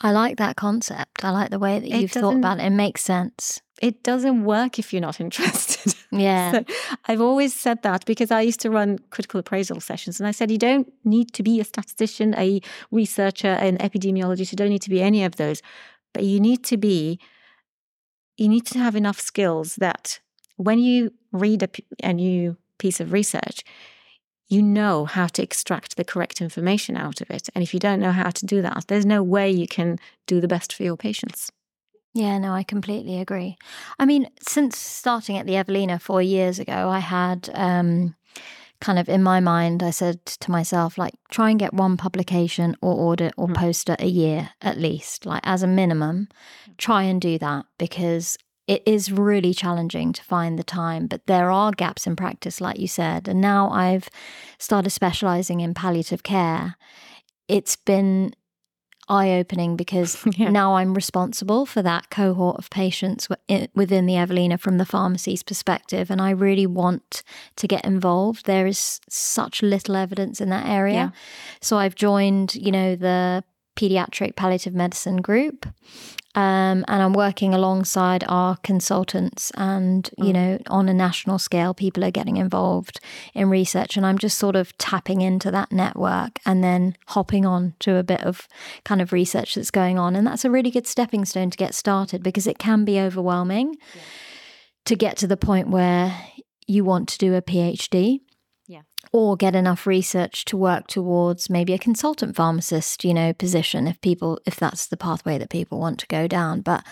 I 0.00 0.10
like 0.10 0.38
that 0.38 0.56
concept. 0.56 1.24
I 1.24 1.30
like 1.30 1.50
the 1.50 1.58
way 1.58 1.78
that 1.78 1.88
It 1.88 2.00
you've 2.00 2.12
thought 2.12 2.36
about 2.36 2.58
it. 2.58 2.64
It 2.64 2.70
makes 2.70 3.02
sense. 3.02 3.60
It 3.80 4.02
doesn't 4.02 4.44
work 4.44 4.78
if 4.78 4.92
you're 4.92 5.02
not 5.02 5.20
interested. 5.26 5.94
Yeah. 6.10 6.52
So 6.52 6.64
I've 7.06 7.20
always 7.20 7.54
said 7.54 7.82
that 7.82 8.04
because 8.04 8.30
I 8.30 8.42
used 8.42 8.60
to 8.60 8.70
run 8.70 8.98
critical 9.10 9.40
appraisal 9.40 9.80
sessions 9.80 10.20
and 10.20 10.26
I 10.26 10.32
said, 10.32 10.50
you 10.50 10.58
don't 10.58 10.92
need 11.04 11.32
to 11.34 11.42
be 11.42 11.60
a 11.60 11.64
statistician, 11.64 12.34
a 12.36 12.60
researcher, 12.90 13.48
an 13.48 13.78
epidemiologist. 13.78 14.52
You 14.52 14.56
don't 14.56 14.68
need 14.68 14.82
to 14.82 14.90
be 14.90 15.00
any 15.00 15.24
of 15.24 15.36
those. 15.36 15.62
But 16.12 16.24
you 16.24 16.40
need 16.40 16.64
to 16.64 16.76
be, 16.76 17.18
you 18.36 18.48
need 18.48 18.66
to 18.66 18.78
have 18.78 18.94
enough 18.96 19.20
skills 19.20 19.76
that 19.76 20.20
when 20.56 20.78
you 20.78 21.12
read 21.32 21.62
a, 21.62 21.68
a 22.02 22.12
new 22.12 22.56
piece 22.78 23.00
of 23.00 23.12
research, 23.12 23.64
you 24.52 24.62
know 24.62 25.06
how 25.06 25.26
to 25.28 25.42
extract 25.42 25.96
the 25.96 26.04
correct 26.04 26.40
information 26.40 26.94
out 26.96 27.20
of 27.22 27.30
it. 27.30 27.48
And 27.54 27.62
if 27.64 27.72
you 27.72 27.80
don't 27.80 28.00
know 28.00 28.12
how 28.12 28.30
to 28.30 28.46
do 28.46 28.60
that, 28.62 28.84
there's 28.88 29.06
no 29.06 29.22
way 29.22 29.50
you 29.50 29.66
can 29.66 29.98
do 30.26 30.40
the 30.40 30.48
best 30.54 30.74
for 30.74 30.82
your 30.82 30.96
patients. 30.96 31.50
Yeah, 32.14 32.36
no, 32.38 32.52
I 32.52 32.62
completely 32.62 33.18
agree. 33.18 33.56
I 33.98 34.04
mean, 34.04 34.28
since 34.46 34.76
starting 34.76 35.38
at 35.38 35.46
the 35.46 35.56
Evelina 35.56 35.98
four 35.98 36.20
years 36.20 36.58
ago, 36.58 36.90
I 36.90 36.98
had 36.98 37.48
um, 37.54 38.14
kind 38.82 38.98
of 38.98 39.08
in 39.08 39.22
my 39.22 39.40
mind, 39.40 39.82
I 39.82 39.90
said 39.90 40.26
to 40.26 40.50
myself, 40.50 40.98
like, 40.98 41.14
try 41.30 41.48
and 41.48 41.58
get 41.58 41.72
one 41.72 41.96
publication 41.96 42.76
or 42.82 42.92
audit 43.12 43.32
or 43.38 43.48
Mm. 43.48 43.54
poster 43.54 43.96
a 43.98 44.06
year 44.06 44.50
at 44.60 44.76
least, 44.76 45.24
like 45.24 45.40
as 45.44 45.62
a 45.62 45.66
minimum. 45.66 46.28
Try 46.76 47.04
and 47.04 47.20
do 47.20 47.38
that 47.38 47.64
because 47.78 48.36
it 48.66 48.82
is 48.86 49.10
really 49.10 49.52
challenging 49.52 50.12
to 50.12 50.22
find 50.22 50.58
the 50.58 50.62
time, 50.64 51.06
but 51.06 51.26
there 51.26 51.50
are 51.50 51.72
gaps 51.72 52.06
in 52.06 52.16
practice, 52.16 52.60
like 52.60 52.78
you 52.78 52.86
said. 52.88 53.28
And 53.28 53.40
now 53.40 53.70
I've 53.70 54.08
started 54.58 54.90
specializing 54.90 55.60
in 55.60 55.74
palliative 55.74 56.22
care. 56.22 56.76
It's 57.48 57.76
been 57.76 58.34
eye 59.08 59.32
opening 59.32 59.76
because 59.76 60.24
Yeah. 60.36 60.50
now 60.50 60.76
I'm 60.76 60.94
responsible 60.94 61.66
for 61.66 61.82
that 61.82 62.08
cohort 62.08 62.56
of 62.56 62.70
patients 62.70 63.28
within 63.74 64.06
the 64.06 64.16
Evelina 64.16 64.58
from 64.58 64.78
the 64.78 64.86
pharmacy's 64.86 65.42
perspective. 65.42 66.08
And 66.08 66.20
I 66.20 66.30
really 66.30 66.66
want 66.66 67.24
to 67.56 67.66
get 67.66 67.84
involved. 67.84 68.46
There 68.46 68.66
is 68.66 69.00
such 69.10 69.60
little 69.60 69.96
evidence 69.96 70.40
in 70.40 70.50
that 70.50 70.66
area. 70.66 70.94
Yeah. 70.94 71.10
So 71.60 71.78
I've 71.78 71.96
joined, 71.96 72.54
you 72.54 72.70
know, 72.70 72.94
the 72.94 73.42
pediatric 73.76 74.36
palliative 74.36 74.74
medicine 74.74 75.16
group. 75.16 75.66
Um, 76.34 76.82
and 76.88 77.02
I'm 77.02 77.12
working 77.12 77.52
alongside 77.52 78.24
our 78.26 78.56
consultants, 78.62 79.50
and 79.54 80.08
you 80.16 80.32
Mm. 80.32 80.32
know, 80.32 80.58
on 80.68 80.88
a 80.88 80.94
national 80.94 81.38
scale, 81.38 81.74
people 81.74 82.02
are 82.04 82.10
getting 82.10 82.38
involved 82.38 83.00
in 83.34 83.50
research, 83.50 83.98
and 83.98 84.06
I'm 84.06 84.16
just 84.16 84.38
sort 84.38 84.56
of 84.56 84.76
tapping 84.78 85.20
into 85.20 85.50
that 85.50 85.72
network 85.72 86.38
and 86.46 86.64
then 86.64 86.96
hopping 87.08 87.44
on 87.44 87.74
to 87.80 87.96
a 87.96 88.02
bit 88.02 88.22
of 88.22 88.48
kind 88.84 89.02
of 89.02 89.12
research 89.12 89.56
that's 89.56 89.70
going 89.70 89.98
on, 89.98 90.16
and 90.16 90.26
that's 90.26 90.44
a 90.46 90.50
really 90.50 90.70
good 90.70 90.86
stepping 90.86 91.26
stone 91.26 91.50
to 91.50 91.58
get 91.58 91.74
started 91.74 92.22
because 92.22 92.46
it 92.46 92.58
can 92.58 92.86
be 92.86 92.98
overwhelming 92.98 93.76
to 94.86 94.96
get 94.96 95.18
to 95.18 95.26
the 95.26 95.36
point 95.36 95.68
where 95.68 96.16
you 96.66 96.82
want 96.82 97.08
to 97.10 97.18
do 97.18 97.34
a 97.34 97.42
PhD. 97.42 98.20
Or 99.12 99.36
get 99.36 99.54
enough 99.54 99.86
research 99.86 100.46
to 100.46 100.56
work 100.56 100.86
towards 100.86 101.50
maybe 101.50 101.74
a 101.74 101.78
consultant 101.78 102.34
pharmacist, 102.34 103.04
you 103.04 103.12
know, 103.12 103.34
position 103.34 103.86
if 103.86 104.00
people 104.00 104.40
if 104.46 104.56
that's 104.56 104.86
the 104.86 104.96
pathway 104.96 105.36
that 105.36 105.50
people 105.50 105.78
want 105.78 105.98
to 105.98 106.06
go 106.06 106.26
down. 106.26 106.62
But 106.62 106.82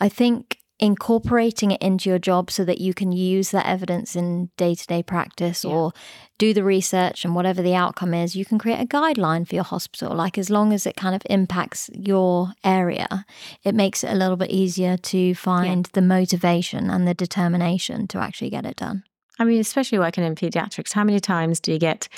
I 0.00 0.08
think 0.08 0.58
incorporating 0.78 1.70
it 1.70 1.80
into 1.80 2.10
your 2.10 2.18
job 2.18 2.50
so 2.50 2.62
that 2.64 2.80
you 2.80 2.92
can 2.92 3.10
use 3.10 3.50
that 3.50 3.66
evidence 3.66 4.14
in 4.14 4.50
day-to-day 4.58 5.02
practice 5.02 5.64
yeah. 5.64 5.70
or 5.70 5.92
do 6.36 6.52
the 6.52 6.62
research 6.62 7.24
and 7.24 7.34
whatever 7.34 7.62
the 7.62 7.74
outcome 7.74 8.12
is 8.12 8.36
you 8.36 8.44
can 8.44 8.58
create 8.58 8.78
a 8.78 8.86
guideline 8.86 9.48
for 9.48 9.54
your 9.54 9.64
hospital 9.64 10.14
like 10.14 10.36
as 10.36 10.50
long 10.50 10.74
as 10.74 10.86
it 10.86 10.94
kind 10.94 11.14
of 11.14 11.22
impacts 11.30 11.88
your 11.94 12.52
area 12.62 13.24
it 13.64 13.74
makes 13.74 14.04
it 14.04 14.10
a 14.10 14.14
little 14.14 14.36
bit 14.36 14.50
easier 14.50 14.98
to 14.98 15.34
find 15.34 15.86
yeah. 15.86 15.90
the 15.94 16.02
motivation 16.02 16.90
and 16.90 17.08
the 17.08 17.14
determination 17.14 18.06
to 18.06 18.18
actually 18.18 18.50
get 18.50 18.66
it 18.66 18.76
done 18.76 19.02
i 19.38 19.44
mean 19.44 19.60
especially 19.60 19.98
working 19.98 20.24
in 20.24 20.34
pediatrics 20.34 20.92
how 20.92 21.04
many 21.04 21.20
times 21.20 21.60
do 21.60 21.72
you 21.72 21.78
get 21.78 22.08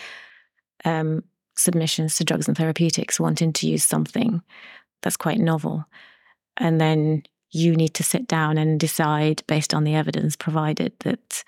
um, 0.84 1.22
submissions 1.58 2.16
to 2.16 2.24
drugs 2.24 2.48
and 2.48 2.56
therapeutics 2.56 3.18
wanting 3.18 3.52
to 3.52 3.68
use 3.68 3.84
something 3.84 4.40
that's 5.02 5.16
quite 5.16 5.38
novel? 5.38 5.84
And 6.56 6.80
then 6.80 7.24
you 7.50 7.74
need 7.74 7.94
to 7.94 8.02
sit 8.02 8.28
down 8.28 8.58
and 8.58 8.78
decide 8.78 9.42
based 9.46 9.74
on 9.74 9.84
the 9.84 9.94
evidence 9.94 10.36
provided 10.36 10.92
that 11.00 11.44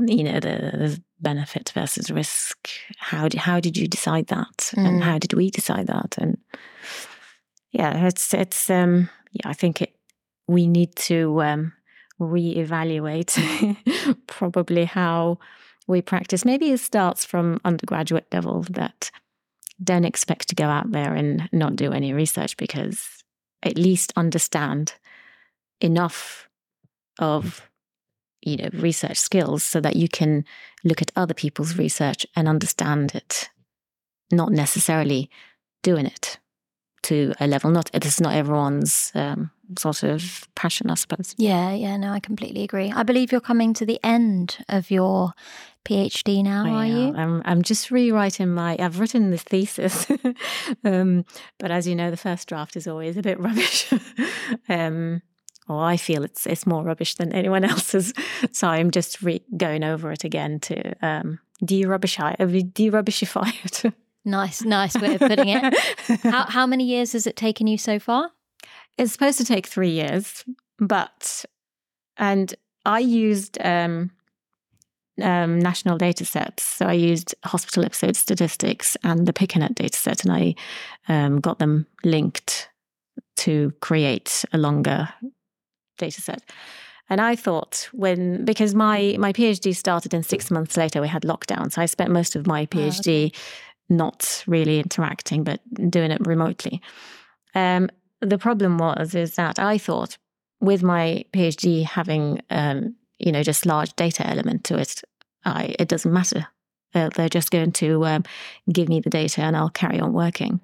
you 0.00 0.22
know 0.22 0.34
the, 0.34 0.70
the 0.72 1.02
benefit 1.20 1.72
versus 1.74 2.10
risk. 2.10 2.68
How 2.98 3.28
did, 3.28 3.40
how 3.40 3.58
did 3.60 3.76
you 3.76 3.88
decide 3.88 4.28
that? 4.28 4.72
Mm. 4.76 4.86
and 4.86 5.02
how 5.02 5.18
did 5.18 5.32
we 5.32 5.50
decide 5.50 5.88
that? 5.88 6.16
And 6.18 6.38
yeah 7.72 8.06
it's 8.06 8.32
it's 8.32 8.70
um 8.70 9.10
yeah 9.32 9.46
i 9.50 9.52
think 9.52 9.82
it 9.82 9.94
we 10.46 10.66
need 10.66 10.96
to 10.96 11.42
um 11.42 11.72
reevaluate 12.20 13.76
probably 14.26 14.84
how 14.84 15.38
we 15.86 16.02
practice. 16.02 16.44
Maybe 16.44 16.70
it 16.70 16.80
starts 16.80 17.24
from 17.24 17.60
undergraduate 17.64 18.26
level 18.32 18.64
that 18.70 19.10
don't 19.82 20.04
expect 20.04 20.48
to 20.48 20.54
go 20.54 20.64
out 20.64 20.90
there 20.90 21.14
and 21.14 21.48
not 21.52 21.76
do 21.76 21.92
any 21.92 22.12
research 22.12 22.56
because 22.56 23.22
at 23.62 23.78
least 23.78 24.12
understand 24.16 24.94
enough 25.80 26.48
of 27.18 27.68
you 28.42 28.56
know 28.56 28.68
research 28.72 29.16
skills 29.16 29.62
so 29.62 29.80
that 29.80 29.96
you 29.96 30.08
can 30.08 30.44
look 30.84 31.02
at 31.02 31.12
other 31.16 31.34
people's 31.34 31.76
research 31.76 32.26
and 32.36 32.48
understand 32.48 33.14
it 33.14 33.48
not 34.30 34.52
necessarily 34.52 35.30
doing 35.82 36.06
it 36.06 36.38
to 37.02 37.32
a 37.40 37.46
level. 37.46 37.70
Not 37.70 37.90
it's 37.94 38.20
not 38.20 38.34
everyone's 38.34 39.12
um, 39.14 39.50
sort 39.76 40.02
of 40.02 40.48
passion 40.54 40.90
i 40.90 40.94
suppose 40.94 41.34
yeah 41.38 41.72
yeah 41.72 41.96
no 41.96 42.10
i 42.12 42.20
completely 42.20 42.62
agree 42.62 42.92
i 42.92 43.02
believe 43.02 43.32
you're 43.32 43.40
coming 43.40 43.74
to 43.74 43.84
the 43.84 44.00
end 44.02 44.58
of 44.68 44.90
your 44.90 45.32
phd 45.84 46.42
now 46.44 46.64
I 46.66 46.70
are 46.70 46.84
am. 46.84 46.96
you 46.96 47.14
I'm, 47.14 47.42
I'm 47.44 47.62
just 47.62 47.90
rewriting 47.90 48.48
my 48.48 48.76
i've 48.78 49.00
written 49.00 49.30
the 49.30 49.38
thesis 49.38 50.06
um, 50.84 51.24
but 51.58 51.70
as 51.70 51.86
you 51.86 51.94
know 51.94 52.10
the 52.10 52.16
first 52.16 52.48
draft 52.48 52.76
is 52.76 52.86
always 52.86 53.16
a 53.16 53.22
bit 53.22 53.38
rubbish 53.40 53.92
um, 54.68 55.22
or 55.68 55.84
I 55.84 55.96
feel 55.96 56.24
it's 56.24 56.46
it's 56.46 56.66
more 56.66 56.82
rubbish 56.82 57.14
than 57.16 57.32
anyone 57.32 57.64
else's. 57.72 58.14
So 58.52 58.68
I'm 58.68 58.90
just 58.90 59.22
re- 59.22 59.44
going 59.56 59.84
over 59.84 60.10
it 60.12 60.24
again 60.24 60.60
to 60.60 61.06
um, 61.06 61.38
de-rubbishify, 61.64 62.72
de-rubbishify 62.72 63.84
it. 63.84 63.94
Nice, 64.24 64.62
nice 64.62 64.94
way 64.94 65.14
of 65.14 65.20
putting 65.20 65.48
it. 65.48 65.74
how, 66.22 66.44
how 66.44 66.66
many 66.66 66.84
years 66.84 67.12
has 67.12 67.26
it 67.26 67.36
taken 67.36 67.66
you 67.66 67.78
so 67.78 67.98
far? 67.98 68.30
It's 68.98 69.12
supposed 69.12 69.38
to 69.38 69.44
take 69.44 69.66
three 69.66 69.90
years, 69.90 70.44
but 70.78 71.44
and 72.16 72.54
I 72.84 72.98
used 72.98 73.58
um, 73.64 74.10
um, 75.22 75.58
national 75.58 75.98
data 75.98 76.24
sets. 76.24 76.64
So 76.64 76.86
I 76.86 76.94
used 76.94 77.34
hospital 77.44 77.84
episode 77.84 78.16
statistics 78.16 78.96
and 79.04 79.26
the 79.26 79.32
PICANET 79.32 79.74
data 79.74 79.96
set, 79.96 80.24
and 80.24 80.32
I 80.32 80.54
um, 81.08 81.40
got 81.40 81.58
them 81.58 81.86
linked 82.04 82.68
to 83.36 83.72
create 83.80 84.44
a 84.52 84.58
longer 84.58 85.08
data 85.96 86.20
set. 86.20 86.42
And 87.10 87.20
I 87.20 87.36
thought 87.36 87.88
when 87.92 88.44
because 88.44 88.74
my 88.74 89.16
my 89.18 89.32
PhD 89.32 89.74
started 89.74 90.12
and 90.12 90.26
six 90.26 90.50
months 90.50 90.76
later 90.76 91.00
we 91.00 91.08
had 91.08 91.22
lockdown, 91.22 91.72
so 91.72 91.80
I 91.80 91.86
spent 91.86 92.10
most 92.10 92.36
of 92.36 92.46
my 92.46 92.66
PhD 92.66 93.24
oh, 93.24 93.26
okay. 93.26 93.32
not 93.88 94.44
really 94.46 94.78
interacting 94.78 95.44
but 95.44 95.60
doing 95.90 96.10
it 96.10 96.26
remotely. 96.26 96.82
Um, 97.54 97.88
the 98.20 98.38
problem 98.38 98.78
was 98.78 99.14
is 99.14 99.36
that 99.36 99.58
I 99.58 99.78
thought 99.78 100.18
with 100.60 100.82
my 100.82 101.24
PhD 101.32 101.84
having 101.84 102.40
um, 102.50 102.96
you 103.18 103.32
know 103.32 103.42
just 103.42 103.66
large 103.66 103.94
data 103.94 104.26
element 104.26 104.64
to 104.64 104.78
it, 104.78 105.02
I, 105.44 105.74
it 105.78 105.88
doesn't 105.88 106.12
matter. 106.12 106.46
Uh, 106.94 107.10
they're 107.14 107.28
just 107.28 107.50
going 107.50 107.72
to 107.72 108.04
um, 108.06 108.24
give 108.72 108.88
me 108.88 109.00
the 109.00 109.10
data 109.10 109.42
and 109.42 109.56
I'll 109.56 109.70
carry 109.70 110.00
on 110.00 110.12
working. 110.12 110.60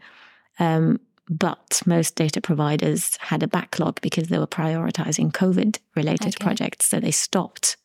Um, 0.58 1.00
but 1.28 1.82
most 1.86 2.16
data 2.16 2.40
providers 2.40 3.16
had 3.20 3.42
a 3.42 3.48
backlog 3.48 4.00
because 4.00 4.28
they 4.28 4.38
were 4.38 4.46
prioritizing 4.46 5.32
COVID 5.32 5.78
related 5.96 6.34
okay. 6.34 6.44
projects. 6.44 6.86
So 6.86 7.00
they 7.00 7.10
stopped. 7.10 7.76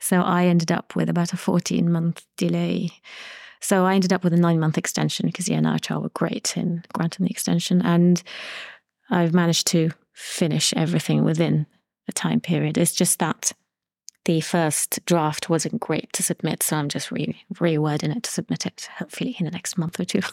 So 0.00 0.20
I 0.20 0.46
ended 0.46 0.72
up 0.72 0.96
with 0.96 1.08
about 1.08 1.32
a 1.32 1.36
14 1.36 1.90
month 1.90 2.24
delay. 2.36 2.90
So 3.60 3.84
I 3.84 3.94
ended 3.94 4.12
up 4.12 4.24
with 4.24 4.32
a 4.32 4.38
nine 4.38 4.58
month 4.58 4.78
extension 4.78 5.26
because 5.26 5.46
the 5.46 5.54
NIHR 5.54 6.02
were 6.02 6.10
great 6.10 6.56
in 6.56 6.84
granting 6.92 7.26
the 7.26 7.30
extension. 7.30 7.82
And 7.82 8.22
I've 9.10 9.34
managed 9.34 9.66
to 9.68 9.90
finish 10.12 10.72
everything 10.74 11.24
within 11.24 11.66
a 12.08 12.12
time 12.12 12.40
period. 12.40 12.78
It's 12.78 12.92
just 12.92 13.18
that 13.18 13.52
the 14.24 14.40
first 14.40 15.04
draft 15.06 15.48
wasn't 15.48 15.80
great 15.80 16.12
to 16.12 16.22
submit. 16.22 16.62
So 16.62 16.76
I'm 16.76 16.88
just 16.88 17.10
re- 17.10 17.42
rewording 17.54 18.14
it 18.16 18.22
to 18.24 18.30
submit 18.30 18.66
it 18.66 18.88
hopefully 18.98 19.36
in 19.38 19.46
the 19.46 19.50
next 19.50 19.78
month 19.78 19.98
or 20.00 20.04
two. 20.04 20.20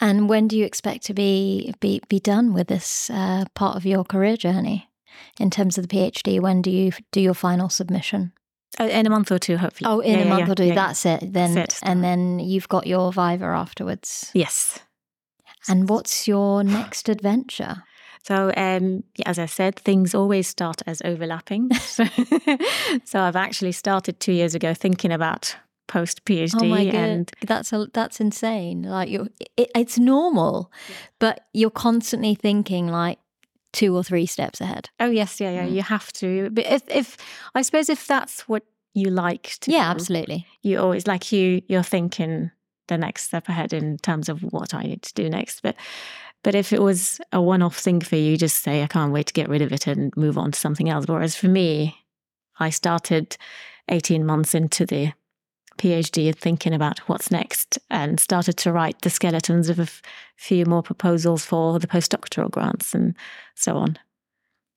And 0.00 0.30
when 0.30 0.48
do 0.48 0.56
you 0.56 0.64
expect 0.64 1.04
to 1.06 1.14
be 1.14 1.74
be, 1.80 2.00
be 2.08 2.20
done 2.20 2.54
with 2.54 2.68
this 2.68 3.10
uh, 3.10 3.44
part 3.54 3.76
of 3.76 3.84
your 3.84 4.02
career 4.02 4.36
journey 4.36 4.88
in 5.38 5.50
terms 5.50 5.76
of 5.76 5.86
the 5.86 5.94
PhD? 5.94 6.40
When 6.40 6.62
do 6.62 6.70
you 6.70 6.92
do 7.12 7.20
your 7.20 7.34
final 7.34 7.68
submission? 7.68 8.32
Uh, 8.80 8.84
in 8.84 9.06
a 9.06 9.10
month 9.10 9.30
or 9.32 9.38
two, 9.38 9.56
hopefully. 9.56 9.90
Oh, 9.90 10.00
in 10.00 10.20
yeah, 10.20 10.24
a 10.24 10.28
month 10.28 10.46
yeah, 10.46 10.52
or 10.52 10.54
two. 10.54 10.64
Yeah, 10.66 10.74
That's 10.74 11.04
it. 11.04 11.32
Then, 11.32 11.54
That's 11.54 11.82
it. 11.82 11.88
and 11.88 12.02
then 12.02 12.38
you've 12.38 12.68
got 12.68 12.86
your 12.86 13.12
Viva 13.12 13.46
afterwards. 13.46 14.30
Yes. 14.32 14.78
And 15.68 15.88
what's 15.88 16.26
your 16.28 16.64
next 16.64 17.08
adventure? 17.08 17.82
So, 18.22 18.52
um, 18.56 19.04
as 19.26 19.38
I 19.38 19.46
said, 19.46 19.76
things 19.76 20.14
always 20.14 20.46
start 20.46 20.82
as 20.86 21.00
overlapping. 21.04 21.72
so, 21.74 22.04
I've 23.14 23.36
actually 23.36 23.72
started 23.72 24.20
two 24.20 24.32
years 24.32 24.54
ago 24.54 24.74
thinking 24.74 25.12
about 25.12 25.56
post 25.88 26.24
PhD. 26.24 26.54
Oh 26.60 26.64
my 26.66 26.84
God. 26.84 26.94
and 26.94 27.32
that's 27.46 27.72
a, 27.72 27.88
that's 27.92 28.20
insane. 28.20 28.82
Like 28.82 29.08
you, 29.08 29.28
it, 29.56 29.70
it's 29.74 29.98
normal, 29.98 30.70
yeah. 30.88 30.94
but 31.18 31.46
you're 31.52 31.70
constantly 31.70 32.34
thinking 32.36 32.88
like 32.88 33.18
two 33.72 33.96
or 33.96 34.04
three 34.04 34.26
steps 34.26 34.60
ahead. 34.60 34.90
Oh 35.00 35.10
yes, 35.10 35.40
yeah, 35.40 35.50
yeah. 35.50 35.66
Mm. 35.66 35.72
You 35.72 35.82
have 35.82 36.12
to. 36.14 36.50
But 36.50 36.66
if, 36.66 36.82
if 36.88 37.16
I 37.54 37.62
suppose 37.62 37.88
if 37.88 38.06
that's 38.06 38.48
what 38.48 38.62
you 38.94 39.10
like 39.10 39.56
to, 39.60 39.72
yeah, 39.72 39.84
do, 39.84 39.90
absolutely. 39.90 40.46
You 40.62 40.78
always 40.78 41.06
like 41.06 41.32
you. 41.32 41.62
You're 41.68 41.82
thinking 41.82 42.50
the 42.88 42.98
next 42.98 43.24
step 43.24 43.48
ahead 43.48 43.72
in 43.72 43.98
terms 43.98 44.28
of 44.28 44.40
what 44.40 44.74
I 44.74 44.82
need 44.82 45.02
to 45.02 45.14
do 45.14 45.28
next, 45.28 45.62
but. 45.62 45.76
But 46.44 46.54
if 46.54 46.72
it 46.72 46.80
was 46.80 47.20
a 47.32 47.42
one 47.42 47.62
off 47.62 47.76
thing 47.76 48.00
for 48.00 48.14
you, 48.14 48.30
you 48.30 48.36
just 48.36 48.62
say, 48.62 48.84
I 48.84 48.86
can't 48.86 49.12
wait 49.12 49.26
to 49.26 49.32
get 49.32 49.48
rid 49.48 49.60
of 49.60 49.72
it 49.72 49.88
and 49.88 50.16
move 50.16 50.38
on 50.38 50.52
to 50.52 50.58
something 50.58 50.88
else. 50.88 51.06
Whereas 51.08 51.34
for 51.34 51.48
me, 51.48 51.98
I 52.60 52.70
started 52.70 53.36
18 53.88 54.24
months 54.24 54.54
into 54.54 54.86
the 54.86 55.12
PhD 55.78 56.34
thinking 56.34 56.74
about 56.74 56.98
what's 57.08 57.30
next 57.30 57.78
and 57.88 58.20
started 58.20 58.56
to 58.58 58.72
write 58.72 59.00
the 59.02 59.10
skeletons 59.10 59.68
of 59.68 59.78
a 59.78 59.82
f- 59.82 60.02
few 60.36 60.66
more 60.66 60.82
proposals 60.82 61.44
for 61.44 61.78
the 61.78 61.86
postdoctoral 61.86 62.50
grants 62.50 62.94
and 62.94 63.14
so 63.54 63.76
on. 63.76 63.98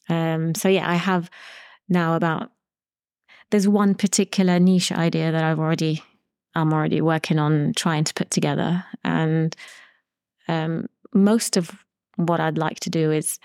Um, 0.09 0.55
so 0.55 0.70
yeah, 0.70 0.89
I 0.89 0.95
have 0.95 1.30
now 1.89 2.16
about 2.16 2.51
there's 3.49 3.68
one 3.68 3.95
particular 3.95 4.59
niche 4.59 4.91
idea 4.91 5.32
that 5.32 5.43
I've 5.43 5.59
already 5.59 6.03
I'm 6.56 6.74
already 6.74 7.02
working 7.02 7.39
on 7.39 7.74
trying 7.76 8.04
to 8.04 8.14
put 8.14 8.30
together, 8.30 8.84
and 9.04 9.56
um, 10.47 10.88
most 11.14 11.58
of 11.58 11.72
what 12.16 12.39
I'd 12.39 12.58
like 12.58 12.80
to 12.82 12.89
do 12.89 13.12
is 13.12 13.39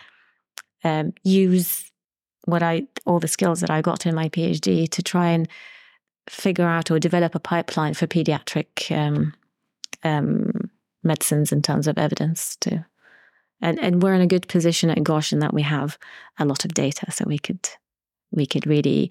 um, 0.84 1.12
use 1.22 1.90
what 2.44 2.62
I 2.62 2.86
all 3.04 3.20
the 3.20 3.28
skills 3.28 3.60
that 3.60 3.70
I 3.70 3.82
got 3.82 4.06
in 4.06 4.14
my 4.14 4.28
PhD 4.28 4.88
to 4.90 5.02
try 5.02 5.30
and 5.30 5.48
figure 6.28 6.66
out 6.66 6.90
or 6.90 6.98
develop 6.98 7.34
a 7.34 7.40
pipeline 7.40 7.94
for 7.94 8.06
pediatric 8.06 8.90
um, 8.96 9.34
um, 10.02 10.70
medicines 11.02 11.52
in 11.52 11.62
terms 11.62 11.86
of 11.86 11.98
evidence 11.98 12.56
too. 12.56 12.84
And 13.60 13.78
and 13.80 14.02
we're 14.02 14.14
in 14.14 14.20
a 14.20 14.26
good 14.26 14.48
position 14.48 14.90
at 14.90 15.02
GOSH 15.02 15.32
in 15.32 15.38
that 15.40 15.54
we 15.54 15.62
have 15.62 15.98
a 16.38 16.44
lot 16.44 16.64
of 16.64 16.74
data, 16.74 17.10
so 17.10 17.24
we 17.26 17.38
could 17.38 17.68
we 18.30 18.46
could 18.46 18.66
really 18.66 19.10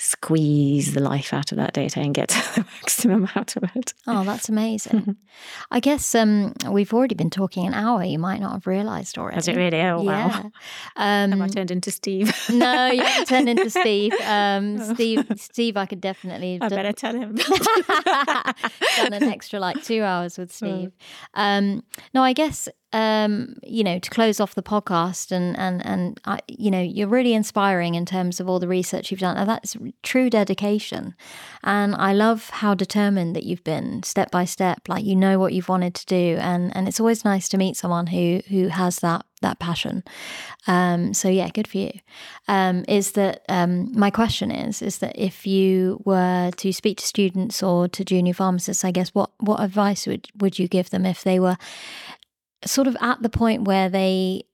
squeeze 0.00 0.94
the 0.94 1.00
life 1.00 1.34
out 1.34 1.50
of 1.50 1.58
that 1.58 1.72
data 1.72 1.98
and 1.98 2.14
get 2.14 2.28
the 2.54 2.64
maximum 2.80 3.28
out 3.34 3.56
of 3.56 3.64
it. 3.74 3.92
Oh, 4.06 4.22
that's 4.22 4.48
amazing. 4.48 5.16
I 5.72 5.80
guess 5.80 6.14
um, 6.14 6.54
we've 6.70 6.94
already 6.94 7.16
been 7.16 7.30
talking 7.30 7.66
an 7.66 7.74
hour. 7.74 8.04
You 8.04 8.18
might 8.18 8.40
not 8.40 8.52
have 8.52 8.66
realised 8.68 9.18
already. 9.18 9.34
Has 9.34 9.48
it 9.48 9.56
really? 9.56 9.80
Oh, 9.80 10.02
yeah. 10.02 10.28
wow. 10.28 10.50
Um, 10.96 11.32
have 11.32 11.40
I 11.40 11.48
turned 11.48 11.72
into 11.72 11.90
Steve? 11.90 12.32
no, 12.48 12.86
you 12.86 13.02
haven't 13.02 13.26
turned 13.26 13.48
into 13.48 13.70
Steve. 13.70 14.14
Um, 14.24 14.78
Steve, 14.94 15.26
Steve, 15.36 15.76
I 15.76 15.84
could 15.84 16.00
definitely. 16.00 16.58
I 16.60 16.68
better 16.68 16.92
tell 16.92 17.14
him. 17.14 17.34
done 17.34 19.12
an 19.12 19.24
extra 19.24 19.58
like 19.58 19.82
two 19.82 20.04
hours 20.04 20.38
with 20.38 20.52
Steve. 20.52 20.92
Um, 21.34 21.82
no, 22.14 22.22
I 22.22 22.34
guess 22.34 22.68
um, 22.92 23.56
you 23.62 23.84
know, 23.84 23.98
to 23.98 24.10
close 24.10 24.40
off 24.40 24.54
the 24.54 24.62
podcast, 24.62 25.30
and 25.30 25.58
and 25.58 25.84
and 25.84 26.20
I, 26.24 26.40
you 26.48 26.70
know, 26.70 26.80
you're 26.80 27.08
really 27.08 27.34
inspiring 27.34 27.94
in 27.94 28.06
terms 28.06 28.40
of 28.40 28.48
all 28.48 28.58
the 28.58 28.68
research 28.68 29.10
you've 29.10 29.20
done. 29.20 29.36
And 29.36 29.48
that's 29.48 29.76
true 30.02 30.30
dedication, 30.30 31.14
and 31.62 31.94
I 31.94 32.14
love 32.14 32.48
how 32.50 32.74
determined 32.74 33.36
that 33.36 33.44
you've 33.44 33.64
been, 33.64 34.02
step 34.04 34.30
by 34.30 34.46
step. 34.46 34.88
Like 34.88 35.04
you 35.04 35.16
know 35.16 35.38
what 35.38 35.52
you've 35.52 35.68
wanted 35.68 35.94
to 35.94 36.06
do, 36.06 36.38
and 36.40 36.74
and 36.74 36.88
it's 36.88 37.00
always 37.00 37.24
nice 37.24 37.48
to 37.50 37.58
meet 37.58 37.76
someone 37.76 38.06
who 38.06 38.40
who 38.48 38.68
has 38.68 39.00
that 39.00 39.26
that 39.42 39.58
passion. 39.58 40.02
Um, 40.66 41.14
so 41.14 41.28
yeah, 41.28 41.48
good 41.50 41.68
for 41.68 41.78
you. 41.78 41.92
Um, 42.48 42.84
is 42.88 43.12
that 43.12 43.42
um, 43.48 43.92
my 43.98 44.10
question 44.10 44.50
is 44.50 44.82
is 44.82 44.98
that 44.98 45.12
if 45.16 45.46
you 45.46 46.00
were 46.04 46.50
to 46.56 46.72
speak 46.72 46.98
to 46.98 47.06
students 47.06 47.62
or 47.62 47.88
to 47.88 48.04
junior 48.04 48.34
pharmacists, 48.34 48.84
I 48.84 48.90
guess 48.90 49.10
what 49.10 49.30
what 49.38 49.60
advice 49.60 50.06
would 50.06 50.28
would 50.38 50.58
you 50.58 50.68
give 50.68 50.90
them 50.90 51.04
if 51.04 51.22
they 51.22 51.38
were 51.38 51.58
sort 52.64 52.86
of 52.86 52.96
at 53.00 53.22
the 53.22 53.28
point 53.28 53.62
where 53.62 53.88
they 53.88 54.44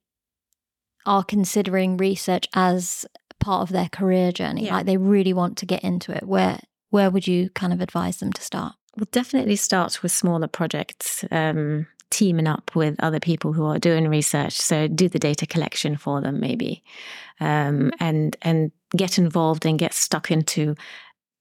are 1.07 1.25
considering 1.25 1.97
research 1.97 2.49
as 2.55 3.07
part 3.41 3.63
of 3.63 3.69
their 3.69 3.89
career 3.91 4.33
journey 4.33 4.67
yeah. 4.67 4.77
like 4.77 4.87
they 4.87 4.97
really 4.97 5.33
want 5.33 5.59
to 5.59 5.67
get 5.67 5.85
into 5.85 6.17
it 6.17 6.23
where 6.23 6.59
where 6.95 7.11
would 7.11 7.27
you 7.27 7.51
kind 7.51 7.73
of 7.73 7.81
advise 7.81 8.19
them 8.19 8.33
to 8.33 8.41
start? 8.41 8.75
Well 8.97 9.09
definitely 9.11 9.57
start 9.57 10.01
with 10.01 10.13
smaller 10.13 10.47
projects 10.47 11.25
um, 11.33 11.89
teaming 12.11 12.47
up 12.47 12.71
with 12.77 12.95
other 13.01 13.19
people 13.19 13.53
who 13.53 13.65
are 13.65 13.81
doing 13.81 14.07
research. 14.07 14.53
So 14.53 14.87
do 14.87 15.09
the 15.09 15.19
data 15.19 15.45
collection 15.45 15.97
for 15.97 16.21
them 16.21 16.39
maybe. 16.39 16.85
Um, 17.41 17.91
and 17.99 18.37
and 18.43 18.71
get 18.97 19.19
involved 19.19 19.67
and 19.67 19.77
get 19.77 19.93
stuck 19.93 20.31
into 20.31 20.77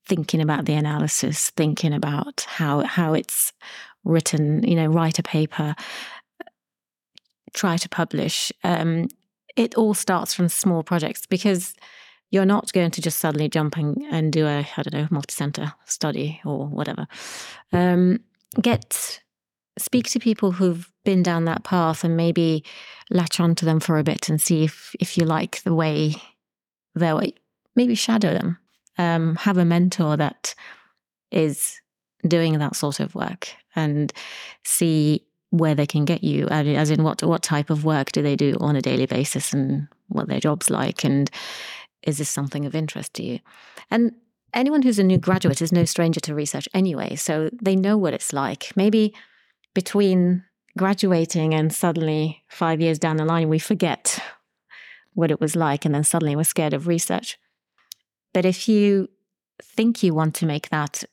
thinking 0.08 0.42
about 0.42 0.66
the 0.66 0.74
analysis 0.74 1.52
thinking 1.52 1.94
about 1.94 2.42
how 2.50 2.80
how 2.80 3.14
it's 3.14 3.54
written 4.04 4.64
you 4.64 4.76
know 4.76 4.88
write 4.88 5.20
a 5.20 5.24
paper 5.24 5.76
try 7.54 7.78
to 7.78 7.90
publish, 7.90 8.52
um, 8.64 9.08
it 9.56 9.76
all 9.76 9.94
starts 9.94 10.34
from 10.34 10.50
small 10.50 10.84
projects 10.84 11.26
because 11.26 11.76
you're 12.32 12.46
not 12.46 12.74
going 12.74 12.92
to 12.92 13.02
just 13.02 13.20
suddenly 13.20 13.48
jump 13.48 13.78
and, 13.78 13.98
and 14.10 14.34
do 14.34 14.48
a, 14.48 14.68
I 14.76 14.82
don't 14.82 14.94
know, 14.94 15.08
multi-center 15.12 15.74
study 15.86 16.42
or 16.44 16.66
whatever. 16.68 17.08
Um, 17.72 18.20
get 18.62 19.22
speak 19.78 20.08
to 20.08 20.20
people 20.20 20.52
who've 20.52 20.92
been 21.04 21.24
down 21.24 21.46
that 21.46 21.64
path 21.64 22.04
and 22.04 22.16
maybe 22.16 22.64
latch 23.10 23.40
onto 23.40 23.66
them 23.66 23.80
for 23.80 23.98
a 23.98 24.04
bit 24.04 24.30
and 24.30 24.42
see 24.42 24.64
if 24.64 24.96
if 25.00 25.18
you 25.18 25.26
like 25.26 25.62
the 25.64 25.74
way 25.74 26.16
they're 26.96 27.20
maybe 27.76 27.96
shadow 27.96 28.34
them. 28.34 28.58
Um, 28.98 29.36
have 29.38 29.58
a 29.58 29.66
mentor 29.66 30.18
that 30.18 30.54
is 31.32 31.82
doing 32.28 32.60
that 32.60 32.76
sort 32.76 33.00
of 33.00 33.16
work 33.16 33.50
and 33.76 34.14
see 34.64 35.26
where 35.54 35.76
they 35.76 35.86
can 35.86 36.04
get 36.04 36.24
you, 36.24 36.48
as 36.48 36.90
in 36.90 37.04
what 37.04 37.22
what 37.22 37.44
type 37.44 37.70
of 37.70 37.86
work 37.86 38.12
do 38.12 38.24
they 38.24 38.36
do 38.36 38.58
on 38.60 38.76
a 38.76 38.82
daily 38.82 39.06
basis 39.06 39.54
and 39.54 39.88
what 40.08 40.28
their 40.28 40.40
job's 40.40 40.72
like, 40.72 41.04
and 41.04 41.30
is 42.02 42.18
this 42.18 42.28
something 42.28 42.66
of 42.66 42.74
interest 42.74 43.14
to 43.14 43.24
you? 43.24 43.40
And 43.92 44.14
anyone 44.52 44.82
who's 44.82 44.98
a 44.98 45.04
new 45.04 45.20
graduate 45.20 45.62
is 45.62 45.72
no 45.72 45.86
stranger 45.86 46.20
to 46.22 46.34
research 46.34 46.68
anyway, 46.74 47.16
so 47.16 47.52
they 47.62 47.76
know 47.76 48.00
what 48.00 48.16
it's 48.16 48.34
like. 48.34 48.72
Maybe 48.76 49.14
between 49.76 50.44
graduating 50.76 51.54
and 51.54 51.72
suddenly 51.72 52.44
five 52.48 52.82
years 52.82 52.98
down 52.98 53.18
the 53.18 53.26
line, 53.26 53.48
we 53.48 53.60
forget 53.60 54.20
what 55.14 55.30
it 55.30 55.40
was 55.40 55.56
like, 55.56 55.86
and 55.86 55.94
then 55.94 56.04
suddenly 56.04 56.36
we're 56.36 56.46
scared 56.46 56.74
of 56.74 56.88
research. 56.88 57.38
But 58.34 58.44
if 58.44 58.68
you 58.68 59.08
think 59.62 60.02
you 60.02 60.16
want 60.16 60.34
to 60.38 60.48
make 60.48 60.70
that 60.70 61.04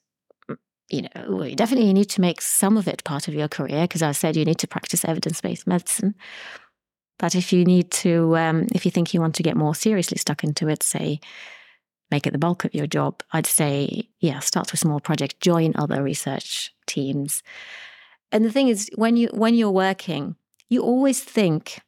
you 0.91 1.03
know, 1.03 1.43
you 1.45 1.57
definitely 1.57 1.93
need 1.93 2.11
to 2.11 2.21
make 2.21 2.41
some 2.41 2.77
of 2.77 2.89
it 2.89 3.05
part 3.05 3.29
of 3.29 3.35
your 3.35 3.49
career 3.49 3.83
because 3.83 4.03
I 4.03 4.13
said 4.13 4.37
you 4.37 4.45
need 4.45 4.59
to 4.59 4.69
practice 4.69 5.05
evidence 5.05 5.41
based 5.41 5.67
medicine. 5.67 6.15
But 7.19 7.35
if 7.35 7.53
you 7.53 7.65
need 7.65 7.91
to, 7.93 8.37
um, 8.37 8.67
if 8.75 8.85
you 8.85 8.91
think 8.91 9.13
you 9.13 9.21
want 9.21 9.35
to 9.37 9.43
get 9.43 9.57
more 9.57 9.75
seriously 9.75 10.17
stuck 10.17 10.43
into 10.43 10.69
it, 10.69 10.83
say, 10.83 11.21
make 12.11 12.27
it 12.27 12.33
the 12.33 12.39
bulk 12.39 12.65
of 12.65 12.75
your 12.75 12.87
job, 12.87 13.23
I'd 13.33 13.47
say, 13.47 14.09
yeah, 14.21 14.41
start 14.41 14.73
with 14.73 14.81
small 14.81 15.01
projects, 15.01 15.35
join 15.41 15.75
other 15.77 16.03
research 16.03 16.75
teams. 16.87 17.43
And 18.33 18.45
the 18.45 18.51
thing 18.51 18.69
is, 18.69 18.91
when 18.95 19.17
you 19.17 19.29
when 19.33 19.55
you're 19.55 19.71
working, 19.71 20.37
you 20.69 20.83
always 20.83 21.23
think, 21.23 21.81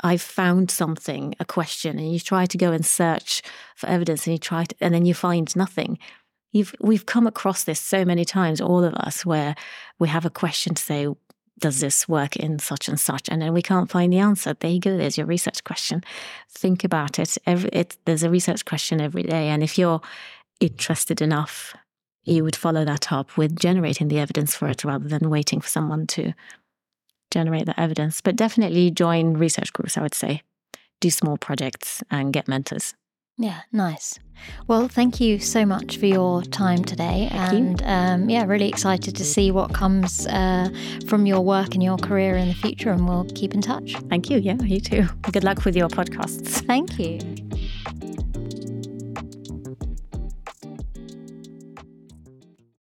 I've 0.00 0.22
found 0.22 0.70
something, 0.70 1.34
a 1.40 1.44
question, 1.44 1.98
and 1.98 2.12
you 2.12 2.20
try 2.20 2.46
to 2.46 2.58
go 2.58 2.70
and 2.72 2.84
search 2.86 3.42
for 3.76 3.88
evidence, 3.88 4.26
and 4.26 4.34
you 4.34 4.38
try 4.38 4.64
to, 4.64 4.76
and 4.80 4.94
then 4.94 5.06
you 5.06 5.14
find 5.14 5.54
nothing. 5.56 5.98
You've, 6.52 6.74
we've 6.80 7.06
come 7.06 7.26
across 7.26 7.64
this 7.64 7.80
so 7.80 8.04
many 8.04 8.24
times, 8.24 8.60
all 8.60 8.82
of 8.82 8.94
us, 8.94 9.26
where 9.26 9.54
we 9.98 10.08
have 10.08 10.24
a 10.24 10.30
question 10.30 10.74
to 10.74 10.82
say, 10.82 11.08
does 11.58 11.80
this 11.80 12.08
work 12.08 12.36
in 12.36 12.58
such 12.58 12.88
and 12.88 12.98
such? 12.98 13.28
And 13.28 13.42
then 13.42 13.52
we 13.52 13.62
can't 13.62 13.90
find 13.90 14.12
the 14.12 14.18
answer. 14.18 14.54
There 14.54 14.70
you 14.70 14.80
go. 14.80 14.96
There's 14.96 15.18
your 15.18 15.26
research 15.26 15.64
question. 15.64 16.02
Think 16.48 16.84
about 16.84 17.18
it. 17.18 17.36
Every, 17.46 17.68
it 17.72 17.96
there's 18.04 18.22
a 18.22 18.30
research 18.30 18.64
question 18.64 19.00
every 19.00 19.24
day. 19.24 19.48
And 19.48 19.62
if 19.62 19.76
you're 19.76 20.00
interested 20.60 21.20
enough, 21.20 21.74
you 22.24 22.44
would 22.44 22.56
follow 22.56 22.84
that 22.84 23.10
up 23.12 23.36
with 23.36 23.58
generating 23.58 24.08
the 24.08 24.18
evidence 24.18 24.54
for 24.54 24.68
it 24.68 24.84
rather 24.84 25.08
than 25.08 25.30
waiting 25.30 25.60
for 25.60 25.68
someone 25.68 26.06
to 26.08 26.32
generate 27.30 27.66
the 27.66 27.78
evidence. 27.78 28.20
But 28.20 28.36
definitely 28.36 28.90
join 28.90 29.34
research 29.34 29.72
groups, 29.72 29.96
I 29.96 30.02
would 30.02 30.14
say. 30.14 30.42
Do 31.00 31.10
small 31.10 31.36
projects 31.36 32.02
and 32.10 32.32
get 32.32 32.48
mentors. 32.48 32.94
Yeah, 33.38 33.60
nice. 33.72 34.18
Well, 34.66 34.88
thank 34.88 35.20
you 35.20 35.38
so 35.38 35.64
much 35.64 35.96
for 35.96 36.06
your 36.06 36.42
time 36.42 36.84
today. 36.84 37.28
Thank 37.30 37.82
and 37.82 37.82
um, 37.84 38.30
yeah, 38.30 38.44
really 38.44 38.68
excited 38.68 39.14
to 39.16 39.24
see 39.24 39.50
what 39.52 39.72
comes 39.72 40.26
uh, 40.26 40.68
from 41.06 41.24
your 41.24 41.40
work 41.40 41.74
and 41.74 41.82
your 41.82 41.98
career 41.98 42.36
in 42.36 42.48
the 42.48 42.54
future. 42.54 42.90
And 42.90 43.08
we'll 43.08 43.26
keep 43.34 43.54
in 43.54 43.60
touch. 43.60 43.94
Thank 44.08 44.28
you. 44.28 44.38
Yeah, 44.38 44.60
you 44.60 44.80
too. 44.80 45.06
Good 45.32 45.44
luck 45.44 45.64
with 45.64 45.76
your 45.76 45.88
podcasts. 45.88 46.64
Thank 46.66 46.98
you. 46.98 47.20